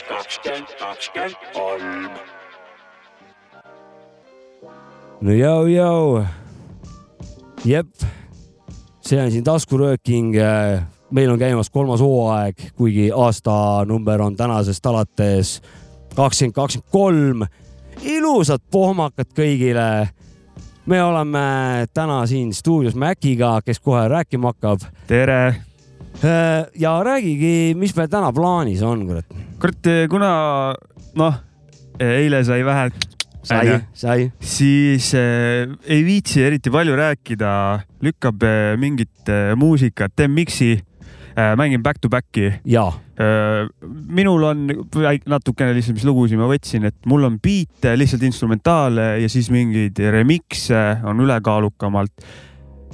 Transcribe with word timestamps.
üks 0.00 0.08
kakskümmend 0.08 0.66
kakskümmend 0.78 1.34
kolm. 1.52 2.12
no 5.20 5.32
jõu-jõu. 5.32 6.24
jep, 7.64 7.88
see 9.00 9.20
on 9.20 9.30
siin 9.30 9.44
taskurööking. 9.44 10.36
meil 11.10 11.30
on 11.30 11.38
käimas 11.38 11.70
kolmas 11.70 12.00
hooaeg, 12.00 12.56
kuigi 12.76 13.10
aastanumber 13.12 14.20
on 14.20 14.36
tänasest 14.36 14.86
alates 14.86 15.60
kakskümmend 16.16 16.54
kakskümmend 16.54 16.90
kolm. 16.90 17.46
ilusad 18.02 18.62
pohmakad 18.70 19.28
kõigile 19.36 20.08
me 20.86 21.02
oleme 21.02 21.86
täna 21.94 22.26
siin 22.26 22.54
stuudios 22.54 22.94
Maciga, 22.94 23.60
kes 23.64 23.80
kohe 23.80 24.08
rääkima 24.08 24.48
hakkab. 24.48 24.80
tere. 25.06 25.69
Ja 26.84 26.94
räägigi, 27.06 27.74
mis 27.78 27.94
meil 27.96 28.10
täna 28.12 28.32
plaanis 28.36 28.82
on, 28.86 29.06
kurat. 29.08 29.38
kurat, 29.62 29.90
kuna 30.12 30.32
noh, 31.16 31.40
eile 32.00 32.42
sai 32.44 32.64
vähe. 32.66 32.90
sai, 33.42 33.78
sai. 33.96 34.30
siis 34.40 35.14
äh, 35.16 35.70
ei 35.88 36.04
viitsi 36.04 36.42
eriti 36.44 36.70
palju 36.70 36.96
rääkida, 36.98 37.52
lükkab 38.04 38.42
äh, 38.44 38.74
mingit 38.80 39.32
äh, 39.32 39.54
muusikat, 39.56 40.12
teen 40.16 40.34
miksi 40.36 40.74
äh,, 40.76 41.54
mängin 41.56 41.82
back 41.82 42.00
to 42.00 42.08
back'i. 42.12 42.52
jaa 42.64 42.92
Äh, 43.20 43.68
minul 44.08 44.44
on 44.48 44.62
natukene 45.28 45.74
lihtsalt, 45.76 45.98
mis 45.98 46.06
lugusid 46.08 46.40
ma 46.40 46.46
võtsin, 46.48 46.86
et 46.88 46.96
mul 47.10 47.26
on 47.28 47.36
biite, 47.42 47.92
lihtsalt 47.98 48.22
instrumentaale 48.24 49.18
ja 49.20 49.28
siis 49.28 49.50
mingeid 49.52 49.98
remix'e 50.14 51.02
on 51.04 51.20
ülekaalukamalt. 51.26 52.24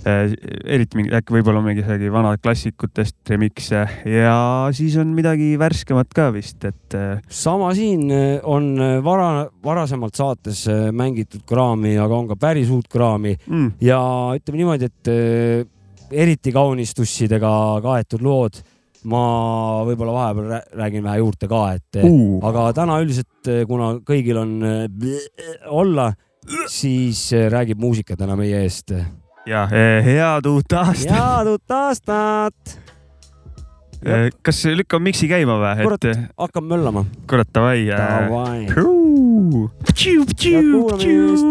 Äh, 0.07 0.37
eriti 0.71 1.01
mingi, 1.01 1.11
äkki 1.19 1.35
võib-olla 1.35 1.59
mingi 1.65 1.83
vanad 2.15 2.39
klassikutest 2.39 3.27
remix'e 3.27 3.81
ja 4.07 4.37
siis 4.77 4.95
on 5.03 5.11
midagi 5.17 5.57
värskemat 5.59 6.15
ka 6.15 6.29
vist, 6.31 6.63
et. 6.63 6.95
Äh, 6.95 7.25
sama 7.27 7.73
siin 7.75 8.05
on 8.47 8.69
vara, 9.03 9.49
varasemalt 9.67 10.15
saates 10.15 10.63
mängitud 10.95 11.43
kraami, 11.49 11.97
aga 11.99 12.21
on 12.21 12.31
ka 12.31 12.39
päris 12.39 12.71
uut 12.71 12.87
kraami 12.93 13.35
mm. 13.35 13.75
ja 13.83 13.99
ütleme 14.39 14.63
niimoodi, 14.63 14.93
et 14.93 15.13
eriti 16.15 16.55
kaunistussidega 16.55 17.51
kaetud 17.83 18.23
lood 18.23 18.63
ma 19.11 19.27
võib-olla 19.91 20.15
vahepeal 20.21 20.57
räägin 20.85 21.03
vähe 21.03 21.19
juurde 21.25 21.51
ka, 21.51 21.67
et 21.81 22.03
uh. 22.07 22.39
aga 22.47 22.71
täna 22.79 23.03
üldiselt, 23.03 23.55
kuna 23.67 23.97
kõigil 24.07 24.39
on 24.39 24.57
olla, 25.83 26.13
siis 26.71 27.33
räägib 27.51 27.83
muusika 27.83 28.15
täna 28.15 28.39
meie 28.39 28.63
eest 28.63 28.95
ja 29.47 29.69
eh, 29.71 30.05
head 30.05 30.47
uut 30.51 30.73
aastat. 30.73 31.13
head 31.13 31.47
uut 31.55 31.71
aastat. 31.71 32.77
Eh, 34.07 34.29
kas 34.45 34.61
lükkame 34.69 35.11
miksi 35.11 35.29
käima 35.31 35.57
või? 35.63 35.87
kurat 35.87 36.05
et..., 36.11 36.27
hakkame 36.39 36.75
möllama. 36.75 37.07
kurat, 37.31 37.51
davai. 37.55 37.89
Eh. 37.89 37.97
Davai. 37.97 38.67
kuulame 40.75 41.05
just. 41.13 41.45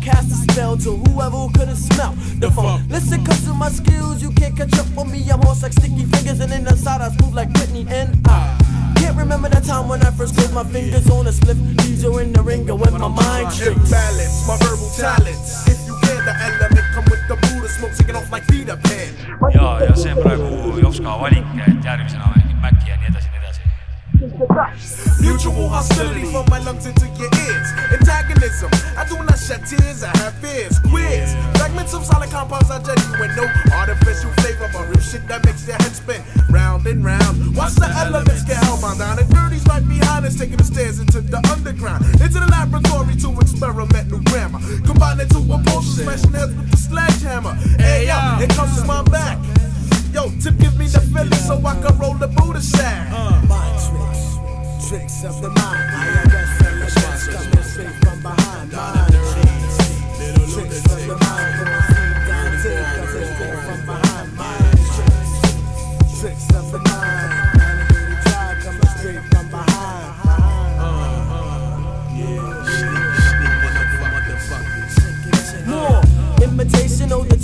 cast 0.00 0.30
a 0.32 0.52
spell 0.52 0.76
to 0.78 0.96
whoever 0.96 1.48
couldn't 1.56 1.76
smell 1.76 2.12
the 2.38 2.50
funk. 2.50 2.82
Listen, 2.88 3.24
cause 3.24 3.46
of 3.48 3.56
my 3.56 3.68
skills, 3.68 4.22
you 4.22 4.30
can't 4.32 4.56
catch 4.56 4.72
up 4.78 4.86
with 4.96 5.10
me. 5.12 5.28
I'm 5.30 5.40
horse 5.42 5.62
like 5.62 5.72
sticky 5.72 6.04
fingers, 6.04 6.40
and 6.40 6.52
in 6.52 6.64
the 6.64 6.76
side 6.76 7.00
I 7.00 7.10
move 7.22 7.34
like 7.34 7.50
Whitney 7.54 7.86
and 7.88 8.16
I. 8.26 8.56
Can't 8.96 9.16
remember 9.16 9.48
the 9.48 9.60
time 9.60 9.88
when 9.88 10.02
I 10.02 10.10
first 10.10 10.36
put 10.36 10.52
my 10.52 10.64
fingers 10.64 11.08
on 11.10 11.26
a 11.26 11.32
slip. 11.32 11.56
These 11.82 12.04
are 12.04 12.20
in 12.20 12.32
the 12.32 12.42
ringer 12.42 12.74
with 12.74 12.92
my 12.92 13.08
mind 13.08 13.52
shifts. 13.52 13.90
balance, 13.90 14.46
my 14.46 14.56
verbal 14.58 14.90
talents. 14.96 15.68
If 15.68 15.78
you 15.86 15.94
get 16.02 16.24
the 16.24 16.34
element, 16.48 16.86
come 16.94 17.04
with 17.04 17.24
the 17.28 17.36
Buddha 17.36 17.68
smoke, 17.68 17.92
taking 17.96 18.16
off 18.16 18.30
like 18.32 18.46
Peter 18.48 18.76
Pan. 18.76 19.10
ja, 19.54 19.80
ja 19.84 19.94
see 19.96 20.12
on 20.12 20.22
praegu 20.22 20.80
Jopska 20.82 21.20
valik, 21.20 21.44
et 21.66 21.84
järgmisena 21.84 22.32
mängib 22.34 22.60
Maci 22.60 22.90
ja 22.90 22.96
nii 22.96 23.08
edasi. 23.10 23.29
Mutual 24.20 25.68
hostility 25.72 26.28
from 26.28 26.44
my 26.50 26.58
lungs 26.60 26.84
into 26.84 27.06
your 27.16 27.32
ears. 27.40 27.68
Antagonism, 27.88 28.68
I 28.92 29.08
do 29.08 29.16
not 29.16 29.38
shed 29.38 29.64
tears, 29.64 30.04
I 30.04 30.12
have 30.18 30.34
fears. 30.44 30.78
Queers, 30.90 31.32
fragments 31.56 31.94
of 31.94 32.04
solid 32.04 32.28
compounds 32.28 32.70
are 32.70 32.80
genuine. 32.84 33.34
No 33.34 33.48
artificial 33.72 34.30
flavor, 34.44 34.68
but 34.74 34.88
real 34.88 35.00
shit 35.00 35.26
that 35.28 35.42
makes 35.46 35.66
your 35.66 35.76
head 35.76 35.96
spin 35.96 36.20
round 36.50 36.86
and 36.86 37.02
round. 37.02 37.56
Watch 37.56 37.76
the 37.76 37.88
elements 37.88 38.44
get 38.44 38.58
hellbound 38.58 38.98
down. 38.98 39.18
And 39.18 39.28
dirties 39.32 39.64
right 39.66 39.86
behind 39.88 40.26
us, 40.26 40.36
taking 40.36 40.58
the 40.58 40.64
stairs 40.64 40.98
into 40.98 41.22
the 41.22 41.40
underground. 41.48 42.04
Into 42.20 42.40
the 42.44 42.48
laboratory 42.52 43.16
to 43.24 43.40
experiment 43.40 44.10
new 44.12 44.20
grammar. 44.24 44.60
Combine 44.84 45.20
it 45.20 45.30
to 45.30 45.38
a 45.38 45.56
potion, 45.64 46.04
smashing 46.04 46.32
heads 46.32 46.52
with 46.52 46.70
the 46.70 46.76
sledgehammer. 46.76 47.54
Hey, 47.80 48.04
yeah, 48.04 48.38
it 48.42 48.50
comes 48.50 48.78
to 48.78 48.84
my 48.84 49.02
back. 49.04 49.38
Yo, 50.12 50.28
tip 50.42 50.58
give 50.58 50.76
me 50.76 50.86
the 50.86 51.00
feeling 51.00 51.32
so 51.32 51.54
I 51.64 51.74
can 51.80 51.96
roll 51.98 52.14
the 52.14 52.26
Buddha 52.26 52.60
shine. 52.60 53.12
Uh. 53.12 53.42
Mind 53.48 53.78
tricks, 53.78 54.88
tricks 54.88 55.24
of 55.24 55.40
the 55.40 55.50
mind. 55.50 55.58
I 55.58 56.06
am 56.08 56.30
and 56.66 56.82
arrest 56.82 57.30
coming 57.30 57.64
straight 57.64 57.94
from 58.02 58.22
behind. 58.22 58.99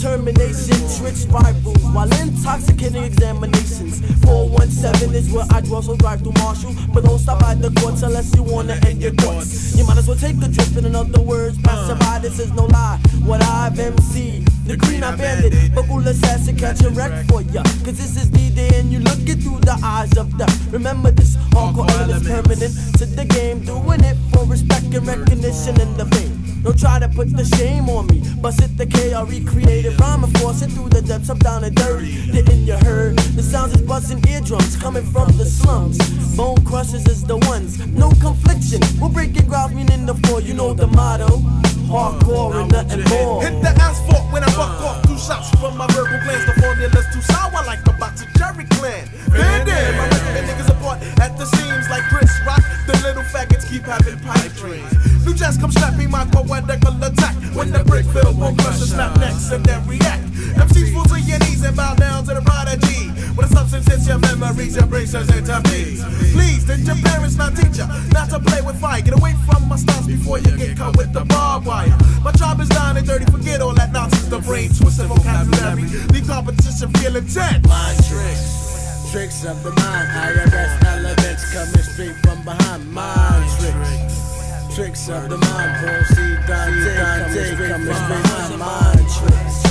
determination, 0.06 0.78
tricked 0.96 1.30
by 1.32 1.52
while 1.92 2.10
intoxicating 2.22 3.02
examinations. 3.02 4.00
417 4.24 5.14
is 5.14 5.32
where 5.32 5.46
I 5.50 5.60
draw, 5.60 5.80
so 5.80 5.96
drive 5.96 6.20
through 6.20 6.38
Marshall. 6.38 6.74
But 6.94 7.04
don't 7.04 7.18
stop 7.18 7.42
at 7.42 7.60
the 7.60 7.70
courts 7.80 8.02
unless 8.02 8.34
you 8.34 8.42
wanna 8.42 8.78
end 8.86 9.02
your 9.02 9.14
course. 9.14 9.76
You 9.76 9.84
might 9.84 9.98
as 9.98 10.06
well 10.06 10.16
take 10.16 10.36
a 10.36 10.48
trip, 10.48 10.76
in 10.76 10.94
other 10.94 11.20
words, 11.20 11.58
pass 11.58 11.90
by. 11.98 12.20
This 12.20 12.38
is 12.38 12.52
no 12.52 12.66
lie. 12.66 12.98
What 13.24 13.42
I've 13.42 13.78
MC, 13.78 14.44
the 14.66 14.76
green 14.76 15.02
I 15.02 15.16
bandit, 15.16 15.74
buckle 15.74 16.06
assassin, 16.06 16.56
catch 16.56 16.82
a 16.82 16.90
wreck 16.90 17.26
for 17.26 17.42
ya. 17.42 17.62
Cause 17.84 17.98
this 17.98 18.16
is 18.16 18.28
D 18.28 18.50
Day 18.50 18.70
and 18.78 18.92
you 18.92 19.00
look 19.00 19.18
through 19.18 19.60
the 19.60 19.78
eyes 19.82 20.16
of 20.16 20.36
death. 20.38 20.72
Remember 20.72 21.10
this 21.10 21.36
hardcore 21.50 21.90
element 21.90 22.24
permanent 22.24 22.72
to 22.98 23.06
the 23.06 23.24
game, 23.24 23.64
doing 23.64 24.04
it 24.04 24.16
for 24.32 24.44
respect 24.44 24.86
and 24.94 25.06
recognition 25.06 25.80
in 25.80 25.96
the 25.96 26.06
face. 26.06 26.35
Don't 26.66 26.76
try 26.76 26.98
to 26.98 27.08
put 27.08 27.30
the 27.30 27.44
shame 27.44 27.88
on 27.88 28.08
me. 28.08 28.20
Bust 28.42 28.60
it 28.60 28.76
the 28.76 28.86
KRE 28.86 29.46
creative 29.46 29.96
rhyme 30.00 30.24
and 30.24 30.38
force 30.40 30.62
it 30.62 30.72
through 30.72 30.88
the 30.88 31.00
depths. 31.00 31.28
I'm 31.28 31.38
down 31.38 31.62
and 31.62 31.76
dirty. 31.76 32.26
Didn't 32.32 32.66
you 32.66 32.76
heard? 32.78 33.16
The 33.38 33.42
sounds 33.44 33.72
is 33.72 33.82
busting 33.82 34.26
eardrums 34.28 34.74
coming 34.74 35.04
from 35.04 35.28
the 35.36 35.44
slums. 35.44 35.96
Bone 36.36 36.64
crushers 36.64 37.06
is 37.06 37.22
the 37.22 37.36
ones. 37.36 37.78
No 37.86 38.10
confliction. 38.20 38.80
We'll 39.00 39.10
break 39.10 39.36
it 39.36 39.46
ground 39.46 39.76
meaning 39.76 40.06
the 40.06 40.14
four. 40.26 40.40
You 40.40 40.54
know 40.54 40.74
the 40.74 40.88
motto. 40.88 41.38
Hardcore 41.86 42.62
and 42.62 42.72
nothing 42.72 43.04
more. 43.10 43.42
Hit 43.42 43.62
the 43.62 43.70
asphalt 43.78 44.26
when 44.32 44.42
I 44.42 44.50
buck 44.58 44.82
off 44.82 45.02
two 45.06 45.16
shots 45.18 45.50
from 45.60 45.76
my 45.76 45.86
verbal 45.94 46.18
glands. 46.26 46.46
The 46.46 46.54
formula's 46.60 47.06
too 47.14 47.22
sour 47.22 47.62
like 47.64 47.84
the 47.84 47.94
box 47.94 48.22
of 48.22 48.28
Jerry 48.34 48.66
Clan. 48.74 49.06
Bandit, 49.30 49.94
my 49.94 50.06
niggas 50.42 50.68
apart 50.68 51.00
at 51.20 51.38
the 51.38 51.46
seams 51.46 51.88
like 51.88 52.02
Chris 52.10 52.30
Rock. 52.44 52.62
The 52.86 52.94
little 53.06 53.22
faggots 53.30 53.70
keep 53.70 53.82
having 53.82 54.18
pipe 54.18 54.52
dreams. 54.54 54.90
New 55.24 55.34
jazz 55.34 55.58
come 55.58 55.70
snapping 55.70 56.10
my 56.10 56.24
poetical 56.26 56.98
attack 57.02 57.34
when 57.54 57.70
the 57.70 57.84
brick 57.84 58.06
filled 58.06 58.38
will 58.38 58.54
crush 58.56 58.78
snap 58.78 59.18
necks 59.18 59.52
and 59.52 59.64
then 59.64 59.86
react. 59.86 60.35
MCs 60.54 60.92
fall 60.92 61.04
to 61.04 61.20
your 61.20 61.38
knees 61.40 61.62
and 61.62 61.76
bow 61.76 61.94
down 61.94 62.24
to 62.24 62.34
the 62.34 62.42
prodigy. 62.42 63.10
When 63.36 63.48
the 63.48 63.54
substance 63.54 63.86
hits 63.86 64.06
your 64.08 64.18
memories, 64.18 64.76
your 64.76 64.86
turns 64.86 65.28
into 65.28 65.60
me. 65.68 66.00
Please, 66.32 66.64
did 66.64 66.86
your 66.86 66.96
parents 66.96 67.36
not 67.36 67.54
teach 67.56 67.76
you 67.76 67.86
not 68.12 68.30
to 68.30 68.40
play 68.40 68.62
with 68.62 68.80
fire? 68.80 69.02
Get 69.02 69.12
away 69.12 69.34
from 69.44 69.68
my 69.68 69.76
styles 69.76 70.06
before 70.06 70.38
you 70.38 70.56
get 70.56 70.76
caught 70.76 70.96
with 70.96 71.12
the 71.12 71.24
barbed 71.24 71.66
wire. 71.66 71.92
My 72.24 72.32
tribe 72.32 72.60
is 72.60 72.68
down 72.68 72.96
and 72.96 73.06
dirty, 73.06 73.26
forget 73.26 73.60
all 73.60 73.74
that 73.74 73.92
nonsense. 73.92 74.28
The 74.28 74.38
brain 74.38 74.70
twisted 74.72 75.06
vocabulary. 75.06 75.84
The 75.84 76.24
competition 76.26 76.88
feeling 76.96 77.26
tense. 77.28 77.66
Mind 77.68 77.98
tricks, 78.08 79.12
tricks 79.12 79.44
of 79.44 79.62
the 79.62 79.70
mind. 79.76 80.08
IRS 80.16 80.84
elements 80.84 81.44
coming 81.52 81.86
straight 81.92 82.16
from 82.24 82.42
behind. 82.42 82.90
Mind 82.92 83.44
tricks, 83.60 84.74
tricks 84.74 85.08
of 85.08 85.28
the 85.28 85.36
mind. 85.36 85.72
Paul 85.84 86.02
C. 86.08 86.16
Dante 86.48 86.92
coming 86.96 87.52
straight 87.52 87.68
from 87.68 87.84
behind. 87.84 88.58
Mind 88.58 89.06
tricks, 89.12 89.65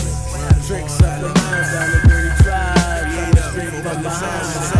tricks 0.67 1.00
up 1.01 1.21
the 1.21 1.27
mind. 1.27 1.71
Down 1.73 1.91
the 1.91 2.07
dirty 2.07 2.44
tribe 2.44 3.03
coming 3.13 3.38
straight 3.51 3.83
from 3.83 4.01
behind. 4.01 4.75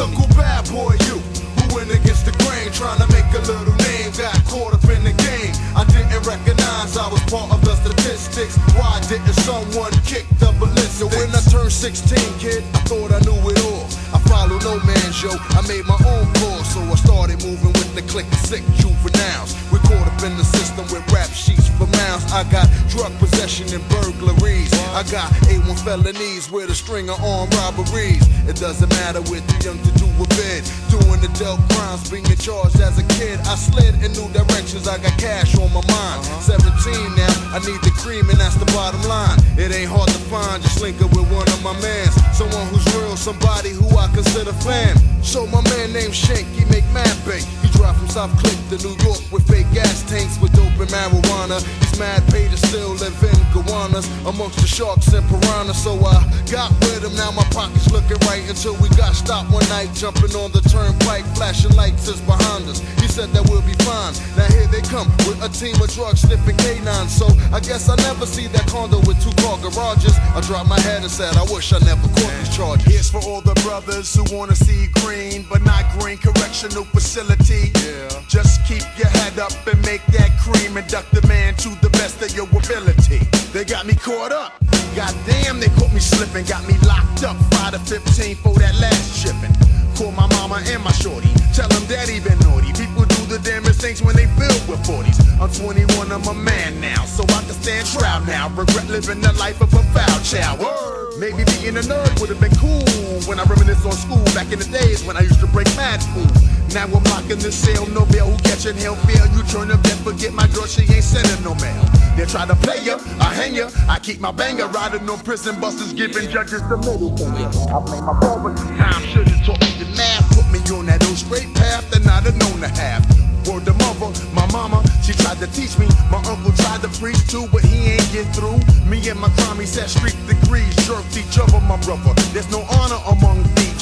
Local 0.00 0.28
bad 0.32 0.64
boy, 0.72 0.96
you 1.12 1.20
who 1.60 1.76
went 1.76 1.92
against 1.92 2.24
the 2.24 2.32
grain, 2.40 2.72
trying 2.72 2.96
to 2.96 3.08
make 3.12 3.28
a 3.36 3.42
little 3.44 3.76
name, 3.84 4.08
got 4.16 4.32
caught 4.48 4.72
up 4.72 4.84
in 4.88 5.04
the 5.04 5.12
game. 5.12 5.52
I 5.76 5.84
didn't 5.92 6.24
recognize 6.24 6.96
I 6.96 7.04
was 7.12 7.20
part 7.28 7.52
of 7.52 7.60
the 7.60 7.76
statistics. 7.76 8.56
Why 8.80 8.96
didn't 9.12 9.36
someone 9.44 9.92
kick 10.08 10.24
the 10.40 10.56
ballistics? 10.56 11.12
when 11.12 11.28
I 11.36 11.42
turned 11.52 11.72
16, 11.72 12.16
kid, 12.40 12.64
I 12.72 12.80
thought 12.88 13.12
I 13.12 13.20
knew 13.28 13.36
it 13.52 13.60
all. 13.68 13.84
I 14.16 14.18
follow 14.24 14.56
no 14.64 14.80
man's 14.88 15.20
yo, 15.20 15.36
I 15.36 15.60
made 15.68 15.84
my 15.84 16.00
own 16.00 16.26
course, 16.40 16.72
so 16.72 16.80
I 16.80 16.96
started 16.96 17.44
moving 17.44 17.72
with 17.76 17.92
the 17.94 18.02
click 18.08 18.26
of 18.32 18.40
sick 18.40 18.64
juveniles. 18.80 19.52
Caught 19.86 20.06
up 20.06 20.22
in 20.22 20.36
the 20.36 20.44
system 20.44 20.84
with 20.92 21.04
rap 21.12 21.30
sheets 21.30 21.68
for 21.78 21.86
mouths. 21.86 22.26
I 22.32 22.44
got 22.50 22.68
drug 22.88 23.12
possession 23.18 23.68
and 23.74 23.86
burglaries. 23.88 24.72
I 24.96 25.02
got 25.10 25.30
A1 25.48 25.78
felonies 25.84 26.50
with 26.50 26.70
a 26.70 26.74
string 26.74 27.08
of 27.10 27.22
armed 27.22 27.54
robberies. 27.54 28.26
It 28.48 28.56
doesn't 28.56 28.90
matter 29.00 29.20
we're 29.30 29.40
too 29.40 29.70
young 29.70 29.78
to 29.78 29.92
do 29.98 30.06
a 30.18 30.26
bid. 30.34 30.64
Doing 30.90 31.20
the 31.20 31.30
adult 31.30 31.60
crimes, 31.70 32.10
being 32.10 32.24
charged 32.40 32.80
as 32.80 32.98
a 32.98 33.06
kid. 33.20 33.38
I 33.44 33.54
slid 33.54 33.94
in 34.02 34.12
new 34.16 34.28
directions, 34.32 34.88
I 34.88 34.98
got 34.98 35.16
cash 35.20 35.54
on 35.56 35.68
my 35.70 35.84
mind. 35.86 36.20
Uh-huh. 36.24 36.58
17 36.58 37.14
now, 37.14 37.32
I 37.54 37.60
need 37.60 37.80
the 37.84 37.92
cream, 38.00 38.28
and 38.30 38.40
that's 38.40 38.56
the 38.56 38.66
bottom 38.72 39.02
line. 39.04 39.38
It 39.60 39.70
ain't 39.70 39.92
hard 39.92 40.08
to 40.08 40.20
find, 40.32 40.62
just 40.62 40.80
link 40.80 41.00
up 41.02 41.12
with 41.12 41.28
one 41.30 41.46
of 41.48 41.62
my 41.62 41.76
mans. 41.80 42.16
Someone 42.36 42.66
who's 42.68 42.84
real 42.96 43.16
somebody 43.16 43.70
who 43.70 43.86
I 43.96 44.08
consider 44.08 44.52
fam. 44.64 44.96
So 45.22 45.46
my 45.46 45.60
man 45.68 45.92
named 45.92 46.14
Shank, 46.14 46.48
he 46.56 46.64
make 46.72 46.88
mad 46.96 47.12
bank. 47.28 47.44
He 47.60 47.68
drive 47.76 47.96
from 47.96 48.08
South 48.08 48.32
Cliff 48.40 48.56
to 48.72 48.76
New 48.80 48.96
York 49.04 49.20
with 49.30 49.46
fake 49.46 49.69
gas 49.72 50.02
tanks 50.08 50.38
with 50.40 50.52
dope 50.52 50.74
and 50.80 50.90
marijuana. 50.90 51.62
He's 51.80 51.98
mad 51.98 52.22
to 52.30 52.56
still 52.56 52.94
live 52.98 53.14
in 53.22 53.38
Gowanus 53.54 54.06
amongst 54.26 54.58
the 54.58 54.66
sharks 54.66 55.12
and 55.12 55.26
piranhas. 55.28 55.82
So 55.82 55.94
I 56.02 56.22
got 56.50 56.70
with 56.86 57.04
him, 57.04 57.14
now 57.14 57.30
my 57.30 57.44
pockets 57.50 57.90
looking 57.90 58.18
right 58.26 58.42
until 58.48 58.74
we 58.82 58.88
got 58.98 59.14
stopped 59.14 59.50
one 59.52 59.66
night 59.68 59.90
jumping 59.94 60.34
on 60.34 60.50
the 60.52 60.60
turnpike, 60.66 61.24
flashing 61.36 61.74
lights 61.76 62.08
is 62.08 62.20
behind 62.22 62.66
us. 62.66 62.80
He 63.00 63.08
said 63.08 63.30
that 63.30 63.46
we'll 63.48 63.62
be 63.62 63.74
fine. 63.86 64.14
Now 64.36 64.48
here 64.50 64.66
they 64.66 64.82
come 64.82 65.06
with 65.26 65.38
a 65.42 65.50
team 65.50 65.78
of 65.80 65.90
drug 65.94 66.16
sniffing 66.16 66.56
canines. 66.58 67.14
So 67.14 67.26
I 67.54 67.60
guess 67.60 67.88
I 67.88 67.96
never 68.08 68.26
see 68.26 68.46
that 68.48 68.66
condo 68.66 68.98
with 69.06 69.22
two 69.22 69.34
car 69.42 69.58
garages. 69.62 70.16
I 70.34 70.40
dropped 70.42 70.68
my 70.68 70.80
head 70.80 71.02
and 71.02 71.10
said 71.10 71.36
I 71.36 71.44
wish 71.52 71.72
I 71.72 71.78
never 71.86 72.06
caught 72.18 72.34
these 72.42 72.54
charges. 72.54 72.86
Here's 72.86 73.10
for 73.10 73.22
all 73.22 73.40
the 73.40 73.54
brothers 73.62 74.14
who 74.14 74.24
wanna 74.34 74.54
see 74.54 74.88
green, 75.02 75.46
but 75.48 75.62
not 75.62 75.86
green 75.98 76.18
correctional 76.18 76.84
facility. 76.84 77.70
Yeah. 77.78 78.10
Just 78.28 78.64
keep 78.66 78.82
your 78.98 79.08
head 79.08 79.38
up 79.38 79.52
and 79.66 79.80
make 79.84 80.04
that 80.16 80.30
cream 80.38 80.76
and 80.76 80.86
duck 80.88 81.08
the 81.10 81.26
man 81.26 81.54
to 81.56 81.68
the 81.80 81.90
best 81.90 82.22
of 82.22 82.34
your 82.34 82.46
ability. 82.46 83.18
They 83.52 83.64
got 83.64 83.86
me 83.86 83.94
caught 83.94 84.32
up. 84.32 84.52
Goddamn, 84.94 85.60
they 85.60 85.68
caught 85.78 85.92
me 85.92 86.00
slipping, 86.00 86.44
got 86.46 86.66
me 86.66 86.74
locked 86.86 87.24
up. 87.24 87.36
5 87.54 87.72
to 87.72 87.78
15 87.78 88.36
for 88.36 88.54
that 88.58 88.74
last 88.80 89.16
shipping. 89.16 89.52
Call 89.96 90.12
my 90.12 90.26
mama 90.38 90.62
and 90.64 90.82
my 90.82 90.92
shorty. 90.92 91.28
Tell 91.54 91.68
them 91.68 91.84
daddy 91.86 92.20
been 92.20 92.38
naughty. 92.40 92.72
People 92.72 93.04
do 93.04 93.20
the 93.26 93.38
damnest 93.44 93.80
things 93.80 94.02
when 94.02 94.16
they 94.16 94.26
filled 94.40 94.64
with 94.68 94.80
40s. 94.88 95.18
I'm 95.40 95.52
21, 95.52 96.10
I'm 96.10 96.24
a 96.24 96.34
man 96.34 96.80
now, 96.80 97.04
so 97.04 97.22
I 97.24 97.42
can 97.44 97.56
stand 97.60 97.86
trial 97.86 98.24
now. 98.24 98.48
Regret 98.50 98.88
living 98.88 99.20
the 99.20 99.32
life 99.34 99.60
of 99.60 99.72
a 99.74 99.82
foul 99.92 100.20
child. 100.24 100.60
Word. 100.60 101.18
Maybe 101.18 101.44
being 101.44 101.76
a 101.76 101.84
nerd 101.84 102.20
would 102.20 102.30
have 102.30 102.40
been 102.40 102.54
cool 102.56 102.80
when 103.28 103.38
I 103.38 103.44
reminisce 103.44 103.84
on 103.84 103.92
school 103.92 104.24
back 104.32 104.52
in 104.52 104.58
the 104.58 104.64
days 104.64 105.04
when 105.04 105.16
I 105.16 105.20
used 105.20 105.40
to 105.40 105.46
break 105.48 105.66
mad 105.76 106.00
school. 106.00 106.24
Now 106.72 106.84
I'm 106.84 107.02
locking 107.04 107.42
the 107.42 107.50
cell, 107.50 107.86
no 107.88 108.06
bail. 108.06 108.30
Who 108.30 108.36
catching 108.46 108.76
hell 108.76 108.94
fail? 108.94 109.26
You 109.34 109.42
turn 109.50 109.70
up, 109.70 109.82
then 109.82 109.96
forget 110.06 110.32
my 110.32 110.46
girl, 110.54 110.66
she 110.66 110.82
ain't 110.82 111.02
sending 111.02 111.42
no 111.42 111.54
mail. 111.56 111.82
They 112.16 112.26
try 112.26 112.46
to 112.46 112.54
play 112.54 112.78
ya, 112.84 112.98
I 113.18 113.34
hang 113.34 113.54
ya. 113.54 113.70
I 113.88 113.98
keep 113.98 114.20
my 114.20 114.30
banger 114.30 114.68
riding 114.68 115.08
on 115.08 115.18
prison 115.20 115.58
buses, 115.60 115.92
giving 115.92 116.30
judges 116.30 116.62
the 116.68 116.76
middle 116.76 117.16
finger. 117.16 117.50
I 117.74 117.78
blame 117.82 118.06
my 118.06 118.54
this 118.54 118.62
time, 118.78 119.02
should've 119.10 119.42
taught 119.42 119.60
me 119.60 119.82
the 119.82 119.88
math. 119.96 120.30
Put 120.30 120.46
me 120.54 120.60
on 120.76 120.86
that 120.86 121.04
old 121.06 121.18
straight 121.18 121.52
path 121.54 121.90
that 121.90 122.06
I'd 122.06 122.24
have 122.24 122.36
known 122.38 122.60
to 122.60 122.68
have. 122.68 123.02
Word 123.48 123.64
to 123.64 123.74
mother, 123.74 124.12
my 124.34 124.46
mama, 124.52 124.84
she 125.02 125.12
tried 125.12 125.38
to 125.38 125.46
teach 125.50 125.78
me. 125.78 125.88
My 126.10 126.22
uncle 126.28 126.52
tried 126.52 126.82
to 126.82 126.90
preach 127.00 127.18
too, 127.26 127.48
but 127.52 127.64
he 127.64 127.98
ain't 127.98 128.12
get 128.12 128.26
through. 128.34 128.60
Me 128.86 129.02
and 129.08 129.18
my 129.18 129.28
he 129.58 129.66
said 129.66 129.88
street 129.88 130.16
degrees, 130.26 130.74
jerked 130.86 131.16
each 131.16 131.38
other, 131.38 131.60
my 131.68 131.76
brother. 131.84 132.14
There's 132.32 132.50
no 132.50 132.64
honor 132.80 133.00
among 133.12 133.44
thieves, 133.56 133.69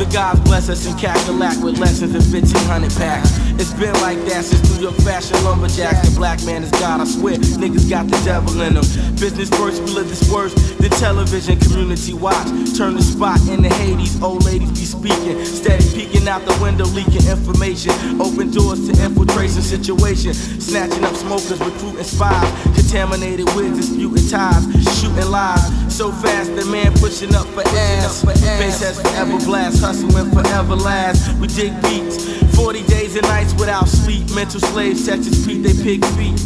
The 0.00 0.06
gods 0.06 0.40
bless 0.40 0.70
us 0.70 0.86
in 0.86 0.94
Cackalack 0.94 1.62
with 1.62 1.78
lessons 1.78 2.14
in 2.16 2.24
1500 2.32 2.90
packs. 2.96 3.36
It's 3.60 3.74
been 3.74 3.92
like 4.00 4.16
that 4.32 4.46
since 4.46 4.64
New 4.72 4.88
York 4.88 4.96
fashion 5.04 5.36
lumberjacks. 5.44 6.08
The 6.08 6.16
black 6.16 6.42
man 6.46 6.62
is 6.62 6.70
God, 6.80 7.02
I 7.02 7.04
swear. 7.04 7.36
Niggas 7.36 7.84
got 7.90 8.08
the 8.08 8.16
devil 8.24 8.62
in 8.62 8.80
them. 8.80 8.84
Business 9.20 9.50
first, 9.50 9.82
we 9.82 9.92
live 9.92 10.08
this 10.08 10.24
worse. 10.32 10.54
The 10.80 10.88
television 10.88 11.60
community 11.60 12.14
watch. 12.14 12.48
Turn 12.78 12.96
the 12.96 13.02
spot 13.02 13.44
into 13.46 13.68
Hades. 13.68 14.16
Old 14.22 14.42
ladies 14.46 14.70
be 14.72 14.88
speaking. 14.88 15.44
Steady 15.44 15.84
peeking 15.92 16.26
out 16.26 16.48
the 16.48 16.56
window, 16.64 16.86
leaking 16.96 17.28
information. 17.28 17.92
Open 18.24 18.50
doors 18.50 18.88
to 18.88 18.96
infiltration 19.04 19.60
situation. 19.60 20.32
Snatching 20.32 21.04
up 21.04 21.12
smokers, 21.12 21.60
recruiting 21.60 22.08
spies. 22.08 22.48
Contaminated 22.72 23.52
wigs, 23.52 23.76
disputing 23.76 24.26
ties. 24.32 24.64
So 26.00 26.10
fast, 26.10 26.56
the 26.56 26.64
man 26.64 26.94
pushing 26.94 27.34
up 27.34 27.44
for 27.48 27.60
ass. 27.60 28.24
Bass 28.24 28.80
has 28.80 28.98
forever 29.02 29.36
blast, 29.44 29.82
hustling 29.82 30.30
forever 30.30 30.74
last. 30.74 31.30
We 31.38 31.46
dig 31.46 31.74
beats. 31.82 32.24
40 32.56 32.84
days 32.84 33.16
and 33.16 33.28
nights 33.28 33.52
without 33.52 33.86
sleep. 33.86 34.30
Mental 34.34 34.60
slaves, 34.60 35.06
Texas 35.06 35.44
Pete, 35.44 35.62
they 35.62 35.74
pig 35.74 36.02
feet. 36.16 36.40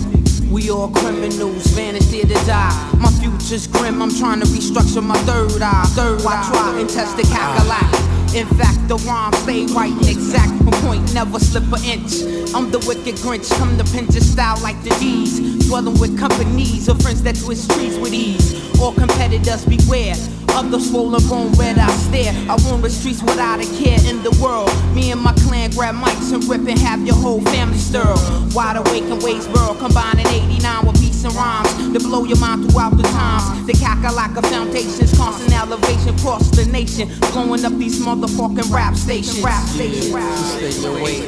We 0.51 0.71
all 0.71 0.89
criminals, 0.89 1.69
vanished 1.69 2.11
here 2.11 2.25
to 2.25 2.35
die. 2.47 2.97
My 2.99 3.13
future's 3.23 3.69
grim, 3.69 4.03
I'm 4.03 4.13
trying 4.13 4.41
to 4.41 4.47
restructure 4.47 5.05
my 5.05 5.15
third 5.19 5.63
eye. 5.63 5.85
Third 5.91 6.23
I 6.27 6.51
try 6.51 6.81
and 6.81 6.91
test 6.91 7.17
the 7.17 7.23
uh. 7.23 7.27
calculac. 7.27 8.14
In 8.35 8.49
fact, 8.59 8.89
the 8.89 8.97
rhyme 9.07 9.33
stay 9.33 9.65
right 9.67 9.93
and 9.93 10.09
exact. 10.09 10.51
On 10.67 10.73
point, 10.83 11.15
never 11.15 11.39
slip 11.39 11.71
an 11.71 11.85
inch. 11.85 12.27
I'm 12.53 12.69
the 12.73 12.81
wicked 12.81 13.15
Grinch, 13.23 13.49
come 13.59 13.79
to 13.79 13.85
pinch 13.93 14.11
your 14.11 14.23
style 14.23 14.61
like 14.61 14.75
the 14.83 14.91
D's. 14.99 15.69
Dwelling 15.69 16.01
with 16.01 16.19
companies 16.19 16.89
of 16.89 17.01
friends 17.01 17.23
that 17.23 17.37
twist 17.37 17.71
trees 17.71 17.97
with 17.97 18.13
ease. 18.13 18.59
All 18.81 18.93
competitors 18.93 19.65
beware. 19.65 20.17
Of 20.59 20.73
the 20.73 20.81
swollen 20.81 21.23
bone 21.29 21.53
red 21.53 21.79
I 21.79 21.89
stare. 21.91 22.35
I 22.51 22.57
roam 22.67 22.83
the 22.83 22.91
streets 22.91 23.23
without 23.23 23.61
a 23.61 23.67
care 23.79 24.03
in 24.11 24.25
the 24.25 24.37
world. 24.43 24.71
Me 24.97 25.13
and 25.13 25.21
my 25.21 25.33
clan 25.47 25.71
grab 25.71 25.95
mics 25.95 26.35
and 26.35 26.43
rip 26.51 26.67
and 26.67 26.79
have 26.81 27.07
your 27.07 27.17
whole 27.17 27.41
family 27.55 27.79
stir. 27.79 28.15
Wide 28.53 28.77
awake 28.77 29.05
and 29.05 29.13
in 29.15 29.19
Waysboro, 29.21 29.79
combining 29.79 30.27
89 30.27 30.87
with 30.87 31.01
beats 31.01 31.14
and 31.25 31.35
rhymes 31.35 31.93
to 31.93 32.01
blow 32.01 32.25
your 32.25 32.39
mind 32.39 32.71
throughout 32.71 32.97
the 32.97 33.03
times. 33.03 33.67
The 33.67 33.73
Kakalaka 33.73 34.43
foundations, 34.47 35.17
constant 35.17 35.53
elevation 35.53 36.15
across 36.15 36.51
the 36.51 36.67
nation, 36.67 37.09
blowing 37.33 37.65
up 37.65 37.73
these 37.75 38.01
motherfucking 38.01 38.71
rap 38.71 38.95
stations. 38.95 39.43
Rap 39.43 39.67
stations. 39.69 40.07
Stay 40.07 40.87
awake, 40.87 41.25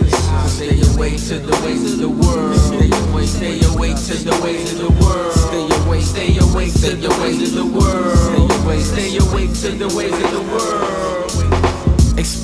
stay 0.47 0.81
awake 0.93 1.19
to 1.29 1.39
the 1.39 1.57
ways 1.65 1.93
of 1.93 1.99
the 1.99 2.09
world. 2.09 2.57
Stay 2.57 2.91
awake, 3.09 3.29
stay 3.29 3.61
awake 3.73 3.97
to 3.97 4.15
the 4.25 4.37
ways 4.45 4.73
of 4.73 4.79
the 4.79 5.05
world. 5.05 5.33
Stay 5.33 5.65
awake, 5.85 6.03
stay 6.03 6.37
awake 6.39 6.73
to 6.73 6.97
the 6.97 7.11
ways 7.21 7.43
of 7.43 7.55
the 7.55 7.67
world. 7.67 8.19
Stay 8.19 8.63
awake, 8.63 8.85
stay 8.85 9.17
awake 9.17 9.53
to 9.61 9.71
the 9.73 9.89
ways 9.97 10.13
of 10.13 10.31
the 10.31 10.43
world. 10.53 11.16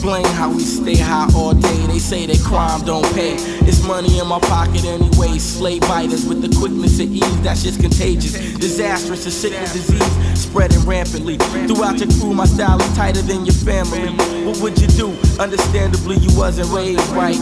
Explain 0.03 0.25
how 0.35 0.51
we 0.51 0.65
stay 0.65 0.97
high 0.97 1.31
all 1.33 1.55
day. 1.55 1.87
They 1.87 2.01
say 2.01 2.27
that 2.27 2.41
crime 2.43 2.85
don't 2.85 3.07
pay. 3.15 3.37
It's 3.63 3.87
money 3.87 4.19
in 4.19 4.27
my 4.27 4.41
pocket 4.41 4.85
anyway. 4.85 5.39
Slave 5.39 5.83
biters 5.83 6.27
with 6.27 6.43
the 6.43 6.49
quickness 6.59 6.99
of 6.99 7.07
ease. 7.07 7.41
That's 7.43 7.63
just 7.63 7.81
contagious. 7.81 8.33
Disastrous, 8.59 9.27
a 9.27 9.31
sickness 9.31 9.73
disease 9.73 10.03
spreading 10.35 10.85
rampantly. 10.85 11.37
Throughout 11.69 12.01
your 12.01 12.11
crew, 12.19 12.35
my 12.35 12.47
style 12.47 12.83
is 12.83 12.97
tighter 12.97 13.23
than 13.23 13.47
your 13.47 13.55
family. 13.55 14.11
What 14.45 14.59
would 14.59 14.81
you 14.81 14.89
do? 14.89 15.15
Understandably, 15.39 16.17
you 16.17 16.37
wasn't 16.37 16.71
raised 16.73 17.09
right. 17.13 17.39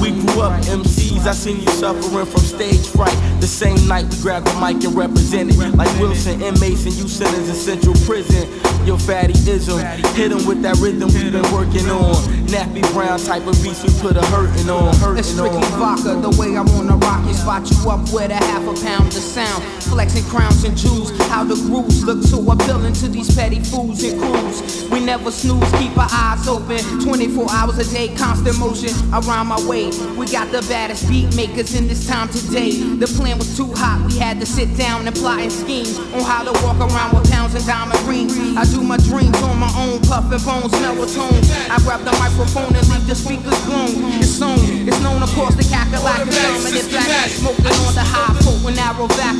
We 0.00 0.12
grew 0.12 0.40
up 0.40 0.64
MCs. 0.64 1.26
I 1.26 1.32
seen 1.32 1.60
you 1.60 1.68
suffering 1.76 2.24
from 2.24 2.40
stage 2.40 2.86
fright. 2.86 3.14
The 3.40 3.46
same 3.46 3.86
night 3.86 4.06
we 4.08 4.16
grabbed 4.22 4.46
the 4.46 4.54
mic 4.58 4.82
and 4.82 4.96
represented. 4.96 5.56
Like 5.76 5.92
Wilson, 6.00 6.40
and 6.40 6.58
you 6.58 7.06
sentenced 7.06 7.50
in 7.50 7.54
central 7.54 7.94
prison. 8.06 8.48
Your 8.86 8.98
fatty 8.98 9.34
ism. 9.48 9.78
hit 10.16 10.32
'em 10.32 10.44
with 10.44 10.62
that 10.62 10.76
rhythm 10.78 11.08
we've 11.14 11.30
been 11.30 11.52
working 11.52 11.81
on. 11.90 12.14
Nappy 12.52 12.82
Brown 12.92 13.18
type 13.18 13.46
of 13.46 13.56
beats 13.62 13.82
we 13.82 13.88
put 14.00 14.16
a 14.16 14.24
hurting 14.26 14.68
on. 14.68 14.88
It's 14.88 14.98
Hurting 15.00 15.22
strictly 15.24 15.62
on. 15.62 15.78
vodka, 15.80 16.20
the 16.20 16.30
way 16.38 16.56
I 16.56 16.62
wanna 16.62 16.96
rock 16.96 17.26
you. 17.26 17.34
Spot 17.34 17.64
you 17.70 17.90
up 17.90 18.00
with 18.12 18.30
a 18.30 18.34
half 18.34 18.62
a 18.62 18.74
pound 18.84 19.08
of 19.08 19.14
sound. 19.14 19.62
Flexing 19.88 20.24
crowns 20.24 20.62
and 20.64 20.76
jewels. 20.76 21.10
How 21.28 21.44
the 21.44 21.54
grooves 21.54 22.04
look 22.04 22.22
so 22.22 22.38
appealing 22.50 22.92
to 22.94 23.08
these 23.08 23.34
petty 23.34 23.60
fools 23.60 24.02
and 24.04 24.20
crews. 24.20 24.88
We 24.90 25.00
never 25.00 25.30
snooze, 25.30 25.70
keep 25.72 25.96
our 25.96 26.08
eyes 26.12 26.46
open. 26.46 26.78
24 27.00 27.46
hours 27.50 27.78
a 27.78 27.84
day, 27.90 28.08
constant 28.16 28.58
motion 28.58 28.92
around 29.12 29.46
my 29.48 29.60
way. 29.66 29.90
We 30.16 30.26
got 30.26 30.52
the 30.52 30.62
baddest 30.68 31.08
beat 31.08 31.34
makers 31.34 31.74
in 31.74 31.88
this 31.88 32.06
time 32.06 32.28
today. 32.28 32.72
The 32.72 33.06
plan 33.06 33.38
was 33.38 33.56
too 33.56 33.72
hot, 33.74 34.04
we 34.06 34.18
had 34.18 34.40
to 34.40 34.46
sit 34.46 34.76
down 34.76 35.06
and 35.06 35.16
plot 35.16 35.40
and 35.40 35.52
scheme 35.52 35.86
on 36.14 36.22
how 36.22 36.44
to 36.44 36.52
walk 36.64 36.78
around 36.78 37.16
with 37.16 37.30
pounds 37.30 37.54
and 37.54 37.64
diamond 37.66 38.00
rings. 38.06 38.36
I 38.56 38.64
do 38.64 38.82
my 38.82 38.98
dreams 38.98 39.40
on 39.42 39.58
my 39.58 39.72
own, 39.76 40.00
puffin' 40.02 40.40
bones, 40.44 40.72
melatones. 40.84 41.48
I 41.72 41.80
grab 41.88 42.04
the 42.04 42.12
microphone 42.20 42.68
and 42.76 42.84
leave 42.92 43.08
the 43.08 43.16
speakers 43.16 43.56
blown. 43.64 43.96
It's 44.20 44.36
on, 44.44 44.60
it's 44.84 45.00
known 45.00 45.24
across 45.24 45.56
the 45.56 45.64
Kakalaka 45.64 46.28
dominant 46.28 46.84
black 46.92 47.32
smoking 47.32 47.64
on 47.64 47.96
the 47.96 48.04
high 48.04 48.36
potent 48.44 48.76
arrow 48.76 49.08
back. 49.16 49.32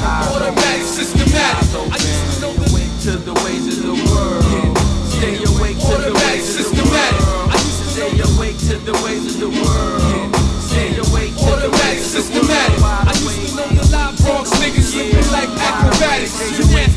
Automatic, 0.00 0.88
systematic. 0.88 1.92
I 1.92 2.00
used 2.00 2.24
to 2.32 2.40
know 2.40 2.56
the 2.56 2.72
way 2.72 2.88
to 3.04 3.20
the 3.20 3.36
ways 3.44 3.68
of 3.68 3.84
the 3.84 3.92
world. 4.08 4.80
Stay 5.12 5.44
awake 5.44 5.76
to 5.76 6.08
the 6.08 6.16
ways 6.16 6.56
of 6.56 6.72
the 6.72 6.88
world. 6.88 7.52
I 7.52 7.60
used 7.60 7.84
to 7.84 7.88
stay 7.92 8.08
awake 8.24 8.56
to 8.72 8.80
the 8.80 8.96
ways 9.04 9.28
of 9.28 9.44
the 9.44 9.52
world. 9.60 10.32
Stay 10.56 10.88
awake 11.04 11.36
to 11.36 11.52
the 11.52 11.70
ways 11.84 12.16
of 12.16 12.24
the 12.32 12.40
world. 12.48 12.80
I 12.80 13.12
used 13.12 13.44
to 13.44 13.60
know 13.60 13.68
the 13.76 13.84
live 13.92 14.16
Bronx 14.24 14.48
niggas 14.56 14.88
slipping 14.88 15.28
like 15.36 15.52
acrobatics. 15.52 16.32
You 16.56 16.64
went 16.72 16.89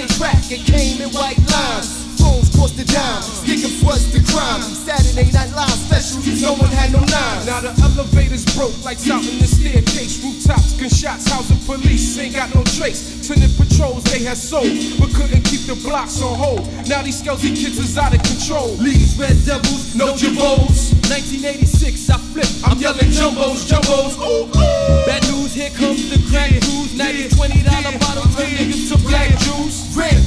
and 0.00 0.10
crack, 0.16 0.40
it 0.50 0.64
came 0.64 1.00
in 1.00 1.12
white 1.12 1.36
lines. 1.52 2.00
Phones 2.16 2.48
cost 2.56 2.78
a 2.80 2.84
dime, 2.84 3.22
stickers 3.22 3.84
was 3.84 4.08
the 4.12 4.20
crime. 4.32 4.60
Saturday 4.60 5.28
night 5.32 5.52
live 5.52 5.76
special, 5.76 6.20
no 6.40 6.56
one 6.56 6.72
had 6.72 6.92
no 6.92 7.00
lines. 7.00 7.46
Now 7.46 7.60
the 7.60 7.72
elevators 7.84 8.44
broke, 8.56 8.72
lights 8.84 9.08
out 9.10 9.24
in 9.24 9.38
the 9.38 9.46
staircase. 9.46 10.24
Rooftops, 10.24 10.72
gunshots, 10.80 11.28
housing 11.28 11.60
police, 11.68 12.16
ain't 12.18 12.34
got 12.34 12.54
no 12.54 12.64
trace. 12.76 13.28
Tenant 13.28 13.52
patrols 13.56 14.04
they 14.04 14.24
had 14.24 14.36
sold, 14.36 14.72
but 15.00 15.12
couldn't 15.12 15.44
keep 15.44 15.68
the 15.68 15.76
blocks 15.84 16.22
on 16.22 16.36
hold. 16.36 16.64
Now 16.88 17.02
these 17.02 17.20
skelzy 17.20 17.52
kids 17.52 17.78
is 17.78 17.96
out 17.98 18.14
of 18.14 18.22
control. 18.24 18.76
These 18.76 19.18
red 19.18 19.36
devils, 19.44 19.94
no 19.94 20.16
jabos. 20.16 20.96
1986, 21.12 22.08
I 22.08 22.16
flip, 22.32 22.48
I'm, 22.64 22.72
I'm 22.72 22.78
yelling 22.80 23.12
jumbos, 23.12 23.68
jumbos. 23.68 24.16
Ooh, 24.16 24.48
ooh. 24.48 25.04
Bad 25.04 25.22
news, 25.28 25.52
here 25.52 25.70
comes 25.70 26.08
the 26.08 26.20
crack 26.30 26.52
news. 26.52 26.96
1920 26.96 27.59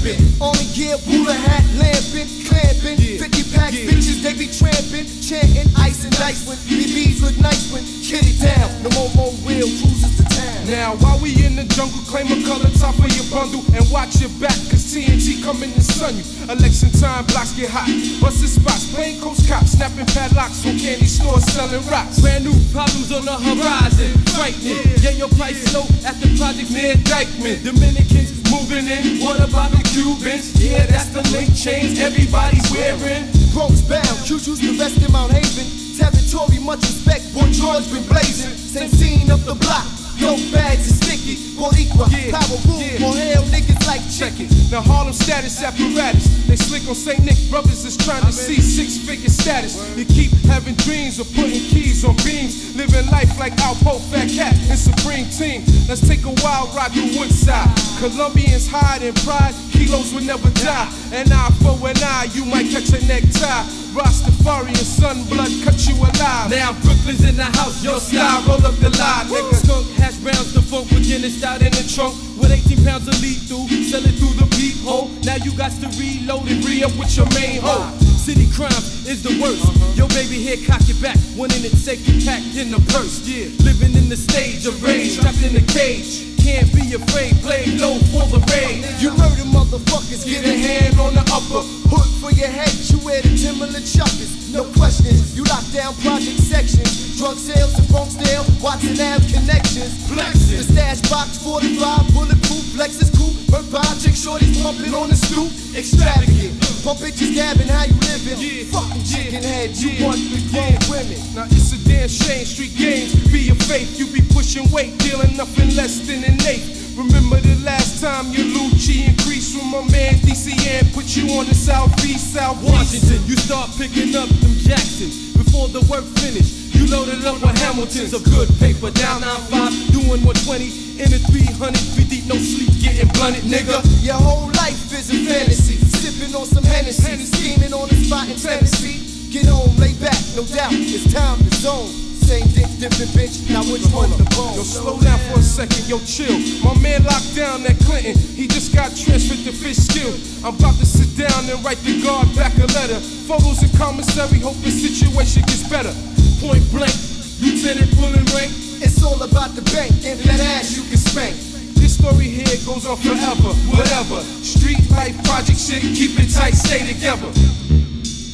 juice. 0.04 0.16
Rampant, 0.20 0.42
only 0.42 0.66
gear, 0.74 0.98
ruler 1.08 1.34
hat, 1.34 1.64
lamping, 1.76 2.28
clamping, 2.48 2.98
50 2.98 3.56
packs, 3.56 3.76
bitches, 3.76 4.22
they 4.22 4.34
be 4.34 4.48
tramping, 4.48 5.08
chanting, 5.22 5.72
ice 5.78 6.04
and 6.04 6.14
dice 6.18 6.48
when 6.48 6.58
BBs 6.68 7.22
look 7.22 7.38
nice 7.40 7.72
when 7.72 7.84
kid 8.04 8.24
it 8.28 8.40
down. 8.40 8.70
No 8.84 8.90
more, 8.92 9.10
more 9.16 9.34
real 9.48 9.68
cruises 9.68 10.18
to 10.18 10.24
town. 10.24 10.68
Now, 10.68 10.96
while 10.98 11.20
we 11.20 11.34
in 11.46 11.56
the 11.56 11.64
jungle, 11.76 12.00
claim 12.08 12.28
a 12.28 12.40
color 12.46 12.70
top 12.80 12.96
of 13.00 13.12
your 13.16 13.28
bundle 13.32 13.64
and 13.76 13.84
watch 13.92 14.20
your 14.20 14.32
back, 14.40 14.56
cause 14.70 14.84
TNT 14.92 15.44
coming 15.44 15.72
to 15.74 15.82
sun 15.82 16.16
you. 16.16 16.24
Election 16.52 16.92
time, 17.00 17.26
blocks 17.28 17.54
get 17.54 17.70
hot. 17.70 17.88
Busted 18.22 18.50
spots, 18.50 18.94
plain 18.94 19.20
coast 19.20 19.48
cops, 19.48 19.72
snapping 19.72 20.08
padlocks 20.12 20.66
on 20.68 20.78
candy 20.78 21.08
stores, 21.08 21.44
selling 21.52 21.84
rocks. 21.88 22.20
Brand 22.20 22.44
new 22.44 22.56
problems 22.72 23.12
on 23.12 23.26
the 23.26 23.36
horizon, 23.36 24.12
frightening. 24.36 24.84
Yeah, 25.04 25.16
your 25.16 25.30
price 25.36 25.60
low 25.74 25.88
at 26.06 26.16
the 26.20 26.32
projects 26.38 26.72
near 26.72 26.96
Dyckman. 26.96 27.64
Dominicans 27.64 28.23
moving 28.54 28.88
in, 28.88 29.20
what 29.24 29.40
about 29.40 29.72
the 29.72 29.82
Cubans? 29.90 30.54
Yeah, 30.62 30.86
that's 30.86 31.10
the 31.10 31.22
link 31.34 31.56
chains 31.56 32.00
everybody's 32.00 32.70
wearing. 32.72 33.26
Bronx 33.54 33.82
bound, 33.82 34.18
Juju's 34.26 34.60
the 34.60 34.78
rest 34.78 35.02
in 35.02 35.12
Mott 35.12 35.32
Haven. 35.32 35.68
Territory, 35.98 36.60
much 36.60 36.82
respect, 36.82 37.34
boy 37.34 37.50
George 37.52 37.90
been 37.92 38.06
blazing. 38.08 38.54
Same 38.56 38.90
scene 38.90 39.32
up 39.32 39.42
the 39.42 39.56
block. 39.56 40.03
Dope 40.24 40.40
bags 40.56 40.88
is 40.88 40.96
sticky, 41.04 41.36
Boricua, 41.60 42.08
Yeah, 42.08 42.32
power 42.32 42.58
rule, 42.64 42.80
yeah. 42.80 43.00
more 43.00 43.16
hell 43.16 43.44
niggas 43.52 43.86
like 43.86 44.00
chicken. 44.08 44.48
Now 44.72 44.80
Harlem 44.82 45.12
status 45.12 45.62
apparatus. 45.62 46.48
They 46.48 46.56
slick 46.56 46.88
on 46.88 46.96
St. 46.96 47.20
Nick. 47.26 47.36
Brothers 47.50 47.84
is 47.84 47.98
trying 47.98 48.24
to 48.24 48.32
see 48.32 48.62
six 48.62 48.98
figure 48.98 49.30
status. 49.30 49.76
You 49.98 50.06
keep 50.06 50.32
having 50.48 50.76
dreams 50.88 51.20
of 51.20 51.28
putting 51.36 51.60
keys 51.68 52.06
on 52.06 52.16
beams. 52.24 52.74
Living 52.76 53.06
life 53.12 53.38
like 53.38 53.54
Alpo, 53.68 54.00
Fat 54.12 54.30
Cat, 54.32 54.56
and 54.72 54.80
Supreme 54.80 55.28
Team. 55.28 55.64
Let's 55.90 56.08
take 56.08 56.24
a 56.24 56.34
wild 56.42 56.74
ride 56.74 56.92
through 56.94 57.20
Woodside. 57.20 57.68
Colombians 58.00 58.68
hide 58.72 59.04
in 59.04 59.14
pride. 59.28 59.54
Kilos 59.74 60.14
will 60.14 60.24
never 60.24 60.50
die. 60.62 60.88
And 61.12 61.34
eye 61.34 61.50
for 61.62 61.76
an 61.90 61.98
eye, 61.98 62.30
you 62.34 62.46
might 62.46 62.70
catch 62.70 62.90
a 62.94 63.02
necktie. 63.06 63.66
Rastafari 63.94 64.74
and 64.74 64.78
sun 64.78 65.24
blood 65.26 65.52
cut 65.64 65.78
you 65.86 65.94
alive. 65.94 66.50
Now 66.50 66.74
Brooklyn's 66.82 67.24
in 67.26 67.38
the 67.38 67.46
house, 67.58 67.84
yo 67.84 68.00
style, 68.00 68.42
roll 68.48 68.66
up 68.66 68.74
the 68.82 68.90
line, 68.98 69.28
nigga. 69.30 69.54
Skunk 69.54 69.86
hash 70.02 70.18
browns, 70.18 70.54
the 70.54 70.62
funk 70.62 70.90
beginners 70.90 71.44
out 71.44 71.62
in 71.62 71.72
the 71.72 71.86
trunk 71.94 72.18
with 72.42 72.50
18 72.50 72.84
pounds 72.84 73.08
of 73.08 73.22
lethal, 73.22 73.68
sell 73.86 74.02
it 74.02 74.18
through 74.18 74.34
the 74.42 74.50
peephole. 74.58 75.10
Now 75.22 75.36
you 75.46 75.54
got 75.56 75.72
to 75.82 75.88
reload 75.94 76.50
and 76.50 76.66
re 76.66 76.84
up 76.84 76.94
with 76.98 77.16
your 77.16 77.30
main 77.38 77.62
hoe. 77.62 77.86
City 78.18 78.50
crime 78.50 78.72
is 79.06 79.22
the 79.22 79.38
worst. 79.42 79.62
Uh-huh. 79.62 79.94
Yo, 79.94 80.08
baby, 80.10 80.42
here, 80.42 80.58
cock 80.66 80.82
your 80.88 80.98
back. 80.98 81.18
One 81.38 81.54
in 81.54 81.62
it, 81.62 81.78
safety 81.78 82.26
packed 82.26 82.56
in 82.58 82.72
the 82.72 82.82
purse. 82.90 83.22
Yeah, 83.28 83.54
living 83.62 83.94
in 83.94 84.10
the 84.10 84.18
stage 84.18 84.66
of 84.66 84.82
rage, 84.82 85.20
trapped 85.20 85.44
in 85.44 85.54
the 85.54 85.62
cage. 85.70 86.33
Can't 86.44 86.68
be 86.76 86.92
afraid, 86.92 87.40
play 87.40 87.64
low 87.80 87.96
for 88.12 88.28
the 88.28 88.44
raid. 88.52 88.84
You 89.00 89.16
murder 89.16 89.48
motherfuckers, 89.48 90.28
Get 90.28 90.44
a 90.44 90.52
hand 90.52 91.00
on 91.00 91.16
the 91.16 91.24
upper. 91.32 91.64
Hood 91.88 92.10
for 92.20 92.36
your 92.36 92.52
head, 92.52 92.76
you 92.92 93.00
wear 93.00 93.22
the 93.22 93.32
Timberland 93.32 93.88
chuckers. 93.88 94.52
No 94.52 94.68
questions, 94.76 95.38
you 95.38 95.48
lock 95.48 95.64
down 95.72 95.96
project 96.04 96.44
sections. 96.44 97.16
Drug 97.18 97.38
sales 97.38 97.80
in 97.80 97.86
Bronxdale, 97.88 98.44
Watson 98.62 99.00
Ave 99.00 99.24
connections. 99.32 99.96
Flexing. 100.12 100.58
The 100.58 100.64
stash 100.68 101.00
box 101.10 101.40
45, 101.40 102.12
bulletproof, 102.12 102.76
Lexus 102.76 103.08
coupe. 103.16 103.33
By 103.54 103.86
chick 104.02 104.18
shorties 104.18 104.58
pumping 104.66 104.96
on 104.98 105.10
the 105.10 105.16
stoop. 105.16 105.46
Extravagant. 105.78 106.58
Pump 106.82 106.98
bitches 106.98 107.38
gabbing 107.38 107.70
how 107.70 107.86
you 107.86 107.94
living. 108.10 108.42
Yeah, 108.42 108.66
Fucking 108.74 109.04
chicken 109.06 109.44
head, 109.46 109.78
you 109.78 109.94
yeah, 109.94 110.06
want 110.10 110.18
the 110.18 110.42
grown 110.50 110.74
yeah. 110.74 110.90
women. 110.90 111.22
Now 111.38 111.46
it's 111.46 111.70
a 111.70 111.78
damn 111.86 112.10
shame, 112.10 112.46
street 112.50 112.74
games 112.74 113.14
be 113.30 113.54
your 113.54 113.60
faith. 113.70 113.94
You 114.00 114.10
be 114.10 114.26
pushing 114.34 114.66
weight, 114.72 114.98
dealing 114.98 115.38
nothing 115.38 115.70
less 115.78 116.02
than 116.02 116.26
an 116.26 116.42
eighth. 116.50 116.98
Remember 116.98 117.38
the 117.38 117.62
last 117.62 118.02
time 118.02 118.34
your 118.34 118.50
Lucci 118.58 119.06
increased 119.06 119.54
from 119.54 119.70
my 119.70 119.86
man 119.94 120.18
DCN 120.26 120.92
put 120.94 121.16
you 121.16 121.30
on 121.38 121.46
the 121.46 121.54
southeast, 121.54 122.34
southwest. 122.34 122.74
Washington, 122.74 123.22
you 123.30 123.38
start 123.38 123.70
picking 123.78 124.16
up 124.16 124.30
them 124.42 124.54
Jacksons 124.66 125.38
before 125.38 125.70
the 125.70 125.82
work 125.86 126.06
finished. 126.18 126.63
You 126.84 126.92
loaded 126.92 127.24
up 127.24 127.40
with 127.40 127.56
Hamiltons 127.64 128.12
of 128.12 128.28
good 128.28 128.52
paper 128.60 128.92
down 128.92 129.22
95, 129.24 129.72
doing 129.96 130.20
120 130.20 131.00
in 131.00 131.16
a 131.16 131.20
300 131.32 131.80
feet 131.96 132.12
deep, 132.12 132.28
no 132.28 132.36
sleep, 132.36 132.76
getting 132.84 133.08
blunted, 133.16 133.48
nigga. 133.48 133.80
Your 134.04 134.20
whole 134.20 134.52
life 134.60 134.92
is 134.92 135.08
a 135.08 135.16
fantasy. 135.24 135.80
Sipping 135.80 136.36
on 136.36 136.44
some 136.44 136.68
Hennessy, 136.68 137.24
scheming 137.24 137.72
on 137.72 137.88
the 137.88 137.96
spot 138.04 138.28
in 138.28 138.36
Tennessee. 138.36 139.00
Get 139.32 139.48
home, 139.48 139.72
lay 139.80 139.96
back, 139.96 140.20
no 140.36 140.44
doubt. 140.44 140.76
It's 140.76 141.08
time 141.08 141.40
to 141.40 141.56
zone. 141.56 141.88
Same 142.28 142.52
dick, 142.52 142.68
different 142.84 143.16
bitch. 143.16 143.48
Now 143.48 143.64
which 143.64 143.88
one 143.96 144.12
to 144.20 144.28
bone? 144.36 144.60
Yo, 144.60 144.68
slow 144.68 145.00
down 145.00 145.20
for 145.32 145.40
a 145.40 145.42
second, 145.42 145.88
yo, 145.88 146.04
chill. 146.04 146.36
My 146.68 146.76
man 146.84 147.08
locked 147.08 147.32
down 147.32 147.64
that 147.64 147.80
Clinton, 147.88 148.20
he 148.36 148.44
just 148.44 148.76
got 148.76 148.92
transferred 148.92 149.40
to 149.48 149.56
Fishkill. 149.56 150.12
I'm 150.44 150.60
about 150.60 150.76
to 150.84 150.86
sit 150.86 151.16
down 151.16 151.48
and 151.48 151.64
write 151.64 151.80
the 151.88 152.04
guard 152.04 152.28
back 152.36 152.52
a 152.60 152.68
letter. 152.76 153.00
Photos 153.24 153.64
in 153.64 153.72
commissary, 153.80 154.44
hope 154.44 154.60
the 154.60 154.72
situation 154.72 155.48
gets 155.48 155.64
better. 155.72 155.96
Point 156.44 156.68
blank, 156.72 156.92
Lieutenant 157.40 157.96
pulling 157.96 158.26
rank. 158.36 158.52
It's 158.84 159.02
all 159.02 159.16
about 159.24 159.56
the 159.56 159.62
bank 159.72 159.92
and 160.04 160.20
that 160.28 160.42
ass 160.42 160.76
you 160.76 160.84
can 160.84 160.98
spank. 160.98 161.34
This 161.80 161.96
story 161.98 162.28
here 162.28 162.58
goes 162.66 162.86
on 162.86 162.98
forever, 162.98 163.56
whatever. 163.72 164.20
Street 164.44 164.92
life, 164.92 165.16
project 165.24 165.58
shit, 165.58 165.82
keep 165.96 166.20
it 166.20 166.28
tight, 166.36 166.54
stay 166.54 166.86
together. 166.86 167.32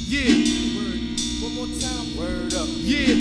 Yeah. 0.10 0.34
One 1.46 1.54
more 1.54 1.70
time. 1.78 2.18
Word 2.18 2.52
up. 2.56 2.66
Yeah. 2.82 3.14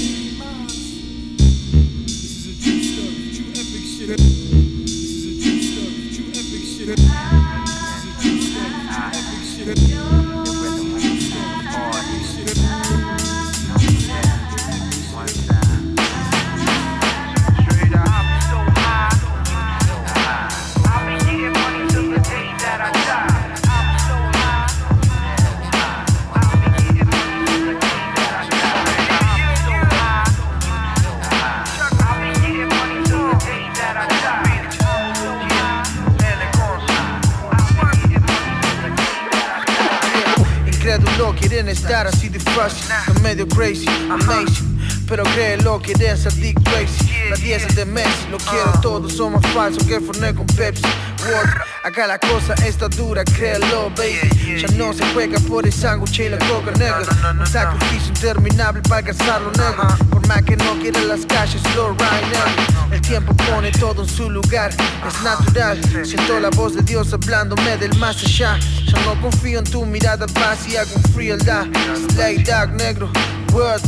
This 2.09 2.25
is 2.33 2.49
a 2.49 2.57
true 2.65 2.81
story, 2.81 3.29
true 3.37 3.53
epic 3.61 3.85
shit. 3.85 4.17
This 4.17 4.97
is 5.05 5.21
a 5.29 5.45
true 5.45 5.61
story, 5.69 6.17
true 6.17 6.33
epic 6.33 6.65
shit. 6.65 7.38
Medio 43.39 43.47
crazy, 43.55 43.87
amazing. 44.11 44.79
Pero 45.07 45.23
créelo, 45.25 45.81
quieren 45.81 46.17
ser 46.17 46.33
dick 46.35 46.59
crazy. 46.65 47.09
La 47.31 47.37
10 47.37 47.77
de 47.77 47.85
Messi, 47.85 48.29
lo 48.31 48.39
quiero 48.39 48.73
todo 48.81 49.09
Son 49.09 49.33
más 49.33 49.47
falsos 49.49 49.85
que 49.85 50.01
Fernet 50.01 50.35
con 50.35 50.47
Pepsi. 50.47 50.83
What? 51.31 51.47
Acá 51.85 52.07
la 52.07 52.19
cosa 52.19 52.55
está 52.67 52.89
dura, 52.89 53.25
créelo, 53.25 53.91
baby. 53.97 54.61
Ya 54.61 54.69
no 54.77 54.93
se 54.93 55.05
juega 55.13 55.39
por 55.41 55.67
el 55.67 55.73
sándwich 55.73 56.21
y 56.21 56.29
la 56.29 56.39
coca 56.39 56.73
negra. 56.73 57.07
Un 57.39 57.47
sacrificio 57.47 58.09
interminable 58.09 58.83
para 58.83 58.97
alcanzarlo 58.97 59.51
negro. 59.53 59.87
Por 60.11 60.27
más 60.27 60.43
que 60.43 60.57
no 60.57 60.79
quiera 60.81 61.01
las 61.03 61.25
calles, 61.27 61.63
slow 61.73 61.91
right 61.93 62.88
El 62.88 62.88
tiempo 63.09 63.35
pone 63.51 63.71
todo 63.73 64.03
en 64.03 64.09
su 64.09 64.29
lugar, 64.29 64.71
es 64.71 65.23
natural 65.23 65.81
Siento 66.05 66.39
la 66.39 66.51
voz 66.51 66.75
de 66.75 66.83
Dios 66.83 67.13
hablándome 67.15 67.77
del 67.79 67.97
más 67.97 68.23
allá. 68.23 68.59
Ya 68.85 69.01
no 69.05 69.19
confío 69.23 69.61
en 69.61 69.65
tu 69.65 69.87
mirada 69.87 70.27
vacía 70.35 70.85
con 70.85 71.03
frialdad 71.15 71.67
Slay 72.11 72.43
dog 72.43 72.71
negro, 72.75 73.11
word. 73.53 73.81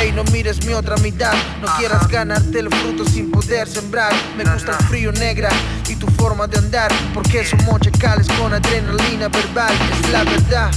Ey, 0.00 0.12
no 0.12 0.22
mires 0.24 0.64
mi 0.64 0.74
otra 0.74 0.96
mitad 0.98 1.32
No 1.60 1.66
quieras 1.78 2.06
ganarte 2.08 2.60
el 2.60 2.68
fruto 2.72 3.04
sin 3.04 3.32
poder 3.32 3.66
sembrar. 3.66 4.12
Me 4.36 4.44
gusta 4.44 4.76
el 4.78 4.86
frío 4.86 5.12
negra 5.12 5.48
y 5.88 5.96
tu 5.96 6.06
forma 6.06 6.46
de 6.46 6.58
andar. 6.58 6.92
Porque 7.14 7.44
somos 7.44 7.80
chacales 7.80 8.28
con 8.38 8.54
adrenalina 8.54 9.28
verbal 9.28 9.74
Es 10.04 10.12
la 10.12 10.22
verdad 10.22 10.70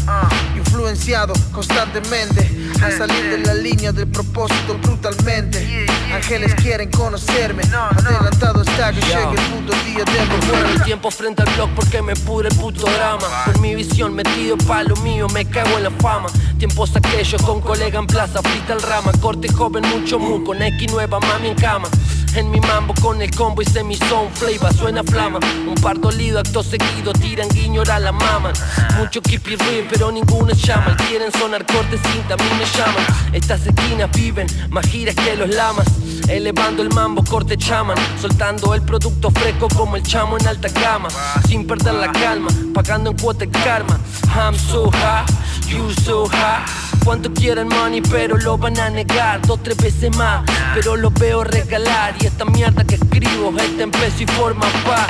Influenciado 0.79 1.33
constantemente 1.51 2.49
A 2.81 2.89
salir 2.89 3.29
de 3.29 3.39
la 3.39 3.53
línea 3.53 3.91
del 3.91 4.07
propósito 4.07 4.77
brutalmente 4.81 5.85
Ángeles 6.13 6.55
quieren 6.55 6.89
conocerme. 6.89 7.63
Adelantado 7.63 8.63
está 8.63 8.91
que 8.91 9.01
llegue 9.01 9.35
el 9.37 9.51
puto 9.51 9.73
día 9.85 10.03
de 10.05 10.63
mi 10.65 10.73
el 10.73 10.83
tiempo 10.83 11.11
frente 11.11 11.43
al 11.43 11.53
blog 11.53 11.69
porque 11.75 12.01
me 12.01 12.15
pudre 12.15 12.49
el 12.49 12.55
puto 12.55 12.87
drama. 12.87 13.27
Con 13.45 13.61
mi 13.61 13.75
visión 13.75 14.15
metido 14.15 14.57
pa' 14.57 14.83
lo 14.83 14.95
mío, 14.97 15.27
me 15.29 15.45
cago 15.45 15.77
en 15.77 15.83
la 15.83 15.91
fama. 15.91 16.29
Tiempos 16.57 16.95
aquellos 16.95 17.41
con 17.43 17.61
colega 17.61 17.99
en 17.99 18.07
plaza, 18.07 18.41
frita 18.41 18.73
el 18.73 18.81
rama. 18.81 19.11
Corte 19.21 19.49
joven, 19.49 19.83
mucho 19.87 20.17
mu, 20.17 20.43
con 20.43 20.61
X 20.61 20.91
nueva, 20.91 21.19
mami 21.19 21.49
en 21.49 21.55
cama. 21.55 21.87
En 22.35 22.51
mi 22.51 22.59
mambo 22.59 22.93
con 23.01 23.21
el 23.21 23.31
combo 23.31 23.61
y 23.61 23.65
semi-zone 23.65 24.29
flavor 24.33 24.73
suena 24.73 25.03
flama. 25.03 25.39
Un 25.67 25.75
par 25.75 25.99
dolido, 25.99 26.39
acto 26.39 26.63
seguido, 26.63 27.11
tiran 27.13 27.49
guiño 27.49 27.81
a 27.91 27.99
la 27.99 28.11
mama. 28.11 28.53
Mucho 28.97 29.19
it 29.29 29.45
real, 29.45 29.87
pero 29.89 30.11
ninguno 30.11 30.53
llama. 30.53 30.95
Quieren 31.07 31.31
sonar 31.31 31.65
cortes 31.65 31.99
cinta, 32.11 32.35
a 32.35 32.37
mí 32.37 32.49
me 32.57 32.65
llaman. 32.65 33.05
Estas 33.33 33.65
esquinas 33.65 34.11
viven 34.11 34.47
más 34.69 34.85
giras 34.85 35.15
que 35.15 35.35
los 35.35 35.49
lamas. 35.49 35.87
Elevando 36.27 36.83
el 36.83 36.89
mambo, 36.89 37.23
corte 37.23 37.57
chaman. 37.57 37.97
Soltando 38.21 38.73
el 38.75 38.83
producto 38.83 39.31
fresco 39.31 39.67
como 39.69 39.95
el 39.95 40.03
chamo 40.03 40.37
en 40.37 40.47
alta 40.47 40.69
cama. 40.69 41.09
Sin 41.47 41.65
perder 41.65 41.95
la 41.95 42.11
calma, 42.11 42.49
pagando 42.73 43.11
en 43.11 43.17
cuota 43.17 43.43
el 43.43 43.51
karma. 43.51 43.99
I'm 44.35 44.55
so 44.55 44.91
high, 44.91 45.25
you 45.67 45.89
so 46.05 46.27
high. 46.27 46.88
Cuánto 47.03 47.33
quieren 47.33 47.67
money, 47.67 48.01
pero 48.01 48.37
lo 48.37 48.57
van 48.57 48.77
a 48.79 48.89
negar 48.89 49.41
dos, 49.45 49.61
tres 49.63 49.77
veces 49.77 50.15
más. 50.15 50.43
Pero 50.73 50.95
lo 50.95 51.09
veo 51.11 51.43
regalar 51.43 52.15
y 52.19 52.27
esta 52.27 52.45
mierda 52.45 52.83
que 52.83 52.95
escribo 52.95 53.53
está 53.57 53.83
en 53.83 53.91
peso 53.91 54.23
y 54.23 54.27
forma 54.27 54.65
pa. 54.85 55.07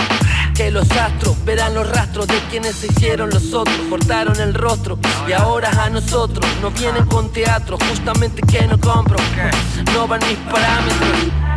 Que 0.56 0.71
los 0.71 0.89
astros 0.91 1.36
verán 1.45 1.73
los 1.73 1.89
rastros 1.89 2.28
de 2.28 2.38
quienes 2.49 2.75
se 2.75 2.88
hicieron 2.88 3.30
los 3.30 3.54
otros, 3.54 3.78
cortaron 3.89 4.39
el 4.41 4.54
rostro 4.54 4.99
y 5.28 5.32
ahora 5.32 5.69
a 5.84 5.89
nosotros 5.89 6.45
no 6.62 6.69
vienen 6.71 7.06
con 7.06 7.32
teatro, 7.32 7.78
justamente 7.89 8.41
que 8.41 8.67
no 8.67 8.78
compro, 8.78 9.17
no 9.93 10.08
van 10.08 10.19
mis 10.28 10.38
parámetros. 10.52 11.48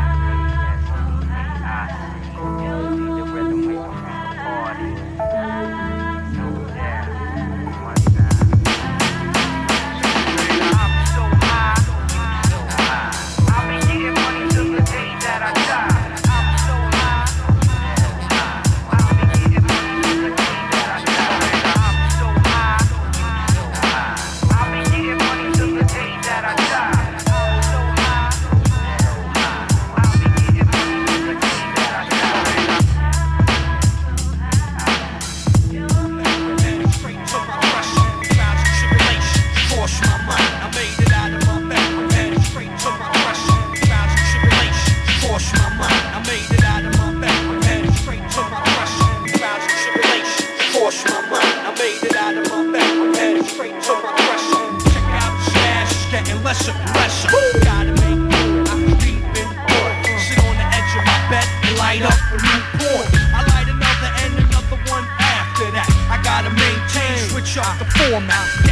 Up 68.14 68.71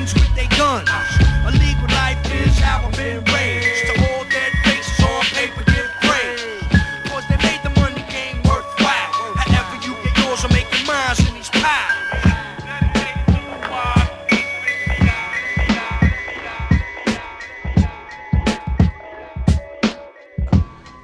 things 0.00 0.14
with 0.14 0.34
their 0.34 0.48
guns. 0.56 0.88
A 1.44 1.50
legal 1.52 1.88
life 1.96 2.20
is 2.32 2.58
how 2.58 2.86
I've 2.86 2.96
been 2.96 3.22
raised. 3.34 3.86
To 3.86 4.14
all 4.14 4.24
dead 4.24 4.52
faces 4.64 5.04
on 5.04 5.22
paper, 5.36 5.64
give 5.64 5.90
praise. 6.00 6.42
Cause 7.08 7.24
they 7.28 7.36
made 7.48 7.60
the 7.62 7.72
money 7.80 8.04
game 8.08 8.36
worthwhile. 8.48 9.12
However 9.36 9.76
you 9.86 9.94
get 10.04 10.16
yours, 10.18 10.44
I'm 10.44 10.52
making 10.52 10.70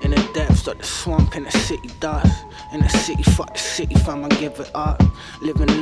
in 0.02 0.11
the 0.12 0.30
depths 0.32 0.68
of 0.68 0.78
the 0.78 0.85
swamp 0.85 1.37
in 1.37 1.44
the 1.44 1.50
city 1.50 1.90
dust. 2.00 2.44
In 2.72 2.80
the 2.80 2.88
city, 2.88 3.22
fuck 3.22 3.52
the 3.54 3.59
city, 3.59 3.94
fam, 3.94 4.24
I 4.24 4.28
give 4.28 4.59
it 4.61 4.70
up. 4.74 5.05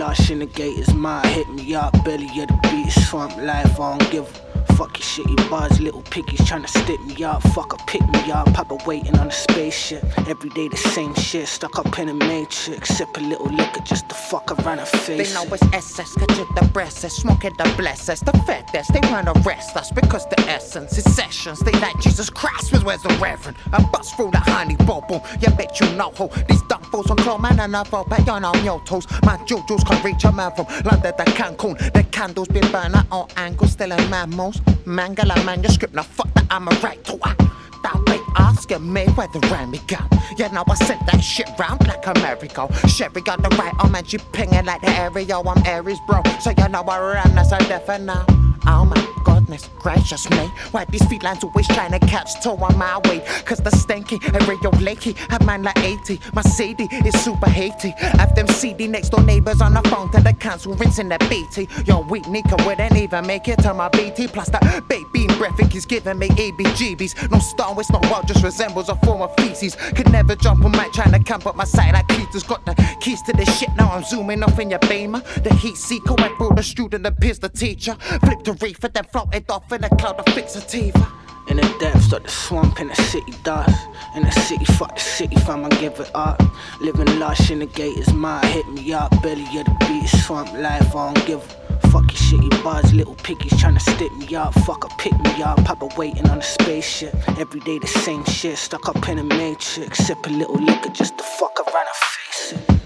Lush 0.06 0.30
in 0.30 0.40
the 0.40 0.44
gate 0.44 0.78
is 0.78 0.92
mine, 0.92 1.26
hit 1.28 1.48
me 1.48 1.74
up. 1.74 1.92
Belly 2.04 2.26
of 2.42 2.48
the 2.48 2.58
beat, 2.64 2.90
swamp 2.90 3.38
life, 3.38 3.80
I 3.80 3.96
don't 3.96 4.10
give 4.10 4.26
a 4.53 4.53
Fuck 4.76 4.98
your 4.98 5.26
shitty 5.26 5.50
bars, 5.50 5.80
little 5.80 6.02
piggies 6.02 6.40
tryna 6.40 6.68
stick 6.68 7.00
me 7.04 7.22
up. 7.22 7.42
Fuck 7.54 7.72
a 7.74 7.76
pick 7.86 8.02
me 8.08 8.32
up, 8.32 8.52
Papa 8.54 8.76
waiting 8.84 9.16
on 9.18 9.28
a 9.28 9.32
spaceship. 9.32 10.02
Every 10.28 10.50
day 10.50 10.66
the 10.66 10.76
same 10.76 11.14
shit, 11.14 11.46
stuck 11.46 11.78
up 11.78 11.96
in 11.98 12.08
a 12.08 12.14
matrix. 12.14 12.88
Sip 12.88 13.08
a 13.16 13.20
little 13.20 13.46
liquor 13.46 13.80
just 13.84 14.08
to 14.08 14.16
fuck 14.16 14.50
around 14.50 14.80
and 14.80 14.88
face 14.88 15.32
They 15.32 15.34
know 15.34 15.44
it. 15.54 15.62
it's 15.62 15.98
SS, 15.98 16.16
get 16.16 16.30
you 16.36 16.46
the 16.56 16.68
breasts, 16.72 17.04
smoke 17.16 17.44
it 17.44 17.56
the 17.56 17.72
bless 17.76 18.08
us. 18.08 18.20
The 18.20 18.32
fattest, 18.46 18.92
they 18.92 19.00
wanna 19.10 19.32
arrest 19.46 19.76
us 19.76 19.92
because 19.92 20.26
the 20.26 20.40
essence 20.48 20.98
is 20.98 21.04
sessions. 21.14 21.60
They 21.60 21.72
like 21.72 21.98
Jesus 22.00 22.28
Christ, 22.28 22.72
was 22.72 22.82
where's 22.82 23.02
the 23.02 23.14
reverend? 23.22 23.56
I 23.72 23.80
bust 23.92 24.16
through 24.16 24.32
the 24.32 24.38
honey 24.38 24.76
bubble, 24.76 25.24
you 25.40 25.50
bet 25.50 25.78
you 25.78 25.88
know 25.92 26.10
who. 26.10 26.28
These 26.48 26.62
dumb 26.62 26.82
fools 26.90 27.10
on 27.10 27.16
claw 27.18 27.38
man 27.38 27.60
and 27.60 27.76
I 27.76 27.84
fall 27.84 28.04
back 28.04 28.26
on 28.28 28.44
on 28.44 28.64
your 28.64 28.82
toes. 28.84 29.06
My 29.22 29.36
jujus 29.46 29.86
can 29.86 30.04
reach 30.04 30.24
a 30.24 30.32
man 30.32 30.50
from 30.56 30.66
London 30.84 31.16
to 31.16 31.24
Cancun. 31.38 31.78
The 31.92 32.02
candles 32.04 32.48
been 32.48 32.70
burning 32.72 33.00
all 33.12 33.30
angles, 33.36 33.72
still 33.72 33.92
in 33.92 34.10
mammals. 34.10 34.60
Mangala 34.86 35.42
manuscript, 35.44 35.94
now 35.94 36.02
fuck 36.02 36.32
that, 36.34 36.46
I'm 36.50 36.68
a 36.68 36.70
right 36.82 37.02
to 37.04 37.18
I. 37.22 37.34
That 37.82 38.02
way 38.08 38.18
asking 38.36 38.90
me 38.90 39.06
where 39.08 39.28
the 39.28 39.40
Remy 39.50 39.78
go. 39.86 39.98
Yeah, 40.38 40.48
now 40.48 40.64
I 40.68 40.74
sent 40.74 41.04
that 41.06 41.20
shit 41.20 41.48
round 41.58 41.86
like 41.86 42.06
a 42.06 42.14
merry-go. 42.14 42.68
Sherry 42.88 43.20
got 43.20 43.42
the 43.42 43.50
right 43.56 43.74
arm 43.78 43.94
and 43.94 44.08
she 44.08 44.18
pinging 44.32 44.64
like 44.64 44.80
the 44.80 44.88
Aereo. 44.88 45.44
I'm 45.46 45.66
Aries, 45.66 45.98
bro. 46.06 46.22
So 46.40 46.50
you 46.50 46.68
know 46.68 46.82
I 46.82 46.98
run 46.98 47.38
as 47.38 47.52
a 47.52 47.98
now. 47.98 48.24
Oh 48.66 48.84
my 48.86 48.96
goodness 49.44 49.68
gracious 49.78 50.28
me. 50.30 50.46
Why 50.70 50.86
these 50.86 51.04
felines 51.04 51.44
always 51.44 51.66
trying 51.68 51.92
to 51.92 51.98
catch 52.06 52.42
toe 52.42 52.56
on 52.56 52.78
my 52.78 52.98
way? 53.04 53.20
Cause 53.44 53.58
the 53.58 53.70
stanky 53.70 54.18
and 54.34 54.48
radio 54.48 54.70
lakey 54.70 55.14
have 55.30 55.44
mine 55.44 55.62
like 55.62 55.78
80. 55.78 56.18
My 56.32 56.42
CD 56.42 56.88
is 57.04 57.14
super 57.22 57.46
haty. 57.46 57.90
Have 58.18 58.34
them 58.34 58.48
CD 58.48 58.86
next 58.88 59.10
door 59.10 59.22
neighbors 59.22 59.60
on 59.60 59.74
the 59.74 59.82
phone 59.90 60.10
to 60.12 60.20
the 60.22 60.32
council 60.32 60.74
rinsing 60.74 61.08
their 61.10 61.18
BT. 61.30 61.68
Yo, 61.84 62.00
weak 62.00 62.26
Nika 62.28 62.56
wouldn't 62.64 62.96
even 62.96 63.26
make 63.26 63.46
it 63.48 63.58
to 63.60 63.74
my 63.74 63.88
BT. 63.90 64.28
Plus 64.28 64.48
the 64.48 64.82
baby 64.88 65.26
breath 65.36 65.60
is 65.74 65.84
giving 65.84 66.18
me 66.18 66.28
ABGBs. 66.28 67.30
No 67.30 67.38
star, 67.38 67.78
it's 67.78 67.90
not 67.90 68.02
wild, 68.10 68.26
just 68.26 68.42
resembles 68.42 68.88
a 68.88 68.96
form 68.96 69.20
of 69.20 69.34
feces. 69.36 69.76
Could 69.94 70.10
never 70.10 70.34
jump 70.36 70.64
on 70.64 70.72
mic 70.72 70.92
trying 70.92 71.12
to 71.12 71.18
camp 71.18 71.46
up 71.46 71.56
my 71.56 71.64
side 71.64 71.92
like 71.92 72.08
Peter's 72.08 72.42
Got 72.44 72.64
the 72.66 72.74
keys 73.00 73.22
to 73.22 73.32
the 73.32 73.44
shit, 73.44 73.70
now 73.76 73.90
I'm 73.90 74.04
zooming 74.04 74.42
off 74.42 74.58
in 74.58 74.70
your 74.70 74.78
beamer. 74.80 75.20
The 75.42 75.54
heat 75.54 75.76
seeker 75.76 76.14
went 76.14 76.36
through 76.38 76.52
the 76.56 76.62
student, 76.62 77.06
appears 77.06 77.38
the 77.38 77.48
teacher. 77.48 77.94
Flipped 78.20 78.44
the 78.44 78.52
reefer, 78.54 78.88
then 78.88 79.04
floated 79.04 79.33
off 79.50 79.72
in 79.72 79.82
a 79.82 79.88
cloud 79.96 80.16
of 80.20 80.26
fixativa. 80.26 81.10
In 81.48 81.56
the 81.56 81.76
depths 81.80 82.12
of 82.12 82.22
the 82.22 82.30
swamp 82.30 82.80
in 82.80 82.88
the 82.88 82.94
city 82.94 83.34
dust. 83.42 83.88
In 84.14 84.22
the 84.22 84.30
city, 84.30 84.64
fuck 84.64 84.94
the 84.94 85.00
city, 85.00 85.36
fam, 85.36 85.64
I 85.64 85.68
give 85.70 85.98
it 85.98 86.10
up. 86.14 86.40
Living 86.80 87.18
lush 87.18 87.50
in 87.50 87.58
the 87.58 87.66
gate 87.66 87.98
is 87.98 88.12
mine, 88.12 88.46
hit 88.46 88.66
me 88.68 88.92
up. 88.92 89.10
Belly 89.22 89.42
of 89.58 89.66
the 89.66 89.76
beat, 89.80 90.06
swamp 90.06 90.52
life, 90.52 90.94
I 90.94 91.12
don't 91.12 91.26
give 91.26 91.40
a 91.68 91.88
fuck 91.88 92.04
your 92.12 92.40
shitty 92.40 92.62
buzz. 92.62 92.94
Little 92.94 93.16
piggies 93.16 93.52
tryna 93.54 93.80
stick 93.80 94.12
me 94.16 94.36
up. 94.36 94.54
Fuck 94.66 94.84
a 94.84 94.88
pick 95.02 95.18
me 95.20 95.42
up. 95.42 95.62
Papa 95.64 95.88
waiting 95.98 96.28
on 96.30 96.38
a 96.38 96.42
spaceship. 96.42 97.14
Every 97.38 97.60
day 97.60 97.78
the 97.80 97.88
same 97.88 98.24
shit, 98.24 98.56
stuck 98.56 98.88
up 98.88 99.08
in 99.08 99.18
a 99.18 99.24
matrix. 99.24 99.98
Sip 99.98 100.24
a 100.26 100.30
little 100.30 100.56
liquor 100.56 100.90
just 100.90 101.18
to 101.18 101.24
fuck 101.24 101.58
around 101.58 101.86
and 101.86 101.96
face 101.96 102.52
it. 102.52 102.83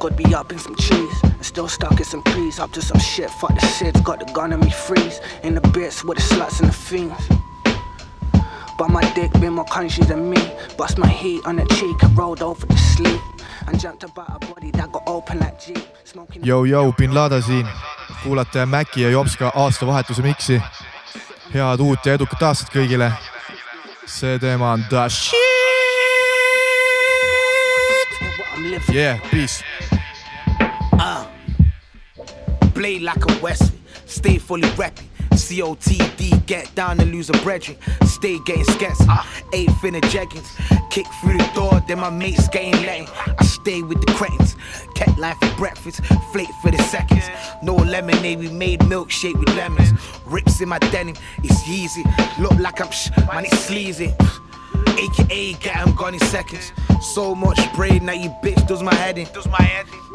Could 0.00 0.16
be 0.16 0.34
up 0.34 0.50
in 0.50 0.58
some 0.58 0.74
cheese 0.76 1.22
and 1.22 1.44
still 1.44 1.68
stuck 1.68 1.98
in 1.98 2.04
some 2.04 2.22
trees. 2.22 2.58
Up 2.58 2.72
to 2.72 2.80
some 2.80 2.98
shit, 2.98 3.28
fuck 3.30 3.50
the 3.54 3.60
shits. 3.60 4.02
Got 4.02 4.20
the 4.20 4.32
gun 4.32 4.52
on 4.52 4.60
me 4.60 4.70
freeze. 4.70 5.20
In 5.42 5.54
the 5.54 5.60
bits 5.60 6.02
with 6.02 6.16
the 6.16 6.24
sluts 6.34 6.60
and 6.60 6.70
the 6.70 6.72
fiends. 6.72 7.22
But 8.78 8.88
my 8.88 9.02
dick 9.14 9.30
been 9.32 9.52
more 9.52 9.66
country 9.66 10.04
than 10.06 10.30
me. 10.30 10.40
Bust 10.78 10.96
my 10.96 11.06
heat 11.06 11.42
on 11.44 11.56
the 11.56 11.66
cheek 11.74 12.02
and 12.02 12.16
rolled 12.16 12.40
over 12.42 12.66
to 12.66 12.78
sleep. 12.78 13.20
And 13.66 13.78
jumped 13.78 14.02
about 14.04 14.42
a 14.42 14.46
body 14.46 14.70
that 14.72 14.90
got 14.90 15.02
open 15.06 15.38
like 15.38 15.60
Jeep. 15.60 15.84
Smoking 16.04 16.44
Yo-Yo, 16.44 16.92
bin 16.92 17.14
Lada 17.14 17.42
siin. 17.42 17.68
kuulate 18.22 18.66
Maci 18.66 19.02
ja 19.02 19.10
Jopska 19.10 19.52
aastavahetuse 19.54 20.22
miksi. 20.22 20.62
head 21.54 21.80
uut 21.80 22.06
ja 22.06 22.14
edukat 22.14 22.42
aastat 22.42 22.68
kõigile. 22.74 23.12
see 24.06 24.38
teema 24.38 24.72
on 24.72 24.84
The 24.88 25.08
Shit. 25.08 25.50
Yeah, 28.92 29.18
peace. 29.30 29.64
Uh, 32.80 32.82
blade 32.82 33.02
like 33.02 33.22
a 33.30 33.42
Wesley, 33.42 33.78
stay 34.06 34.38
fully 34.38 34.68
repping. 34.70 35.06
COTD, 35.32 36.46
get 36.46 36.74
down 36.74 36.98
and 36.98 37.12
lose 37.12 37.28
a 37.28 37.34
brethren. 37.44 37.76
Stay 38.06 38.38
getting 38.46 38.64
skets, 38.64 39.02
eighth 39.52 39.84
in 39.84 39.94
the 39.94 40.00
jeggings. 40.00 40.48
Kick 40.90 41.06
through 41.20 41.36
the 41.36 41.50
door, 41.54 41.82
then 41.86 41.98
my 41.98 42.08
mates 42.08 42.48
getting 42.48 42.72
letting. 42.86 43.06
I 43.38 43.44
stay 43.44 43.82
with 43.82 44.00
the 44.00 44.12
cretins. 44.14 44.56
Kept 44.94 45.18
life 45.18 45.36
for 45.40 45.54
breakfast, 45.56 46.02
flake 46.32 46.48
for 46.62 46.70
the 46.70 46.82
seconds. 46.84 47.24
No 47.62 47.74
lemonade, 47.74 48.38
we 48.38 48.48
made 48.48 48.80
milkshake 48.80 49.38
with 49.38 49.54
lemons. 49.56 49.92
Rips 50.26 50.62
in 50.62 50.68
my 50.70 50.78
denim, 50.78 51.16
it's 51.44 51.68
easy. 51.68 52.04
Look 52.38 52.58
like 52.58 52.80
I'm 52.80 52.90
sh, 52.90 53.10
man, 53.26 53.44
it's 53.44 53.58
sleazy. 53.58 54.14
AKA, 54.88 55.52
get 55.54 55.76
him 55.76 55.94
gone 55.94 56.14
in 56.14 56.20
seconds. 56.20 56.72
So 57.02 57.34
much 57.34 57.60
brain 57.74 58.06
that 58.06 58.18
you 58.18 58.30
bitch 58.42 58.66
does 58.66 58.82
my 58.82 58.94
head 58.94 59.18
in. 59.18 59.26
Does 59.34 59.46
my 59.48 59.62
head 59.62 59.86
in. 59.86 60.09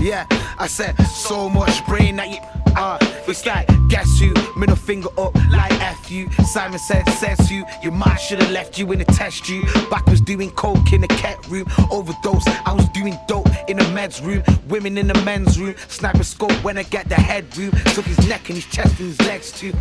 Yeah, 0.00 0.26
I 0.58 0.66
said 0.66 0.96
so 1.06 1.48
much 1.48 1.84
brain 1.86 2.16
that 2.16 2.30
you. 2.30 2.38
Uh, 2.76 2.98
it's 3.26 3.44
like, 3.44 3.68
guess 3.88 4.20
you, 4.20 4.32
middle 4.56 4.76
finger 4.76 5.08
up 5.18 5.34
like 5.50 5.72
F 5.80 6.10
you. 6.10 6.30
Simon 6.44 6.78
said, 6.78 7.08
says 7.10 7.50
you, 7.50 7.64
your 7.82 7.92
mind 7.92 8.20
should 8.20 8.40
have 8.40 8.50
left 8.52 8.78
you 8.78 8.90
in 8.92 9.00
a 9.00 9.04
test 9.04 9.48
you. 9.48 9.62
Back 9.90 10.06
was 10.06 10.20
doing 10.20 10.50
coke 10.52 10.92
in 10.92 11.00
the 11.00 11.08
cat 11.08 11.46
room, 11.48 11.66
overdose. 11.90 12.46
I 12.64 12.72
was 12.72 12.88
doing 12.90 13.18
dope 13.26 13.48
in 13.68 13.76
the 13.76 13.84
meds 13.84 14.24
room, 14.24 14.42
women 14.68 14.98
in 14.98 15.08
the 15.08 15.20
men's 15.24 15.58
room. 15.58 15.74
Sniper 15.88 16.24
scope 16.24 16.52
when 16.64 16.78
I 16.78 16.84
get 16.84 17.08
the 17.08 17.16
head 17.16 17.56
room. 17.56 17.72
Took 17.94 18.04
his 18.04 18.28
neck 18.28 18.48
and 18.48 18.56
his 18.56 18.66
chest 18.66 18.98
and 19.00 19.08
his 19.08 19.20
legs 19.22 19.52
too. 19.52 19.72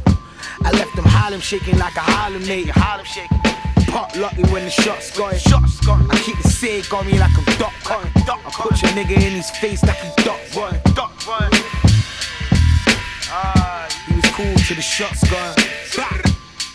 I 0.64 0.72
left 0.72 0.96
them 0.96 1.06
Harlem 1.06 1.42
shaking 1.42 1.78
like 1.78 1.96
a 1.96 2.02
Harlem 2.02 2.44
native. 2.44 2.76
Harlem 2.76 3.06
shaking. 3.06 3.49
Pop 3.90 4.16
lucky 4.16 4.44
when 4.54 4.64
the 4.66 4.70
shots 4.70 5.16
going. 5.18 5.38
Shots 5.40 5.80
going. 5.86 6.06
I 6.12 6.18
keep 6.20 6.38
the 6.42 6.50
sig 6.50 6.94
on 6.94 7.06
me 7.08 7.18
like 7.20 7.36
I'm 7.38 7.46
Doc 7.58 7.74
Cotton. 7.84 8.12
I 8.16 8.52
put 8.52 8.82
your 8.82 8.92
nigga 8.92 9.16
in 9.16 9.34
his 9.34 9.50
face 9.50 9.84
like 9.84 9.98
he's 9.98 10.16
Doc 10.26 10.40
Run. 10.56 10.80
Doc 10.94 11.28
Run. 11.28 11.52
He 14.08 14.16
was 14.16 14.26
cool 14.34 14.56
till 14.56 14.76
the 14.76 14.82
shots 14.82 15.28
gone. 15.30 15.56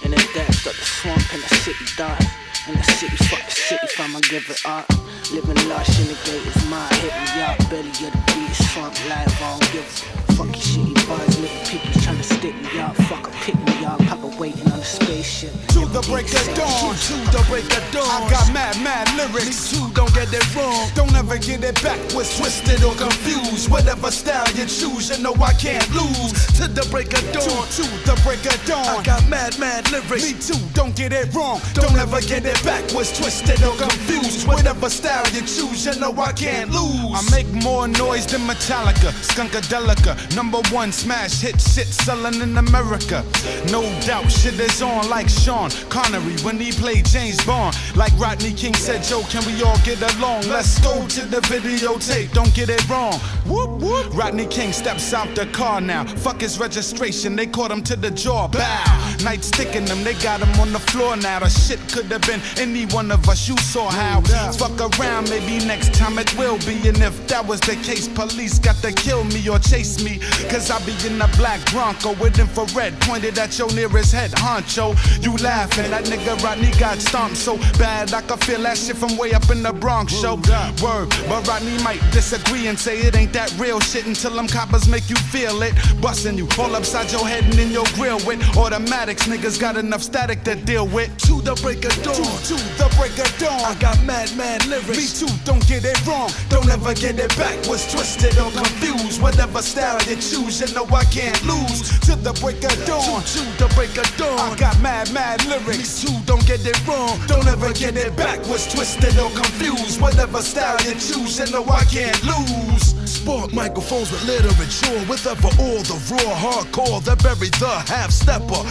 In 0.03 0.11
the 0.11 0.17
depths 0.35 0.67
of 0.67 0.77
the 0.77 0.85
swamp 0.85 1.33
and 1.33 1.43
the 1.43 1.55
city 1.55 1.85
dust. 1.97 2.44
In 2.67 2.75
the 2.77 2.83
city, 2.83 3.15
fuck 3.29 3.45
the 3.45 3.51
city, 3.51 3.87
fam, 3.89 4.17
I 4.17 4.21
give 4.21 4.49
it 4.49 4.65
up. 4.65 4.89
Living 5.33 5.69
lush 5.69 6.01
in 6.01 6.07
the 6.09 6.17
gate 6.25 6.47
is 6.49 6.65
mine, 6.71 6.89
hit 6.95 7.13
me 7.13 7.43
up. 7.43 7.59
Belly 7.69 7.89
of 7.91 8.13
the 8.13 8.23
beat, 8.33 8.55
swamp 8.73 8.97
life, 9.07 9.43
I 9.43 9.59
don't 9.59 9.73
give 9.73 9.85
a 9.85 10.33
fuck 10.33 10.49
your 10.49 10.65
shitty 10.65 10.95
buzz. 11.07 11.39
Little 11.41 11.61
piggies 11.69 12.01
tryna 12.01 12.25
stick 12.25 12.57
me 12.57 12.81
up. 12.81 12.97
Fuck 13.05 13.29
a 13.29 13.31
pick 13.45 13.57
me 13.69 13.85
up. 13.85 14.01
Papa 14.09 14.29
waiting 14.41 14.65
on 14.73 14.81
a 14.81 14.85
spaceship. 14.85 15.53
To 15.77 15.85
the 15.93 16.01
break 16.09 16.33
of 16.33 16.47
dawn, 16.57 16.97
to 16.97 17.17
the 17.37 17.45
break 17.49 17.69
of 17.69 17.85
dawn. 17.93 18.09
I 18.09 18.31
got 18.31 18.53
mad, 18.53 18.81
mad 18.83 19.13
lyrics. 19.13 19.73
Me 19.73 19.79
too, 19.79 19.85
don't 19.93 20.13
get 20.15 20.33
it 20.33 20.45
wrong. 20.57 20.89
Don't 20.95 21.15
ever 21.15 21.37
get 21.37 21.63
it 21.65 21.77
backwards, 21.83 22.33
twisted 22.39 22.83
or 22.83 22.95
confused. 22.95 23.71
Whatever 23.71 24.11
style 24.11 24.49
you 24.57 24.65
choose, 24.65 25.13
you 25.13 25.23
know 25.23 25.35
I 25.37 25.53
can't 25.53 25.85
lose. 25.93 26.33
To 26.57 26.69
the 26.69 26.87
break 26.91 27.13
of 27.13 27.25
dawn, 27.33 27.69
to, 27.77 27.83
to 27.83 27.85
the 28.09 28.17
break 28.25 28.45
of 28.49 28.57
dawn. 28.65 28.89
I 28.89 29.03
got 29.05 29.29
mad, 29.29 29.59
mad 29.61 29.91
lyrics. 29.93 30.25
Me 30.25 30.33
too, 30.41 30.61
don't 30.73 30.97
get 30.97 31.13
it 31.13 31.33
wrong. 31.35 31.61
Don't 31.75 31.97
ever 31.97 32.21
get 32.21 32.45
it 32.45 32.54
backwards, 32.63 33.17
twisted 33.19 33.63
or 33.63 33.77
confused. 33.77 34.47
Whatever 34.47 34.89
style 34.91 35.27
you 35.33 35.41
choose, 35.41 35.87
you 35.87 35.99
know 36.01 36.13
I 36.21 36.33
can't 36.33 36.71
lose. 36.71 37.13
I 37.15 37.23
make 37.31 37.51
more 37.63 37.89
noise 37.89 38.27
than 38.27 38.43
Metallica, 38.43 39.11
Skunkadelica. 39.25 40.37
Number 40.37 40.61
one 40.71 40.93
smash 40.93 41.41
hit 41.41 41.61
shit 41.61 41.87
selling 41.87 42.41
in 42.41 42.57
America. 42.57 43.25
No 43.71 43.83
doubt, 44.01 44.31
shit 44.31 44.59
is 44.61 44.83
on 44.83 45.09
like 45.09 45.29
Sean 45.29 45.71
Connery 45.89 46.37
when 46.43 46.59
he 46.59 46.73
played 46.73 47.07
James 47.07 47.43
Bond. 47.45 47.77
Like 47.97 48.13
Rodney 48.19 48.53
King 48.53 48.75
said, 48.75 49.03
Joe, 49.03 49.23
can 49.29 49.45
we 49.47 49.63
all 49.63 49.79
get 49.85 50.01
along? 50.17 50.43
Let's 50.49 50.79
go 50.81 51.07
to 51.07 51.27
the 51.27 51.41
videotape, 51.43 52.33
don't 52.33 52.55
get 52.55 52.69
it 52.69 52.89
wrong. 52.89 53.15
Whoop, 53.47 53.81
whoop. 53.81 54.15
Rodney 54.15 54.47
King 54.47 54.73
steps 54.73 55.13
out 55.13 55.35
the 55.35 55.47
car 55.47 55.81
now. 55.81 56.05
Fuck 56.05 56.41
his 56.41 56.59
registration, 56.59 57.37
they 57.37 57.47
caught 57.47 57.71
him 57.71 57.83
to 57.85 57.97
the 57.97 58.11
jaw. 58.11 58.49
Bow. 58.49 59.17
Night 59.23 59.43
sticking 59.45 59.85
them, 59.85 60.03
they 60.05 60.15
got 60.15 60.41
him 60.41 60.61
on 60.61 60.73
the 60.73 60.79
floor 60.79 61.17
now. 61.17 61.41
The 61.41 61.49
shit 61.49 61.81
could 61.91 62.07
have 62.07 62.23
been 62.23 62.41
any 62.59 62.87
one 62.87 63.11
of 63.11 63.29
us, 63.29 63.49
you 63.49 63.57
saw 63.59 63.91
how. 63.91 64.21
Fuck 64.53 64.99
around, 64.99 65.31
maybe 65.31 65.65
next 65.65 65.95
time 65.95 66.19
it 66.19 66.37
will 66.39 66.59
be. 66.59 66.77
And 66.89 66.99
if 66.99 67.27
that 67.29 67.47
was 67.47 67.61
the 67.61 67.77
case, 67.77 68.09
police 68.09 68.59
got 68.59 68.77
to 68.77 68.93
kill 68.93 69.25
me 69.25 69.49
or 69.49 69.59
chase 69.59 70.03
me. 70.03 70.19
Cause 70.49 70.71
I 70.71 70.79
be 70.85 70.95
in 71.07 71.21
a 71.21 71.29
black 71.37 71.61
Bronco 71.73 72.13
with 72.15 72.39
infrared 72.39 72.99
pointed 73.01 73.39
at 73.39 73.59
your 73.59 73.73
nearest 73.75 74.13
head 74.13 74.31
honcho. 74.33 74.95
You 75.23 75.37
laughing, 75.37 75.91
that 75.91 76.05
nigga 76.05 76.43
Rodney 76.43 76.71
got 76.79 76.99
stomped 76.99 77.37
so 77.37 77.57
bad 77.79 78.13
I 78.13 78.23
can 78.23 78.39
feel 78.39 78.63
that 78.63 78.79
shit 78.79 78.97
from 78.97 79.17
way 79.17 79.33
up 79.33 79.51
in 79.51 79.63
the 79.63 79.73
Bronx. 79.73 80.13
Show 80.13 80.37
word, 80.83 81.09
but 81.29 81.47
Rodney 81.47 81.83
might 81.83 82.01
disagree 82.13 82.67
and 82.67 82.79
say 82.79 82.99
it 82.99 83.17
ain't 83.17 83.33
that 83.33 83.53
real 83.59 83.81
shit 83.81 84.07
until 84.07 84.35
them 84.35 84.47
coppers 84.49 84.89
make 84.89 85.09
you 85.09 85.17
feel 85.17 85.63
it. 85.63 85.75
Busting 86.01 86.37
you 86.37 86.49
all 86.59 86.75
upside 86.75 87.11
your 87.11 87.27
head 87.27 87.45
and 87.45 87.59
in 87.59 87.71
your 87.71 87.87
grill 87.95 88.19
with 88.27 88.41
automatics. 88.57 89.27
Niggas 89.27 89.61
got 89.61 89.77
enough 89.77 90.03
static 90.03 90.43
to 90.45 90.55
deal 90.55 90.87
with. 90.87 91.11
To 91.27 91.41
the 91.41 91.55
break 91.63 91.85
of 91.85 91.95
dawn, 92.03 92.34
to, 92.49 92.55
the 92.79 92.89
break 92.97 93.19
of 93.19 93.31
dawn. 93.39 93.61
I 93.61 93.75
got 93.79 94.03
mad, 94.05 94.35
mad 94.37 94.65
lyrics. 94.67 94.99
Me 94.99 95.07
too, 95.27 95.33
don't 95.45 95.65
get 95.67 95.85
it 95.85 95.99
wrong. 96.07 96.31
Don't 96.49 96.69
ever 96.71 96.95
get 96.95 97.19
it 97.19 97.35
backwards, 97.37 97.91
twisted 97.93 98.39
or 98.39 98.51
confused. 98.51 99.21
Whatever 99.21 99.63
style 99.63 100.01
you 100.09 100.17
choose, 100.17 100.61
you 100.61 100.69
know 100.75 100.87
I 100.91 101.05
can't 101.05 101.41
lose. 101.45 101.99
To 102.07 102.17
the 102.17 102.33
break 102.41 102.63
of 102.65 102.77
dawn, 102.87 103.23
to, 103.35 103.43
the 103.61 103.69
break 103.75 103.97
of 103.99 104.09
dawn. 104.17 104.39
I 104.39 104.55
got 104.57 104.81
mad, 104.81 105.13
mad 105.13 105.45
lyrics. 105.47 106.05
Me 106.05 106.09
too, 106.09 106.17
don't 106.27 106.47
get 106.47 106.65
it 106.65 106.79
wrong. 106.87 107.19
Don't 107.27 107.47
ever 107.47 107.73
get 107.73 107.97
it 107.97 108.17
backwards, 108.17 108.73
twisted 108.73 109.19
or 109.19 109.31
confused. 109.31 110.01
Whatever 110.01 110.41
style 110.41 110.81
you 110.85 110.95
choose, 110.95 111.39
you 111.39 111.47
know 111.53 111.65
I 111.69 111.85
can't 111.85 112.19
lose. 112.25 112.95
Spark 113.05 113.53
microphones 113.53 114.11
with 114.11 114.25
literature, 114.25 114.99
with 115.09 115.27
ever 115.27 115.53
all 115.61 115.83
the 115.85 115.99
raw 116.11 116.33
hardcore 116.37 117.03
that 117.05 117.23
bury 117.23 117.49
the 117.61 117.73
half 117.89 118.11
stepper. 118.11 118.63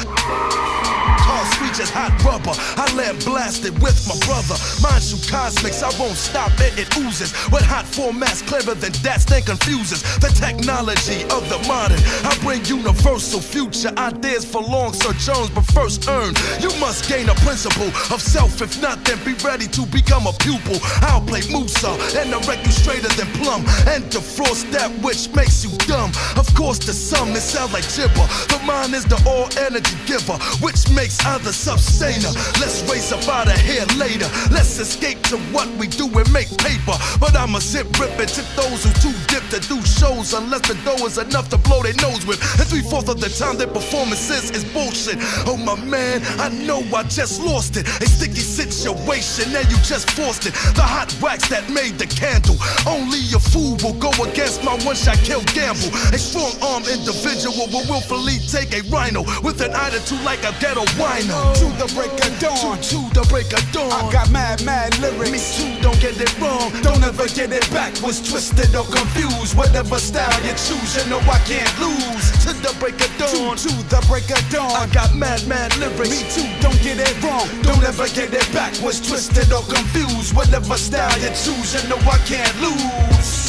Car 1.23 1.45
screeches 1.54 1.89
hot 1.89 2.13
rubber. 2.26 2.54
I 2.76 2.86
let 2.95 3.23
blast 3.23 3.52
it 3.61 3.73
with 3.77 3.97
my 4.09 4.17
brother. 4.25 4.57
Mind 4.81 5.05
you, 5.05 5.21
cosmics, 5.29 5.83
I 5.83 5.93
won't 5.99 6.17
stop 6.17 6.51
it. 6.57 6.73
It 6.81 6.89
oozes 6.97 7.31
with 7.53 7.61
hot 7.61 7.85
formats 7.85 8.41
clearer 8.45 8.73
than 8.73 8.93
that. 9.05 9.21
Then 9.29 9.43
confuses 9.43 10.01
the 10.17 10.29
technology 10.33 11.23
of 11.29 11.47
the 11.49 11.61
modern. 11.69 12.01
I 12.25 12.33
bring 12.41 12.65
universal 12.65 13.39
future 13.39 13.93
ideas 13.97 14.43
for 14.45 14.61
long 14.61 14.93
Jones, 14.93 15.49
but 15.49 15.65
first 15.73 16.07
earn. 16.09 16.33
You 16.59 16.69
must 16.79 17.07
gain 17.07 17.29
a 17.29 17.35
principle 17.45 17.87
of 18.11 18.21
self. 18.21 18.61
If 18.61 18.81
not, 18.81 19.03
then 19.05 19.17
be 19.23 19.33
ready 19.43 19.67
to 19.67 19.85
become 19.87 20.27
a 20.27 20.33
pupil. 20.33 20.77
I'll 21.07 21.21
play 21.21 21.41
Musa 21.49 21.91
and 22.17 22.33
wreck 22.47 22.63
you 22.65 22.71
straighter 22.71 23.09
than 23.19 23.27
plum. 23.39 23.63
And 23.87 24.03
defrost 24.11 24.71
that 24.71 24.91
which 25.03 25.33
makes 25.35 25.63
you 25.63 25.71
dumb. 25.87 26.11
Of 26.37 26.53
course, 26.55 26.79
to 26.87 26.93
some 26.93 27.29
it 27.35 27.41
sounds 27.41 27.73
like 27.73 27.87
gibber. 27.95 28.27
The 28.51 28.59
mind 28.65 28.93
is 28.93 29.05
the 29.05 29.19
all 29.27 29.47
energy 29.57 29.97
giver, 30.05 30.37
which 30.61 30.89
makes 30.91 31.23
others 31.25 31.55
sustainer. 31.55 32.31
Let's 32.59 32.81
raise 32.89 33.11
up 33.11 33.27
out 33.43 33.53
of 33.53 33.62
here 33.62 33.86
later. 33.97 34.27
Let's 34.51 34.79
escape 34.79 35.21
to 35.23 35.38
what 35.51 35.67
we 35.75 35.88
do 35.88 36.08
and 36.08 36.32
make 36.32 36.49
paper. 36.58 36.95
But 37.19 37.36
I'ma 37.36 37.60
zip 37.60 37.88
rip 37.99 38.15
to 38.15 38.41
those 38.56 38.84
who 38.84 38.91
too 39.03 39.15
dip 39.27 39.43
to 39.51 39.60
do 39.67 39.82
shows 39.84 40.34
unless 40.34 40.62
the 40.67 40.75
dough 40.86 41.06
is 41.06 41.17
enough 41.17 41.49
to 41.49 41.58
blow 41.58 41.84
their 41.84 41.95
nose 42.01 42.25
with. 42.25 42.39
And 42.60 42.67
three 42.67 42.82
fourths 42.82 43.10
of 43.10 43.19
the 43.19 43.29
time 43.29 43.58
their 43.58 43.67
performances 43.67 44.51
is 44.51 44.63
bullshit. 44.71 45.17
Oh 45.45 45.58
my 45.58 45.75
man, 45.84 46.21
I 46.39 46.49
know 46.49 46.84
I 46.95 47.03
just 47.03 47.41
lost 47.41 47.75
it. 47.75 47.88
A 47.88 48.06
sticky 48.08 48.39
situation 48.39 49.53
and 49.56 49.67
you 49.69 49.77
just 49.84 50.10
forced 50.12 50.45
it. 50.45 50.53
The 50.75 50.84
hot 50.84 51.12
wax 51.21 51.49
that 51.49 51.69
made 51.69 51.99
the 51.99 52.08
candle. 52.08 52.56
Only 52.88 53.19
a 53.36 53.39
fool 53.39 53.75
will 53.84 53.99
go 53.99 54.12
against 54.23 54.63
my 54.63 54.75
one 54.88 54.95
shot 54.95 55.17
kill 55.19 55.43
gamble. 55.51 55.91
A 56.15 56.17
strong 56.17 56.53
armed 56.63 56.88
individual 56.88 57.67
will 57.67 57.84
willfully 57.91 58.39
take 58.47 58.71
a 58.71 58.82
rhino 58.88 59.23
with 59.43 59.60
an 59.62 59.71
attitude 59.71 60.21
like 60.23 60.39
a 60.47 60.56
ghetto 60.63 60.86
wino. 60.95 61.36
To 61.60 61.67
the 61.82 61.88
break 61.91 62.13
of 62.23 62.32
dawn, 62.39 62.79
to, 62.79 62.95
to 62.95 62.99
the 63.13 63.23
break 63.33 63.51
of 63.51 63.65
dawn. 63.71 63.89
I 63.89 64.11
got 64.11 64.29
mad, 64.29 64.63
mad 64.63 64.93
lyrics. 65.01 65.33
Me 65.33 65.41
too, 65.41 65.81
don't 65.81 65.99
get 65.99 66.21
it 66.21 66.29
wrong. 66.39 66.69
Don't 66.85 67.01
ever 67.01 67.25
get 67.33 67.51
it 67.51 67.65
backwards, 67.73 68.21
twisted 68.21 68.75
or 68.75 68.85
confused. 68.85 69.57
Whatever 69.57 69.97
style 69.97 70.37
you 70.45 70.53
choose, 70.53 70.93
you 70.93 71.09
know 71.09 71.17
I 71.25 71.41
can't 71.49 71.73
lose. 71.81 72.29
To 72.45 72.53
the 72.53 72.69
break 72.79 73.01
of 73.01 73.09
dawn, 73.17 73.57
to, 73.57 73.69
to 73.73 73.89
the 73.89 74.05
break 74.05 74.29
of 74.29 74.43
dawn. 74.53 74.69
I 74.69 74.85
got 74.93 75.15
mad, 75.15 75.47
mad 75.47 75.75
lyrics. 75.81 76.13
Me 76.13 76.21
too, 76.29 76.45
don't 76.61 76.79
get 76.85 77.01
it 77.01 77.17
wrong. 77.23 77.49
Don't 77.63 77.83
ever 77.83 78.05
get 78.13 78.29
it 78.31 78.47
backwards, 78.53 79.01
twisted 79.01 79.51
or 79.51 79.65
confused. 79.65 80.35
Whatever 80.35 80.77
style 80.77 81.17
you 81.17 81.33
choose, 81.33 81.73
you 81.73 81.89
know 81.89 81.97
I 82.05 82.21
can't 82.29 82.55
lose. 82.61 83.42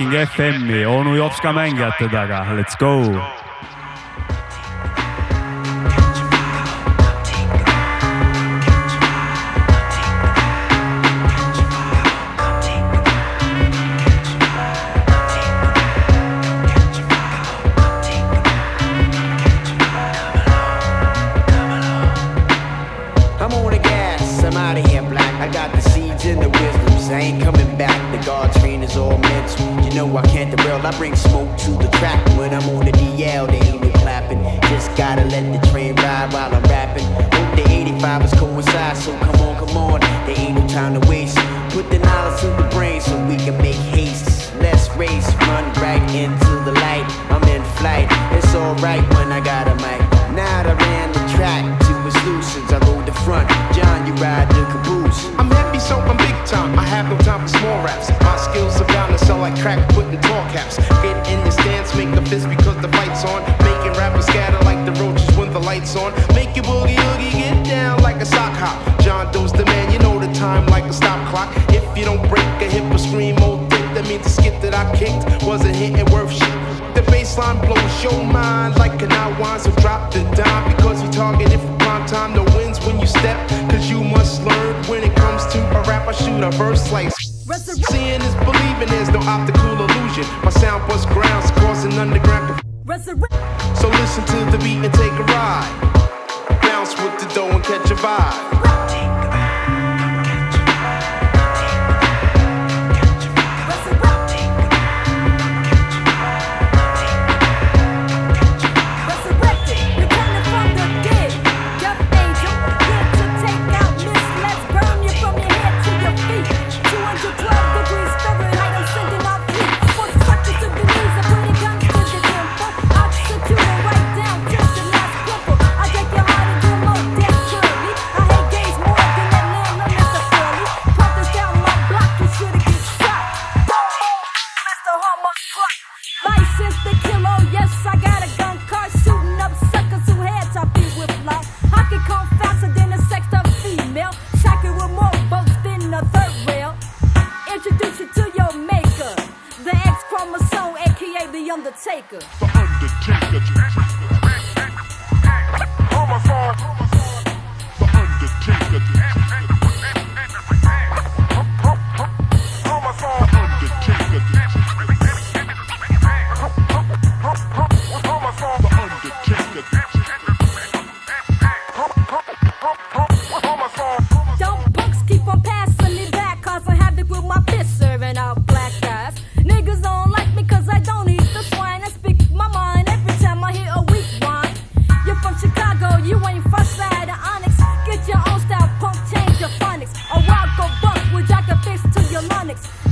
Viking 0.00 0.16
FM-i, 0.16 0.86
onu 0.86 1.16
Jops 1.16 1.40
ka 1.44 1.52
mängijate 1.52 2.08
taga, 2.08 2.40
let's 2.56 2.72
go, 2.80 3.04
let's 3.04 3.20
go. 3.20 3.39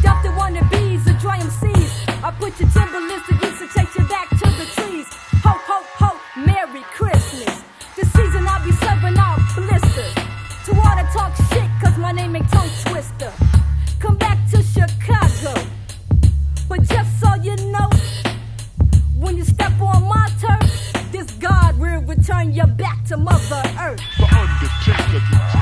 Duff 0.02 0.22
the 0.22 0.28
wannabes, 0.28 1.04
the 1.04 1.12
dry 1.14 1.38
triumph 1.38 1.52
seeds. 1.52 1.92
I 2.22 2.30
put 2.38 2.58
your 2.60 2.68
Timberlands 2.70 3.26
to 3.26 3.34
use 3.34 3.58
to 3.58 3.68
take 3.74 3.92
you 3.98 4.06
back 4.06 4.28
to 4.30 4.46
the 4.58 4.66
trees. 4.76 5.06
Ho, 5.42 5.50
ho, 5.50 5.82
ho, 5.98 6.20
Merry 6.36 6.82
Christmas. 6.94 7.62
This 7.96 8.12
season 8.12 8.46
I'll 8.46 8.64
be 8.64 8.70
serving 8.72 9.18
out 9.18 9.40
blisters. 9.56 10.14
To 10.66 10.72
all 10.76 10.94
that 10.94 11.10
talk 11.12 11.34
shit, 11.50 11.68
cause 11.82 11.98
my 11.98 12.12
name 12.12 12.36
ain't 12.36 12.48
Tongue 12.48 12.70
Twister. 12.84 13.32
Come 13.98 14.16
back 14.16 14.38
to 14.52 14.62
Chicago. 14.62 15.54
But 16.68 16.82
just 16.82 17.20
so 17.20 17.34
you 17.42 17.56
know, 17.72 17.90
when 19.16 19.36
you 19.36 19.44
step 19.44 19.72
on 19.80 20.04
my 20.04 20.30
turf, 20.40 21.10
this 21.10 21.28
God 21.40 21.76
will 21.76 22.02
return 22.02 22.52
you 22.52 22.66
back 22.66 23.04
to 23.06 23.16
Mother 23.16 23.62
Earth. 23.80 24.00
The 24.16 24.26
Undertaker. 24.26 25.57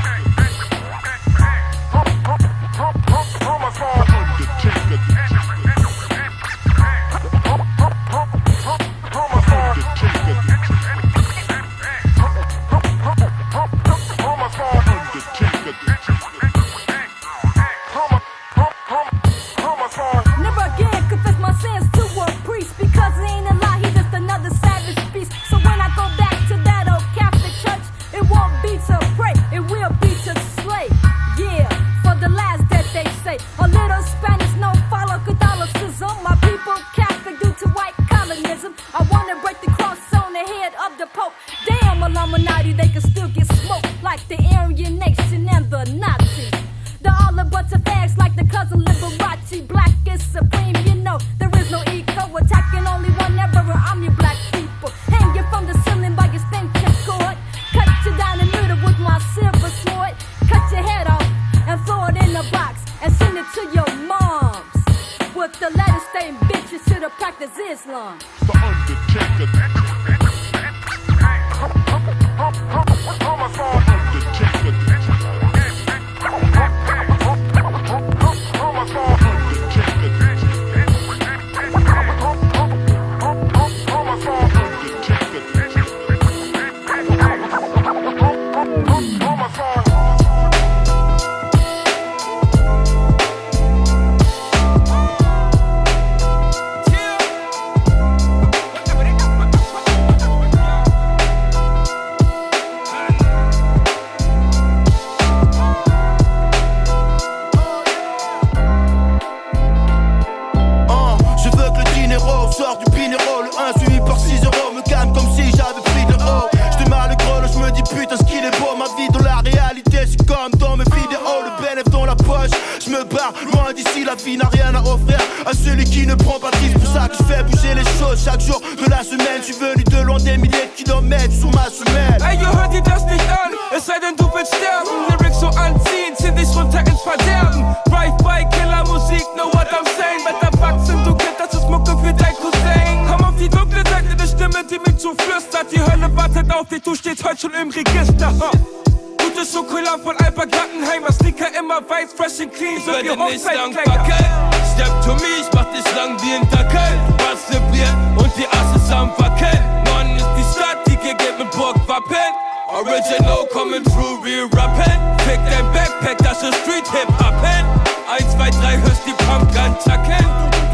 Original 162.86 163.46
coming 163.52 163.82
true, 163.82 164.22
real 164.22 164.48
rappen. 164.50 164.94
Pick 165.26 165.40
dein 165.50 165.66
Backpack, 165.72 166.18
das 166.18 166.40
ist 166.42 166.54
Street 166.62 166.86
Hip 166.94 167.08
Hoppen. 167.18 167.66
1, 168.08 168.30
2, 168.36 168.50
3, 168.50 168.76
hörst 168.78 169.02
die 169.04 169.12
Pumpgun 169.24 169.74
zacken. 169.80 170.24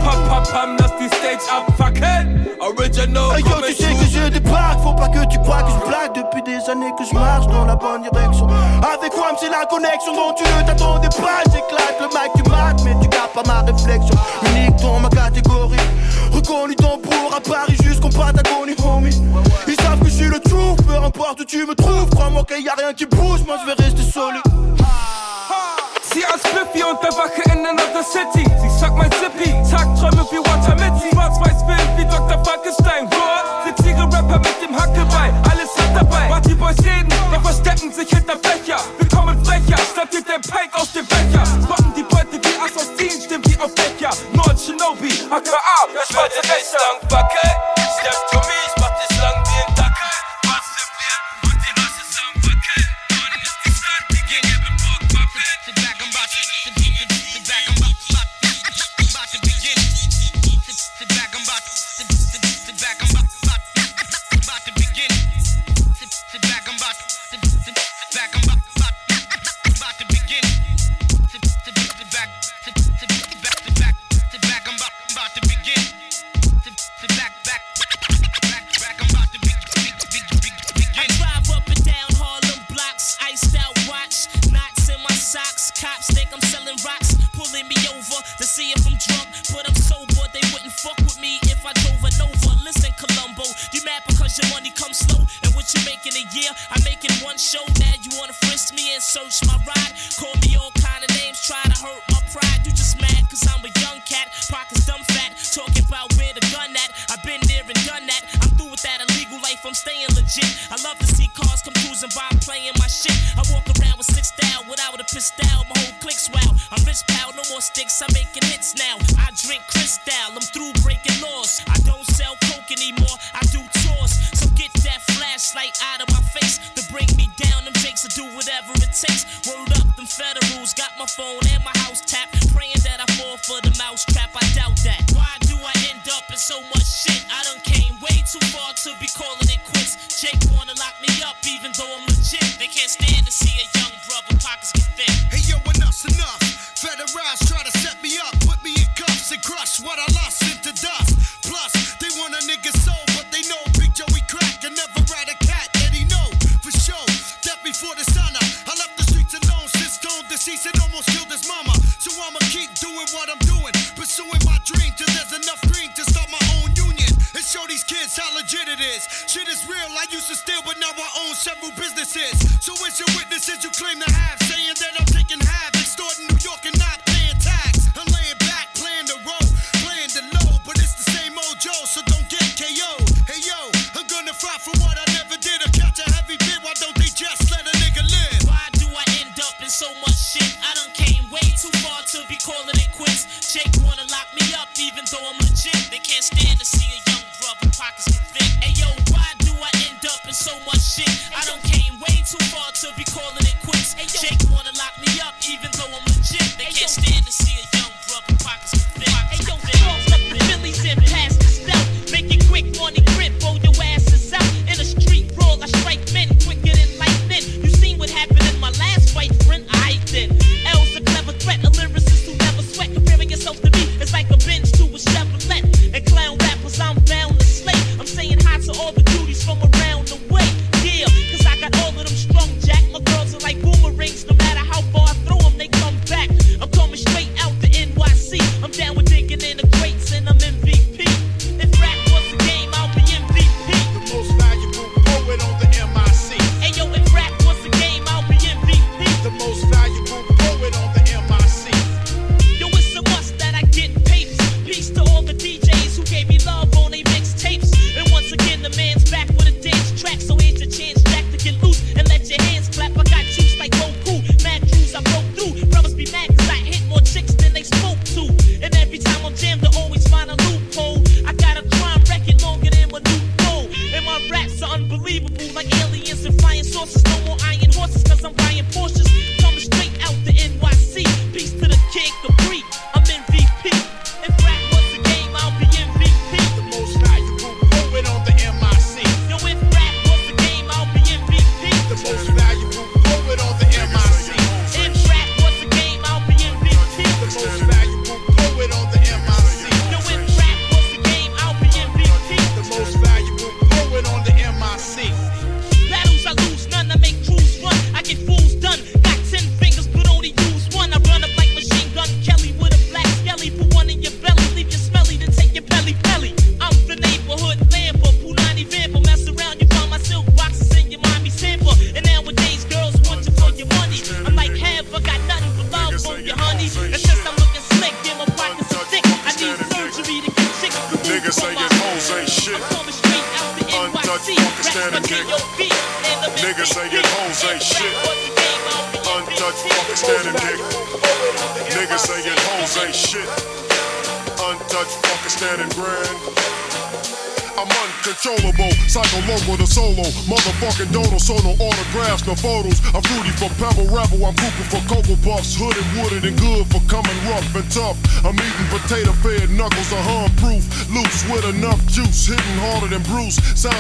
Pop, 0.05 0.19
pop, 0.29 0.45
pam, 0.53 0.77
lass 0.77 0.93
die 0.99 1.09
Stage 1.09 1.49
abfacken. 1.51 2.47
Original 2.61 3.33
hey, 3.33 3.41
yo, 3.41 3.57
tu 3.67 3.73
sais 3.73 3.95
que 3.95 4.05
j'ai 4.05 4.29
des 4.29 4.43
faut 4.83 4.93
pas 4.93 5.09
que 5.09 5.25
tu 5.27 5.39
crois 5.39 5.63
que 5.63 5.71
je 5.71 5.89
blague. 5.89 6.13
Depuis 6.15 6.43
des 6.43 6.61
années 6.71 6.93
que 6.99 7.05
je 7.05 7.15
marche 7.15 7.47
dans 7.47 7.65
la 7.65 7.77
bonne 7.77 8.03
direction. 8.03 8.47
Avec 8.83 9.17
moi, 9.17 9.33
c'est 9.41 9.49
la 9.49 9.65
connexion 9.65 10.13
dont 10.15 10.35
tu 10.35 10.45
ne 10.45 10.67
t'attendais 10.67 11.09
pas. 11.09 11.41
J'éclate 11.47 11.97
le 11.99 12.09
mic, 12.09 12.31
tu 12.37 12.51
mates, 12.51 12.83
mais 12.85 12.95
tu 13.01 13.09
gardes 13.09 13.33
pas 13.33 13.43
ma 13.47 13.63
réflexion. 13.63 14.15
Unique 14.51 14.77
dans 14.77 15.01
ma 15.01 15.09
catégorie. 15.09 15.77
Reconnu 16.31 16.77
tambour 16.77 17.35
à 17.35 17.41
Paris 17.41 17.77
jusqu'en 17.83 18.11
Patagonie. 18.11 18.77
boire 21.13 21.35
d'où 21.35 21.45
tu 21.45 21.65
me 21.67 21.75
trouves. 21.75 22.09
Crois-moi 22.11 22.45
qu'il 22.45 22.65
y 22.65 22.69
a 22.69 22.75
rien 22.75 22.93
qui 22.93 23.07
bouge, 23.07 23.41
moi 23.47 23.57
je 23.61 23.67
vais 23.67 23.83
rester 23.83 24.03
solide. 24.03 24.43
Sie 26.13 26.25
als 26.27 26.43
Flippy 26.43 26.85
und 26.85 27.01
bewache 27.01 27.43
in 27.47 27.65
another 27.65 28.05
city. 28.05 28.45
Sie 28.61 28.79
sagt 28.79 28.97
mein 28.97 29.11
Zippy, 29.13 29.51
Tagträume 29.71 30.27
wie 30.31 30.39
Watamiti. 30.45 31.09
Schwarz-Weiß-Film 31.13 31.89
wie 31.97 32.05
Dr. 32.05 32.45
Frankenstein. 32.45 33.09
What? 33.11 33.79
70er 33.79 34.13
Rapper 34.13 34.39
mit 34.39 34.61
dem 34.61 34.77
Hackebeil, 34.79 35.33
alles 35.51 35.71
hat 35.79 35.97
dabei. 35.97 36.29
Party 36.29 36.55
Boys 36.55 36.77
reden, 36.85 37.09
doch 37.33 37.43
verstecken 37.43 37.93
sich 37.93 38.09
hinter 38.09 38.37
Fächer 38.43 38.81
Wir 38.99 39.09
kommen 39.09 39.43
frecher, 39.45 39.79
statt 39.93 40.13
dir 40.13 40.23
den 40.23 40.43
Pike 40.43 40.75
aus 40.75 40.93
dem 40.93 41.07
Becher. 41.07 41.45
Spotten 41.63 41.95
die 41.97 42.03
Beute 42.03 42.37
wie 42.43 42.57
Assassinen, 42.61 43.23
stimmen 43.23 43.45
wie 43.47 43.59
auf 43.61 43.75
Becher. 43.75 44.11
Nord 44.35 44.61
Shinobi, 44.61 45.13
aka, 45.31 45.61
das 45.95 46.15
wollte 46.15 46.37
recht 46.45 46.73
lang, 46.77 47.09
Backe. 47.09 47.49
Step 48.03 48.19
to 48.33 48.42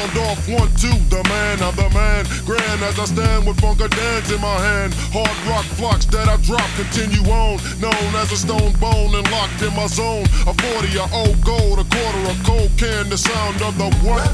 Sound 0.02 0.18
off 0.18 0.48
one, 0.48 0.68
two, 0.74 0.98
the 1.14 1.22
man, 1.30 1.62
I'm 1.62 1.76
the 1.76 1.88
man. 1.94 2.26
Grand 2.44 2.82
as 2.82 2.98
I 2.98 3.04
stand 3.04 3.46
with 3.46 3.56
Funkadans 3.58 4.34
in 4.34 4.40
my 4.40 4.58
hand. 4.58 4.92
Hard 5.14 5.30
rock 5.46 5.64
flocks 5.78 6.06
that 6.06 6.26
I 6.26 6.36
drop 6.42 6.66
continue 6.74 7.22
on. 7.30 7.62
Known 7.78 8.10
as 8.18 8.32
a 8.32 8.36
stone 8.36 8.72
bone 8.82 9.14
and 9.14 9.22
locked 9.30 9.62
in 9.62 9.70
my 9.78 9.86
zone. 9.86 10.26
A 10.50 10.54
40, 10.58 10.98
a 10.98 11.06
old 11.14 11.38
gold, 11.46 11.78
a 11.78 11.86
quarter, 11.86 12.22
a 12.26 12.34
cold 12.42 12.70
can, 12.74 13.10
the 13.10 13.16
sound 13.16 13.62
of 13.62 13.78
the 13.78 13.94
what? 14.02 14.26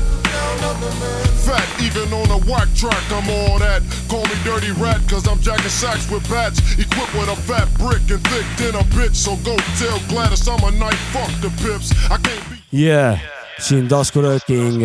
Fat, 1.44 1.68
even 1.84 2.08
on 2.16 2.32
a 2.32 2.40
whack 2.48 2.72
track, 2.72 3.04
I'm 3.12 3.28
all 3.28 3.58
that. 3.60 3.84
Call 4.08 4.24
me 4.24 4.36
dirty 4.48 4.72
rat, 4.80 5.04
cause 5.04 5.28
I'm 5.28 5.38
jacking 5.44 5.68
sacks 5.68 6.08
with 6.08 6.24
bats. 6.32 6.64
Equipped 6.80 7.12
with 7.12 7.28
a 7.28 7.36
fat 7.44 7.68
brick 7.76 8.08
and 8.08 8.24
thick 8.32 8.46
dinner 8.56 8.84
bitch. 8.96 9.16
So 9.16 9.36
go 9.44 9.52
tell 9.76 10.00
Gladys 10.08 10.48
I'm 10.48 10.64
a 10.64 10.72
night 10.72 10.96
fuck 11.12 11.28
the 11.44 11.52
pips. 11.60 11.92
I 12.08 12.16
can't 12.16 12.40
be. 12.48 12.56
yeah. 12.70 13.20
Siin 13.58 13.88
taskurööking 13.88 14.82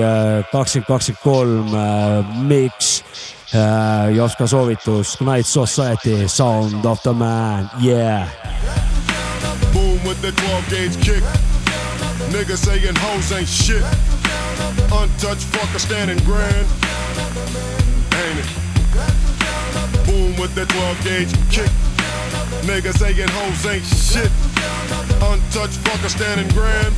kakskümmend 0.51 0.87
kakskümmend 0.87 1.23
kolm 1.23 1.75
äh, 1.75 2.37
mix 2.47 3.03
äh, 3.53 4.15
Joska 4.15 4.47
soovitus 4.47 5.19
Night 5.21 5.45
Society 5.45 6.27
Sound 6.27 6.85
of 6.85 7.01
the 7.03 7.13
Man 7.13 7.69
yeah 7.81 8.27
Boom 9.73 9.97
with 10.05 10.21
the 10.21 10.31
12 10.31 10.69
gauge 10.69 10.95
kick. 11.01 11.23
Niggas 12.29 12.57
saying 12.65 12.95
hoes 12.95 13.31
ain't 13.31 13.47
shit. 13.47 13.81
Untouched 14.93 15.47
fucker 15.49 15.79
standing 15.79 16.19
grand. 16.25 16.67
Ain't 18.21 18.39
it? 18.39 18.49
Boom 20.05 20.35
with 20.39 20.53
the 20.53 20.65
12 20.65 21.03
gauge 21.03 21.33
kick. 21.49 21.71
Niggas 22.69 22.99
saying 22.99 23.29
hoes 23.29 23.65
ain't 23.65 23.83
shit. 23.83 24.31
Untouched 25.25 25.79
fucker 25.81 26.09
standing 26.09 26.47
grand. 26.49 26.93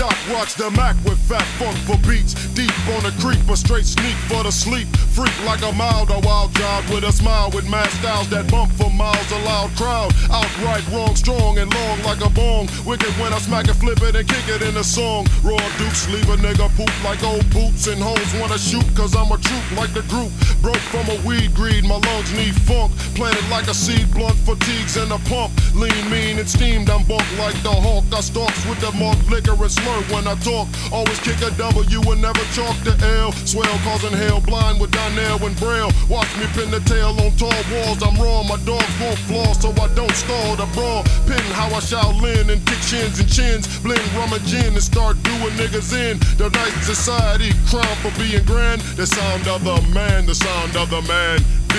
Doc 0.00 0.16
rocks 0.32 0.54
the 0.54 0.70
Mac 0.80 0.96
with 1.04 1.18
fat 1.28 1.44
funk 1.60 1.76
for 1.84 2.00
beats. 2.08 2.32
Deep 2.56 2.72
on 2.96 3.04
the 3.04 3.12
creep, 3.20 3.36
a 3.52 3.54
straight 3.54 3.84
sneak 3.84 4.16
for 4.32 4.42
the 4.42 4.50
sleep. 4.50 4.88
Freak 5.12 5.36
like 5.44 5.60
a 5.60 5.72
mild, 5.76 6.08
a 6.08 6.18
wild 6.20 6.54
child 6.56 6.88
with 6.88 7.04
a 7.04 7.12
smile 7.12 7.50
with 7.52 7.68
mad 7.68 7.90
styles 8.00 8.30
that 8.30 8.50
bump 8.50 8.72
for 8.80 8.88
miles. 8.88 9.30
A 9.30 9.38
loud 9.44 9.68
crowd, 9.76 10.08
outright 10.32 10.88
wrong, 10.88 11.14
strong 11.16 11.58
and 11.58 11.68
long 11.74 12.00
like 12.00 12.24
a 12.24 12.30
bong. 12.30 12.64
Wicked 12.86 13.12
when 13.20 13.34
I 13.34 13.38
smack 13.44 13.68
it, 13.68 13.76
flip 13.76 14.00
it 14.00 14.16
and 14.16 14.26
kick 14.26 14.48
it 14.48 14.62
in 14.62 14.74
a 14.78 14.84
song. 14.84 15.26
Raw 15.44 15.60
dukes 15.76 16.08
leave 16.08 16.30
a 16.32 16.36
nigga 16.40 16.72
poop 16.80 16.88
like 17.04 17.22
old 17.22 17.44
boots 17.50 17.86
and 17.86 18.00
hoes 18.00 18.32
wanna 18.40 18.56
shoot 18.56 18.88
cause 18.96 19.14
I'm 19.14 19.28
a 19.32 19.36
troop 19.36 19.66
like 19.76 19.92
the 19.92 20.00
group. 20.08 20.32
Broke 20.64 20.80
from 20.88 21.12
a 21.12 21.20
weed 21.28 21.52
greed, 21.54 21.84
my 21.84 22.00
lungs 22.08 22.32
need 22.32 22.56
funk. 22.64 22.96
Planted 23.20 23.44
like 23.50 23.68
a 23.68 23.74
seed, 23.74 24.08
blunt 24.16 24.40
fatigues 24.48 24.96
in 24.96 25.12
a 25.12 25.20
pump. 25.28 25.52
Lean, 25.76 26.08
mean, 26.08 26.38
and 26.38 26.48
steamed, 26.48 26.88
I'm 26.88 27.04
bumped 27.04 27.36
like 27.36 27.60
the 27.60 27.68
hawk. 27.68 28.04
I 28.16 28.20
stalks 28.20 28.64
with 28.64 28.80
the 28.80 28.92
malt 28.96 29.20
liquor 29.28 29.52
and 29.52 29.70
when 30.12 30.26
I 30.26 30.34
talk. 30.40 30.68
Always 30.92 31.18
kick 31.20 31.40
a 31.42 31.50
W 31.56 32.00
and 32.10 32.22
never 32.22 32.44
chalk 32.54 32.76
the 32.84 32.94
L. 33.20 33.32
Swell 33.44 33.78
causing 33.82 34.12
hell 34.12 34.40
blind 34.40 34.80
with 34.80 34.90
Donnell 34.90 35.42
and 35.46 35.56
Braille. 35.58 35.90
Watch 36.08 36.30
me 36.38 36.46
pin 36.54 36.70
the 36.70 36.80
tail 36.80 37.14
on 37.20 37.32
tall 37.36 37.62
walls. 37.72 38.02
I'm 38.02 38.16
raw, 38.16 38.42
my 38.42 38.56
dogs 38.64 38.94
won't 39.00 39.18
flaw, 39.26 39.52
so 39.54 39.70
I 39.82 39.88
don't 39.94 40.14
stall 40.14 40.56
the 40.56 40.66
brawl. 40.74 41.02
Pin 41.26 41.42
how 41.58 41.68
I 41.74 41.80
Shaolin 41.80 42.50
and 42.50 42.64
kick 42.66 42.82
shins 42.82 43.18
and 43.18 43.28
chins. 43.28 43.66
Blend 43.80 44.04
rum 44.14 44.32
and 44.32 44.44
gin 44.46 44.74
and 44.74 44.82
start 44.82 45.20
doing 45.22 45.54
niggas 45.58 45.92
in. 45.92 46.18
The 46.38 46.50
night 46.50 46.76
society 46.82 47.50
crown 47.68 47.96
for 48.02 48.12
being 48.18 48.44
grand. 48.44 48.82
The 48.96 49.06
sound 49.06 49.48
of 49.48 49.64
the 49.64 49.80
man, 49.92 50.26
the 50.26 50.34
sound 50.34 50.76
of 50.76 50.90
the 50.90 51.02
man. 51.02 51.38
B. 51.68 51.74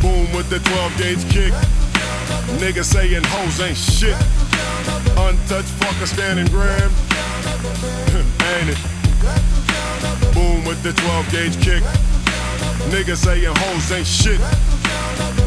Boom 0.00 0.32
with 0.32 0.48
the 0.48 0.60
12 0.60 0.98
gauge 0.98 1.24
kick. 1.32 1.87
Niggas 2.58 2.84
saying 2.84 3.24
hoes 3.24 3.60
ain't 3.60 3.76
shit. 3.76 4.16
Untouched 5.16 5.72
fucker 5.80 6.06
standing 6.06 6.46
grand. 6.48 6.92
ain't 8.54 8.70
it? 8.70 8.78
Boom 10.34 10.64
with 10.64 10.82
the 10.82 10.92
12 10.92 11.30
gauge 11.30 11.56
kick. 11.62 11.82
Niggas 12.90 13.24
saying 13.24 13.54
hoes 13.56 13.92
ain't 13.92 14.06
shit. 14.06 14.40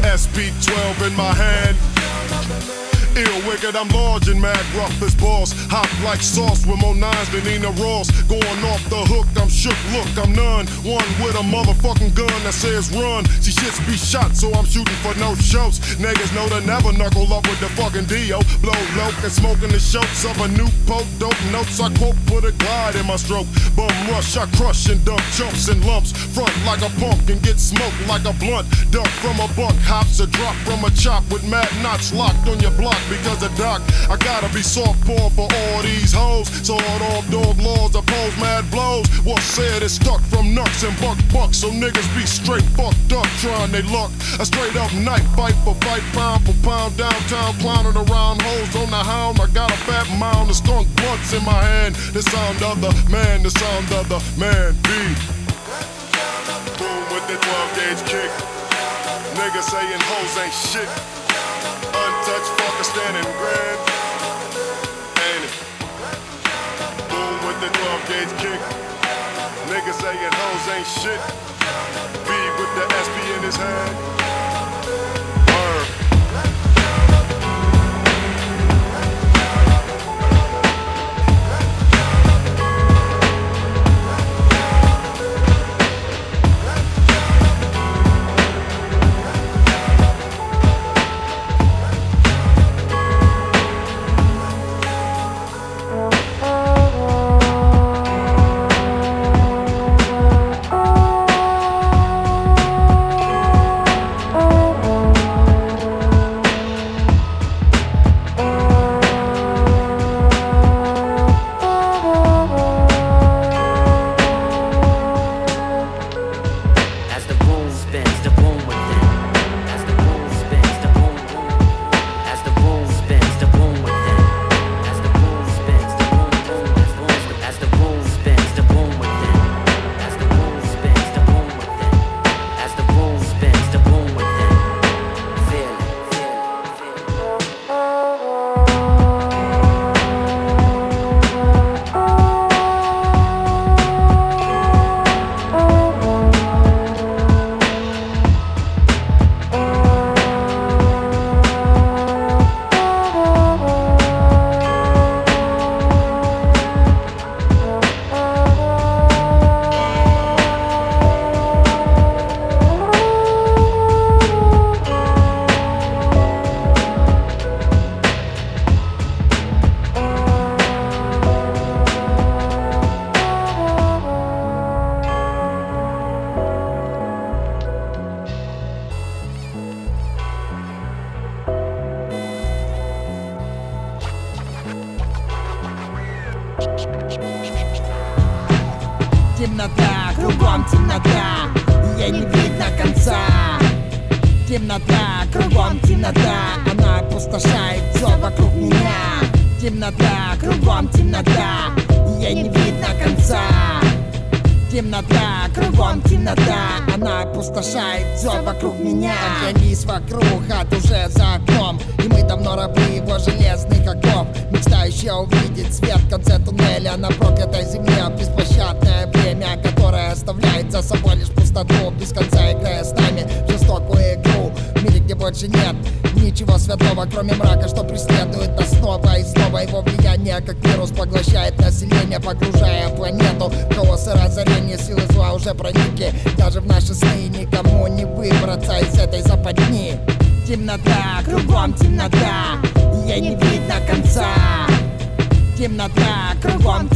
SP 0.02 0.50
12 0.60 1.02
in 1.02 1.16
my 1.16 1.32
hand. 1.32 2.91
Ill 3.14 3.44
wicked, 3.46 3.76
I'm 3.76 3.88
large 3.88 4.28
and 4.28 4.40
mad 4.40 4.64
rough 4.74 5.02
as 5.02 5.14
boss. 5.14 5.52
Hot 5.68 5.88
like 6.02 6.22
sauce 6.22 6.64
with 6.64 6.80
more 6.80 6.94
nines 6.94 7.28
than 7.28 7.44
Nina 7.44 7.68
Ross. 7.76 8.08
Going 8.24 8.64
off 8.64 8.80
the 8.88 9.04
hook, 9.04 9.28
I'm 9.36 9.52
shook, 9.52 9.76
look, 9.92 10.08
I'm 10.16 10.32
none. 10.32 10.64
One 10.80 11.04
with 11.20 11.36
a 11.36 11.44
motherfucking 11.44 12.16
gun 12.16 12.32
that 12.48 12.56
says 12.56 12.88
run. 12.96 13.28
She 13.44 13.52
shits 13.52 13.84
be 13.84 14.00
shot, 14.00 14.32
so 14.34 14.48
I'm 14.56 14.64
shooting 14.64 14.96
for 15.04 15.12
no 15.20 15.34
shows. 15.36 15.76
Niggas 16.00 16.32
know 16.32 16.48
to 16.48 16.64
never 16.64 16.92
knuckle 16.92 17.28
up 17.36 17.44
with 17.44 17.60
the 17.60 17.68
fucking 17.76 18.08
Dio. 18.08 18.40
Blow 18.64 18.80
low 18.96 19.12
and 19.20 19.32
smoking 19.32 19.68
the 19.68 19.80
shots 19.80 20.24
of 20.24 20.40
a 20.40 20.48
new 20.48 20.68
poke. 20.88 21.08
Dope 21.20 21.36
notes 21.52 21.80
I 21.80 21.92
quote, 22.00 22.16
put 22.24 22.48
a 22.48 22.52
glide 22.56 22.96
in 22.96 23.04
my 23.04 23.16
stroke. 23.16 23.46
Bum 23.76 23.92
rush, 24.08 24.40
I 24.40 24.48
crush 24.56 24.88
and 24.88 25.04
dump 25.04 25.20
chumps 25.36 25.68
and 25.68 25.84
lumps. 25.84 26.16
Front 26.32 26.56
like 26.64 26.80
a 26.80 26.88
punk 26.96 27.28
and 27.28 27.42
get 27.42 27.60
smoked 27.60 28.00
like 28.08 28.24
a 28.24 28.32
blunt. 28.40 28.64
Duck 28.88 29.08
from 29.20 29.36
a 29.36 29.48
buck, 29.52 29.76
hops 29.84 30.20
a 30.20 30.26
drop 30.26 30.56
from 30.64 30.80
a 30.84 30.90
chop 30.96 31.28
with 31.28 31.44
mad 31.44 31.68
knots 31.82 32.12
locked 32.14 32.48
on 32.48 32.58
your 32.60 32.72
block 32.72 33.01
because 33.08 33.42
of 33.42 33.54
Doc. 33.56 33.82
I 34.08 34.16
gotta 34.16 34.52
be 34.52 34.62
soft 34.62 35.00
poor 35.06 35.30
for 35.30 35.48
all 35.50 35.82
these 35.82 36.12
hoes. 36.12 36.48
Sawed 36.66 37.02
off 37.12 37.28
dog 37.30 37.58
laws, 37.58 37.94
oppose 37.94 38.36
mad 38.38 38.70
blows. 38.70 39.06
What's 39.24 39.44
said 39.44 39.82
is 39.82 39.94
stuck 39.94 40.20
from 40.32 40.54
nuts 40.54 40.82
and 40.82 40.94
buck 41.00 41.18
bucks. 41.32 41.58
So 41.58 41.70
niggas 41.70 42.08
be 42.16 42.26
straight 42.26 42.66
fucked 42.76 43.12
up 43.12 43.26
trying 43.40 43.72
they 43.72 43.82
luck. 43.82 44.10
A 44.38 44.44
straight 44.46 44.76
up 44.76 44.92
night 44.94 45.24
fight 45.36 45.56
for 45.64 45.74
fight, 45.86 46.02
pound 46.12 46.44
for 46.46 46.56
pound. 46.62 46.96
Downtown 46.96 47.54
clowning 47.58 47.96
around 47.96 48.42
hoes 48.42 48.76
on 48.76 48.90
the 48.90 49.02
hound. 49.02 49.40
I 49.40 49.46
got 49.48 49.70
a 49.70 49.76
fat 49.88 50.06
mound 50.18 50.50
of 50.50 50.56
skunk 50.56 50.88
blunts 50.96 51.32
in 51.32 51.44
my 51.44 51.62
hand. 51.62 51.94
The 52.12 52.22
sound 52.22 52.62
of 52.62 52.80
the 52.80 52.92
man, 53.10 53.42
the 53.42 53.50
sound 53.50 53.92
of 53.92 54.08
the 54.08 54.20
man. 54.38 54.74
B. 54.82 54.90
Boom 56.78 57.02
with 57.12 57.26
the 57.28 57.36
12 57.38 57.76
gauge 57.76 58.02
kick. 58.10 58.30
Niggas 59.38 59.70
saying 59.70 60.00
hoes 60.00 60.38
ain't 60.38 60.52
shit. 60.52 61.21
Untouched 61.64 62.52
fucker 62.58 62.84
standing 62.84 63.28
grand. 63.38 63.80
Ain't? 65.26 65.52
Boom 67.10 67.36
with 67.46 67.58
the 67.62 67.70
12 67.70 68.08
gauge 68.08 68.34
kick. 68.42 68.60
Niggas 69.70 69.98
saying 70.02 70.32
hoes 70.32 70.66
ain't 70.74 70.86
shit. 70.86 71.22
B 72.26 72.30
with 72.58 72.72
the 72.76 72.84
SP 72.90 73.16
in 73.36 73.42
his 73.42 73.56
hand. 73.56 74.41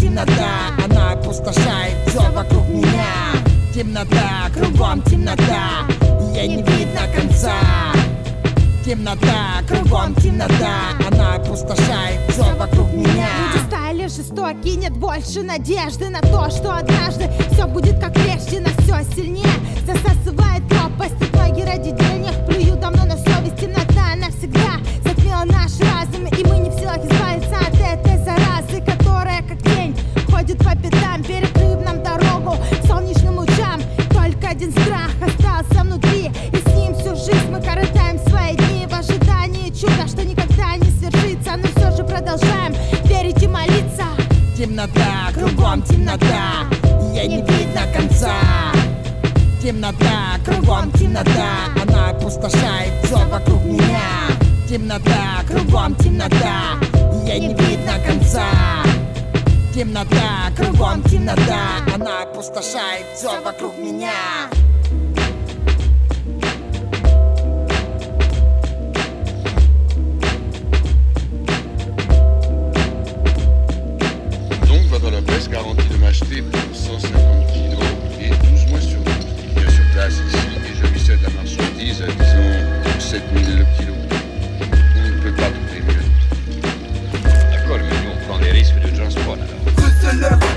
Темнота. 0.06 0.70
Она 0.84 1.12
опустошает 1.12 1.94
все 2.06 2.30
вокруг 2.30 2.68
меня. 2.68 3.06
Темнота, 3.74 4.48
кругом 4.54 5.02
темнота. 5.02 5.84
Ей 6.34 6.48
не 6.48 6.62
видно 6.62 7.00
конца. 7.14 7.54
Темнота, 8.84 9.62
кругом 9.68 10.14
темнота. 10.16 10.94
Она 11.10 11.34
опустошает 11.34 12.20
все 12.28 12.54
вокруг 12.54 12.92
меня. 12.92 13.28
Люди 13.52 13.66
стали 13.66 14.06
жестоки, 14.06 14.76
нет 14.76 14.92
больше 14.92 15.42
надежды 15.42 16.08
на 16.08 16.20
то, 16.20 16.50
что 16.50 16.76
однажды 16.76 17.28
все 17.52 17.66
будет 17.66 17.98
как 17.98 18.14
прежде, 18.14 18.60
на 18.60 18.70
все 18.78 19.02
сильнее. 19.14 19.44
Засасывает 19.84 20.66
пропасть 20.68 21.20
от 21.20 21.34
ноги 21.34 21.62
ради 21.62 21.90
денег, 21.90 22.46
плюют 22.46 22.80
давно 22.80 23.04
на 23.04 23.16
совесть, 23.16 23.56
темнота 23.60 24.14
навсегда 24.16 24.80
затмила 25.02 25.44
наш 25.44 25.78
разум, 25.80 25.95
Темнота, 44.66 45.30
кругом 45.32 45.80
темнота 45.82 46.66
Ей 47.14 47.28
не 47.28 47.36
видно 47.36 47.82
конца. 47.94 48.34
Темнота, 49.62 50.40
кругом 50.44 50.90
темнота 50.90 51.68
Она 51.80 52.10
опустошает 52.10 52.92
все 53.04 53.16
вокруг 53.28 53.64
меня. 53.64 54.26
Темнота, 54.68 55.44
кругом 55.48 55.94
темнота 55.94 56.80
Ей 57.24 57.38
не 57.38 57.54
видно 57.54 57.92
конца. 58.04 58.48
Темнота, 59.72 60.50
кругом 60.56 61.00
темнота 61.04 61.78
Она 61.94 62.22
опустошает 62.22 63.06
все 63.14 63.40
вокруг 63.42 63.78
меня 63.78 64.50
Lopez 75.36 75.50
garantit 75.50 75.88
de 75.88 75.96
m'acheter 75.98 76.42
pour 76.42 76.74
150 76.74 77.46
kilos 77.52 77.84
et 78.20 78.30
12 78.50 78.66
mois 78.70 78.80
sur 78.80 78.98
12. 79.00 79.14
Il 79.44 79.60
vient 79.60 79.70
sur 79.70 79.84
place 79.92 80.14
ici 80.14 80.38
et 80.64 80.74
je 80.74 80.92
lui 80.92 80.98
cède 80.98 81.20
la 81.22 81.30
marchandise 81.30 82.02
à 82.02 82.06
disons 82.06 82.98
7000 82.98 83.66
kilos. 83.78 83.96
On 84.96 85.08
ne 85.08 85.22
peut 85.22 85.34
pas 85.34 85.50
trouver 85.50 85.82
mieux. 85.88 87.22
D'accord, 87.50 87.78
mais 87.78 87.96
nous 88.04 88.12
on 88.14 88.26
prend 88.26 88.38
des 88.38 88.50
risques 88.50 88.80
de 88.80 88.96
transport. 88.96 89.55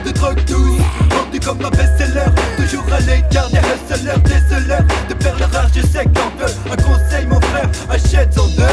De 0.05 0.11
drogue 0.11 0.39
douce, 0.45 0.79
vendu 1.09 1.39
comme 1.39 1.65
un 1.65 1.71
best-seller 1.71 2.29
Toujours 2.55 2.85
à 2.93 2.99
l'écart 2.99 3.49
des 3.49 3.57
hustlers, 3.57 4.19
déceleurs 4.23 4.83
De 5.09 5.13
perles 5.15 5.43
rares, 5.51 5.69
je 5.75 5.81
sais 5.81 6.05
que 6.05 6.09
t'en 6.09 6.71
Un 6.71 6.75
conseil 6.75 7.25
mon 7.25 7.41
frère, 7.41 7.67
achète 7.89 8.37
en 8.37 8.45
deux 8.49 8.63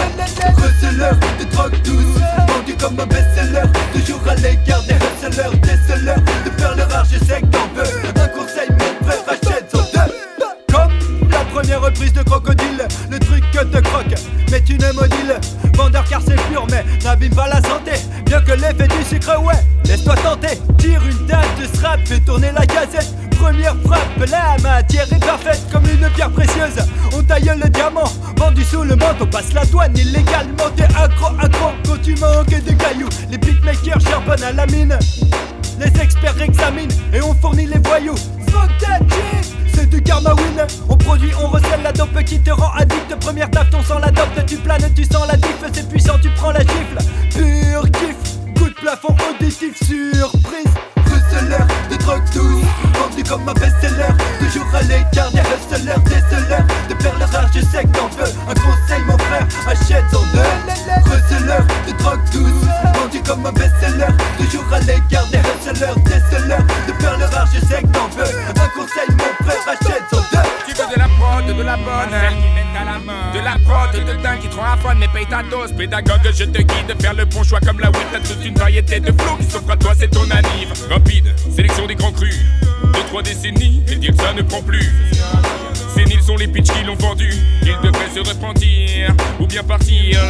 Receleur 0.54 1.14
de 1.40 1.44
drogue 1.50 1.80
douce, 1.82 2.20
vendu 2.46 2.74
comme 2.78 3.00
un 3.00 3.06
best-seller 3.06 3.62
Toujours 3.94 4.20
à 4.28 4.34
l'écart 4.34 4.82
des 4.82 4.96
hustlers, 4.96 5.56
déceleurs 5.62 6.20
De 6.44 6.50
perles 6.50 6.86
rares, 6.90 7.06
je 7.10 7.24
sais 7.24 7.40
que 7.40 7.46
t'en 7.46 8.22
Un 8.22 8.28
conseil 8.28 8.68
mon 8.68 9.06
frère, 9.06 9.24
achète 9.28 9.74
reprise 11.74 12.12
de 12.12 12.22
Crocodile 12.22 12.86
Le 13.10 13.18
truc 13.18 13.44
que 13.52 13.64
te 13.64 13.78
croque, 13.78 14.14
mais 14.50 14.60
tu 14.60 14.78
ne 14.78 14.92
modile 14.92 15.38
Vendeur 15.74 16.04
car 16.08 16.20
c'est 16.26 16.36
pur 16.48 16.66
mais 16.70 16.84
n'abîme 17.04 17.34
pas 17.34 17.48
la 17.48 17.60
santé. 17.62 17.92
Bien 18.24 18.40
que 18.40 18.52
l'effet 18.52 18.88
du 18.88 19.04
sucre 19.04 19.42
ouais 19.42 19.54
Laisse-toi 19.84 20.14
tenter, 20.16 20.58
tire 20.78 21.02
une 21.04 21.26
date 21.26 21.46
de 21.60 21.66
strap, 21.66 22.00
fais 22.04 22.18
tourner 22.20 22.50
la 22.52 22.66
cassette. 22.66 23.14
Première 23.38 23.76
frappe, 23.84 24.30
la 24.30 24.56
matière 24.62 25.06
est 25.12 25.24
parfaite 25.24 25.60
comme 25.72 25.84
une 25.84 26.08
pierre 26.10 26.30
précieuse. 26.30 26.84
On 27.12 27.22
taille 27.22 27.52
le 27.62 27.68
diamant, 27.68 28.10
vendu 28.36 28.64
sous 28.64 28.82
le 28.82 28.96
manteau. 28.96 29.26
Passe 29.26 29.52
la 29.52 29.64
douane 29.66 29.96
illégalement, 29.96 30.70
t'es 30.76 30.84
accro, 30.84 31.28
accro. 31.40 31.70
Quand 31.86 32.02
tu 32.02 32.14
manques 32.16 32.48
de 32.48 32.72
cailloux, 32.72 33.08
les 33.30 33.38
beatmakers 33.38 34.00
charbonnent 34.00 34.42
à 34.42 34.52
la 34.52 34.66
mine. 34.66 34.98
Les 35.78 36.00
experts 36.00 36.40
examinent 36.40 36.94
et 37.12 37.20
on 37.20 37.34
fournit 37.34 37.66
les 37.66 37.78
voyous. 37.78 38.16
Smoke 38.48 38.70
that 38.80 39.00
shit 39.10 39.55
c'est 39.76 39.86
du 39.90 40.02
karma 40.02 40.34
win 40.34 40.66
On 40.88 40.96
produit, 40.96 41.30
on 41.42 41.48
recèle 41.48 41.82
la 41.82 41.92
dope 41.92 42.22
qui 42.24 42.38
te 42.40 42.50
rend 42.50 42.72
addict. 42.72 43.14
Première 43.20 43.50
taf, 43.50 43.70
ton 43.70 43.82
sang 43.82 43.98
l'adopte, 43.98 44.44
tu 44.46 44.56
planes, 44.56 44.92
tu 44.94 45.04
sens 45.04 45.26
la 45.28 45.36
diff. 45.36 45.62
C'est 45.72 45.88
puissant, 45.88 46.18
tu 46.20 46.30
prends 46.30 46.52
la 46.52 46.60
gifle. 46.60 46.98
Pur 47.34 47.82
kiff, 47.92 48.16
coup 48.58 48.68
de 48.68 48.74
plafond 48.74 49.14
auditif, 49.30 49.76
surprise 49.76 50.72
De 51.90 51.96
drogue 51.96 52.22
douce, 52.32 52.64
vendu 52.94 53.22
comme 53.24 53.48
un 53.48 53.52
best-seller. 53.54 54.14
Toujours 54.38 54.66
à 54.74 54.82
l'écart 54.82 55.30
des 55.32 55.40
hustlers, 55.40 56.00
déceleurs 56.04 56.64
De 56.88 56.94
perles 56.94 57.22
rares, 57.32 57.50
je 57.54 57.60
sais 57.60 57.82
que 57.82 57.88
t'en 57.88 58.08
veux. 58.08 58.32
Un 58.48 58.54
conseil 58.54 59.02
mon 59.06 59.18
frère, 59.18 59.46
achète 59.66 60.04
en 60.14 60.22
deux. 60.32 61.10
Receleur 61.10 61.62
de 61.86 61.92
drogue 61.98 62.20
douce, 62.32 62.68
vendu 62.94 63.20
comme 63.22 63.44
un 63.44 63.52
best-seller. 63.52 64.12
Toujours 64.38 64.64
à 64.72 64.78
l'écart 64.80 65.26
des 65.30 65.38
hustlers, 65.38 66.00
déceleurs 66.04 66.62
De 66.86 66.92
perles 66.92 67.28
rares, 67.32 67.48
je 67.52 67.60
sais 67.60 67.82
que 67.82 67.88
t'en 67.88 68.08
veux. 68.16 68.22
Un 68.24 68.68
conseil 68.68 69.10
mon 69.10 69.44
frère, 69.44 69.62
achète 69.66 70.02
en 70.12 70.16
deux. 70.16 70.48
Tu 70.66 70.74
veux 70.74 70.94
de 70.94 70.98
la 70.98 71.08
prod, 71.18 71.46
de 71.46 71.62
la 71.62 71.76
bonne. 71.76 72.10
Celle 72.10 72.38
qui 72.38 72.48
met 72.54 72.78
à 72.78 72.84
la 72.84 72.98
main. 72.98 73.32
De 73.34 73.40
la 73.40 73.56
prod, 73.64 73.92
de 73.92 74.22
dingue 74.22 74.40
qui 74.40 74.48
te 74.48 74.56
rend 74.56 74.72
à 74.72 74.76
fond 74.76 74.94
Mais 74.96 75.08
paye 75.08 75.26
ta 75.26 75.42
dose, 75.42 75.72
pédagogue, 75.72 76.30
je 76.32 76.44
te 76.44 76.62
guide. 76.62 76.94
Faire 77.00 77.14
le 77.14 77.24
bon 77.24 77.42
choix 77.42 77.60
comme 77.60 77.80
la 77.80 77.88
weed 77.88 78.06
T'as 78.12 78.20
toute 78.20 78.44
une 78.44 78.54
variété 78.54 79.00
de 79.00 79.12
flots 79.12 79.36
qui 79.38 79.44
s'offre 79.44 79.70
à 79.70 79.76
toi, 79.76 79.92
c'est 79.98 80.08
ton 80.08 80.28
anniv 80.30 80.72
Sélection 81.54 81.86
des 81.86 81.94
grands 81.94 82.12
crus. 82.12 82.36
Deux, 82.92 83.02
trois 83.08 83.22
décennies, 83.22 83.82
et 83.90 83.96
dire 83.96 84.12
que 84.12 84.22
ça 84.22 84.32
ne 84.32 84.42
prend 84.42 84.62
plus. 84.62 84.90
Séniles 85.94 86.22
sont 86.22 86.36
les 86.36 86.46
pitchs 86.46 86.70
qui 86.72 86.84
l'ont 86.84 86.94
vendu. 86.96 87.30
Ils 87.62 87.76
devraient 87.82 88.10
se 88.14 88.20
repentir 88.20 89.14
Ou 89.40 89.46
bien 89.46 89.62
partir. 89.62 90.20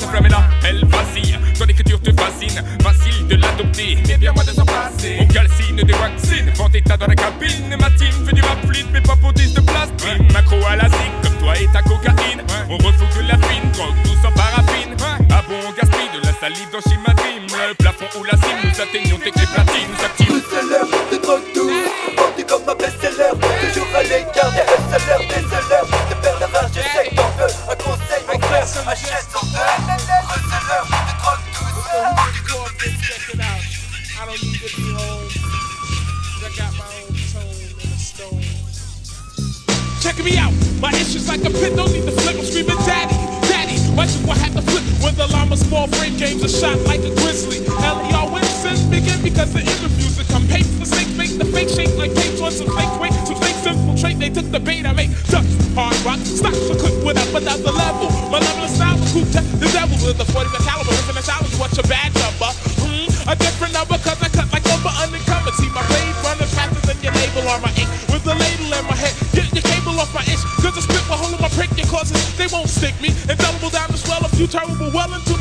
La 0.00 0.06
flamme 0.06 0.26
est 0.26 0.30
là, 0.30 0.48
elle 0.66 0.84
vacille. 0.86 1.38
Ton 1.58 1.66
écriture 1.66 2.00
te 2.00 2.10
fascine 2.12 2.62
Facile 2.82 3.26
de 3.28 3.36
l'adopter. 3.36 3.98
Mais 4.08 4.16
bien 4.16 4.32
moi 4.32 4.44
de 4.44 4.50
s'en 4.50 4.64
passer. 4.64 5.18
On 5.20 5.26
calcine 5.26 5.76
des 5.76 5.92
vaccines. 5.92 6.50
Vend 6.54 6.70
état 6.72 6.96
dans 6.96 7.06
la 7.06 7.14
cabine. 7.14 7.76
Ma 7.78 7.90
team 7.90 8.12
fait 8.26 8.32
du 8.32 8.40
rap 8.40 8.64
fluide 8.66 8.86
Mais 8.92 9.02
pas 9.02 9.16
pour 9.16 9.32
10 9.34 9.54
de 9.54 9.60
plastique. 9.60 10.32
Macro 10.32 10.56
à 10.66 10.76
la 10.76 10.88
zik 10.88 11.12
Comme 11.22 11.36
toi 11.36 11.54
et 11.58 11.66
ta 11.66 11.82
cocaïne. 11.82 12.40
On 12.70 12.76
refougue 12.78 13.22
de 13.22 13.28
la 13.28 13.36
fine 13.46 13.70
Drogue 13.72 13.96
douce 14.04 14.24
en 14.24 14.32
paraffine. 14.32 14.96
Ah 15.30 15.42
bon 15.46 15.56
on 15.68 15.72
gaspille 15.72 16.10
de 16.14 16.24
la 16.26 16.32
salive 16.32 16.68
dans 16.72 16.80
Shima 16.80 17.12
Dream 17.14 17.44
Le 17.68 17.74
plafond 17.74 18.06
ou 18.18 18.24
la 18.24 18.32
cime 18.32 18.58
Nous 18.64 18.80
atteignons 18.80 19.18
tes 19.18 19.30
clés 19.30 19.46
platines 19.52 19.94
small 45.70 45.86
frame 46.02 46.16
games 46.18 46.42
are 46.42 46.50
shot 46.50 46.74
like 46.82 46.98
a 47.06 47.14
grizzly. 47.22 47.62
L.E.R. 47.86 48.26
wins 48.26 48.50
sin 48.58 48.74
begin 48.90 49.22
because 49.22 49.54
the 49.54 49.62
interviews 49.62 50.18
that 50.18 50.26
come 50.26 50.42
paid 50.50 50.66
for 50.66 50.84
sake 50.84 51.06
make 51.14 51.30
the 51.38 51.46
fake 51.46 51.70
shake 51.70 51.94
like 51.94 52.10
tapes 52.10 52.42
on 52.42 52.50
some 52.50 52.66
fake 52.74 52.90
weight. 52.98 53.14
Some 53.22 53.38
fake 53.38 53.54
infiltrate, 53.62 54.18
they 54.18 54.30
took 54.34 54.50
the 54.50 54.58
bait 54.58 54.82
I 54.82 54.92
make. 54.98 55.14
Dust, 55.30 55.46
hard 55.78 55.94
rock, 56.02 56.18
stocks 56.26 56.58
for 56.66 56.74
cook 56.74 56.96
with 57.06 57.22
up 57.22 57.30
another 57.38 57.70
level. 57.70 58.10
My 58.34 58.42
level 58.42 58.66
of 58.66 58.72
style 58.74 58.98
cool 59.14 59.22
to 59.30 59.40
the 59.62 59.70
devil 59.70 59.94
with 60.02 60.18
a 60.18 60.26
40 60.34 60.50
caliber. 60.66 60.90
Infinite 60.90 61.22
challenge, 61.22 61.54
what's 61.54 61.78
your 61.78 61.86
bad 61.86 62.10
number? 62.18 62.50
Hmm, 62.82 63.30
a 63.30 63.34
different 63.38 63.70
number 63.70 63.94
cause 64.02 64.18
I 64.18 64.28
cut 64.34 64.50
like 64.50 64.66
over 64.74 64.90
undercover. 64.90 65.54
See 65.54 65.70
my 65.70 65.86
blade 65.86 66.18
running 66.26 66.50
faster 66.50 66.82
than 66.82 66.98
your 66.98 67.14
label 67.14 67.46
on 67.46 67.62
my 67.62 67.70
ink. 67.78 67.86
With 68.10 68.26
the 68.26 68.34
ladle 68.34 68.74
in 68.74 68.84
my 68.90 68.98
head, 68.98 69.14
get 69.30 69.46
your 69.54 69.62
cable 69.62 69.94
off 70.02 70.10
my 70.10 70.26
itch. 70.26 70.42
Cause 70.58 70.74
the 70.74 70.82
spit 70.82 70.98
will 71.06 71.14
hold 71.14 71.30
in 71.30 71.38
my 71.38 71.50
prick 71.54 71.70
your 71.78 71.86
causes. 71.86 72.18
They 72.34 72.50
won't 72.50 72.66
stick 72.66 72.98
me. 72.98 73.14
Indelible 73.30 73.70
down 73.70 73.86
the 73.94 74.02
swell 74.02 74.26
of 74.26 74.34
you 74.34 74.50
terrible 74.50 74.90
well 74.90 75.14
into 75.14 75.39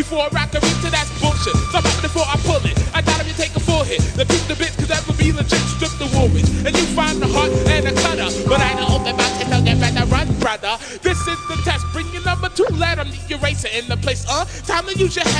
before 0.00 0.24
I 0.24 0.28
rock 0.32 0.48
a 0.56 0.60
beat 0.64 0.80
to 0.80 0.88
that's 0.88 1.12
bullshit. 1.20 1.52
Stop 1.68 1.84
up 1.84 2.00
before 2.00 2.24
I 2.24 2.36
pull 2.48 2.64
it. 2.64 2.72
I 2.96 3.04
if 3.20 3.28
you 3.28 3.36
take 3.36 3.54
a 3.54 3.60
full 3.60 3.84
hit, 3.84 4.00
the 4.16 4.24
beat 4.24 4.40
the 4.48 4.56
bit, 4.56 4.72
cause 4.80 4.88
that 4.88 5.04
would 5.06 5.18
be 5.18 5.28
legit, 5.30 5.60
strip 5.76 5.92
the 6.00 6.08
woman. 6.16 6.40
And 6.64 6.72
you 6.72 6.86
find 6.96 7.20
the 7.20 7.28
heart 7.28 7.52
and 7.68 7.84
the 7.84 7.92
cutter. 8.00 8.32
But 8.48 8.64
I 8.64 8.72
know 8.80 8.96
that 9.04 9.12
my 9.12 9.28
kid 9.36 9.52
don't 9.52 9.64
get 9.64 9.76
better 9.76 10.06
run, 10.08 10.32
brother. 10.40 10.80
This 11.04 11.20
is 11.28 11.40
the 11.52 11.60
test. 11.68 11.84
Bring 11.92 12.08
your 12.16 12.24
number 12.24 12.48
two, 12.48 12.64
let 12.80 12.96
them 12.96 13.12
the 13.12 13.20
eraser 13.36 13.68
in 13.76 13.88
the 13.92 13.98
place. 13.98 14.24
Uh, 14.24 14.48
time 14.64 14.86
to 14.88 14.96
use 14.96 15.16
your 15.16 15.28
head. 15.28 15.39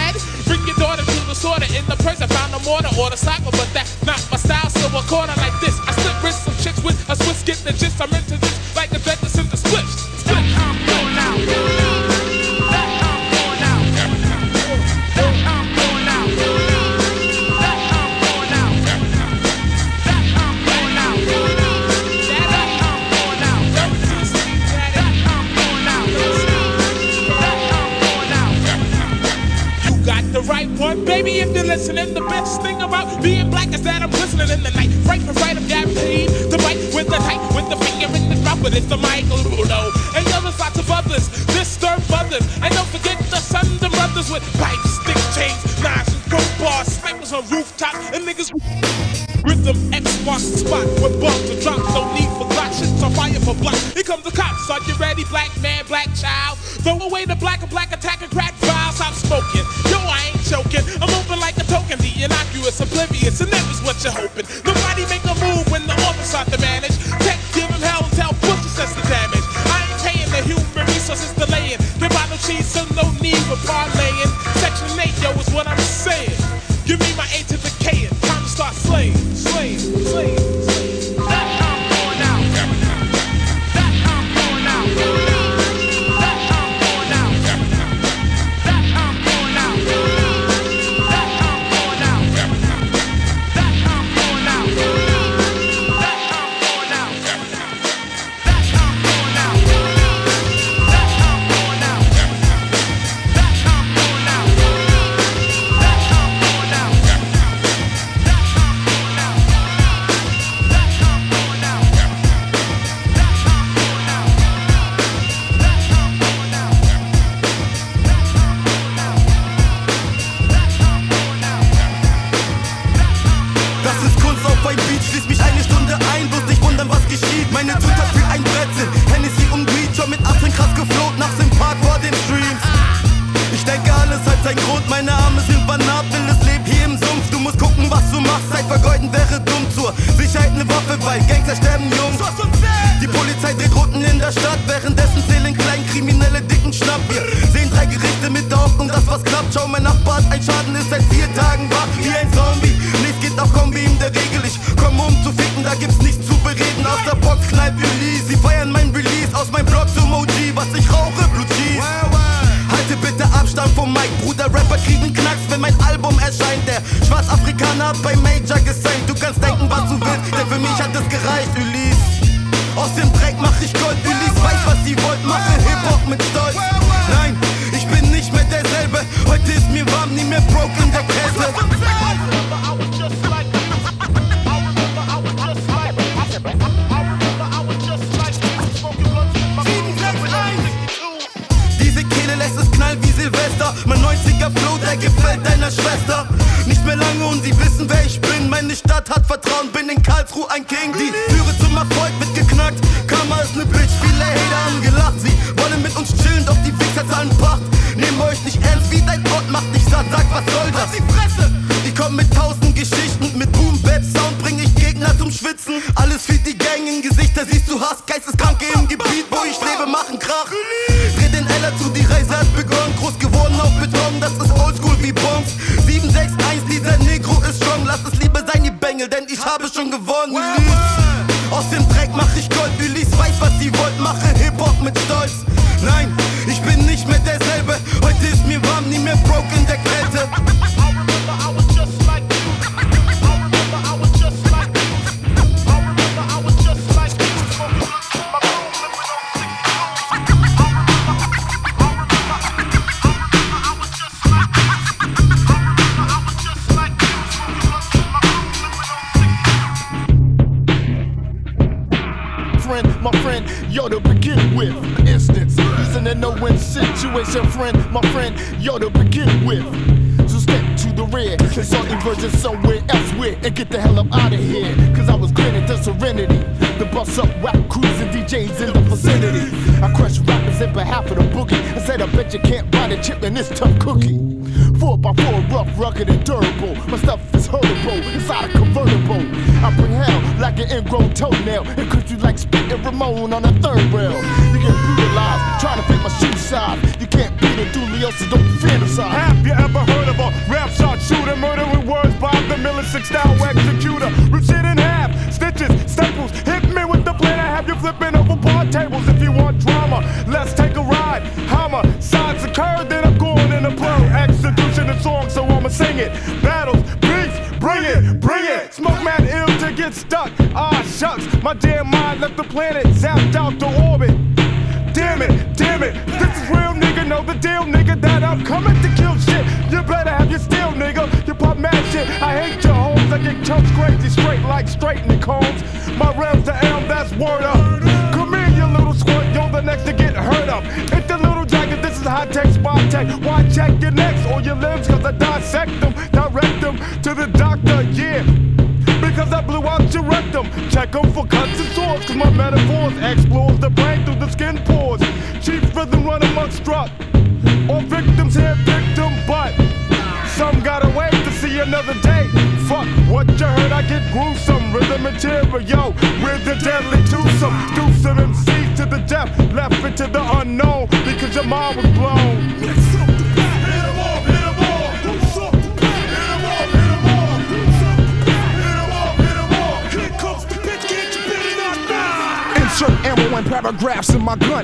Rhythm 49.44 49.76
X 49.92 50.04
marks 50.24 50.48
the 50.52 50.58
spot 50.58 50.86
where 51.00 51.12
bombs 51.20 51.48
are 51.48 51.60
dropped. 51.60 51.88
No 51.96 52.04
need 52.12 52.28
for 52.36 52.48
clock, 52.52 52.72
shit's 52.72 53.02
on 53.02 53.12
fire 53.12 53.40
for 53.40 53.54
block. 53.56 53.76
Here 53.96 54.04
comes 54.04 54.24
the 54.24 54.32
cops. 54.32 54.68
Are 54.68 54.80
you 54.84 54.94
ready, 55.00 55.24
black 55.24 55.50
man, 55.60 55.84
black 55.86 56.08
child? 56.14 56.58
Throw 56.84 56.98
away 57.00 57.24
the 57.24 57.36
black 57.36 57.62
and 57.62 57.70
black 57.70 57.92
attack 57.92 58.22
and 58.22 58.30
crack 58.30 58.54
files. 58.60 59.00
I'm 59.00 59.14
smoking. 59.14 59.64
Yo, 59.88 59.98
I 59.98 60.32
ain't 60.32 60.44
joking. 60.44 60.84
I'm 61.00 61.10
open 61.16 61.40
like 61.40 61.56
a 61.56 61.64
token. 61.64 61.98
The 61.98 62.12
innocuous, 62.24 62.80
oblivious, 62.80 63.40
and 63.40 63.50
that 63.52 63.64
is 63.72 63.80
what 63.82 63.96
you're 64.04 64.12
hoping. 64.12 64.44
Nobody 64.64 65.08
make 65.08 65.24
a 65.24 65.34
move 65.40 65.64
when 65.72 65.86
the 65.86 65.96
office 66.04 66.34
out 66.34 66.46
to 66.52 66.58
manage. 66.60 66.96
Tech, 67.24 67.40
give 67.56 67.68
him 67.68 67.80
hell, 67.80 68.04
and 68.04 68.12
tell 68.12 68.32
Bush 68.44 68.60
assess 68.68 68.92
the 68.92 69.04
damage. 69.08 69.46
I 69.72 69.88
ain't 69.88 70.00
paying 70.04 70.30
the 70.32 70.40
human 70.44 70.84
resources 70.92 71.32
delaying. 71.32 71.80
Give 71.96 72.12
out 72.12 72.28
no 72.28 72.36
cheese, 72.44 72.68
so 72.68 72.84
no 72.92 73.08
need 73.24 73.40
for 73.48 73.56
parlaying. 73.64 73.99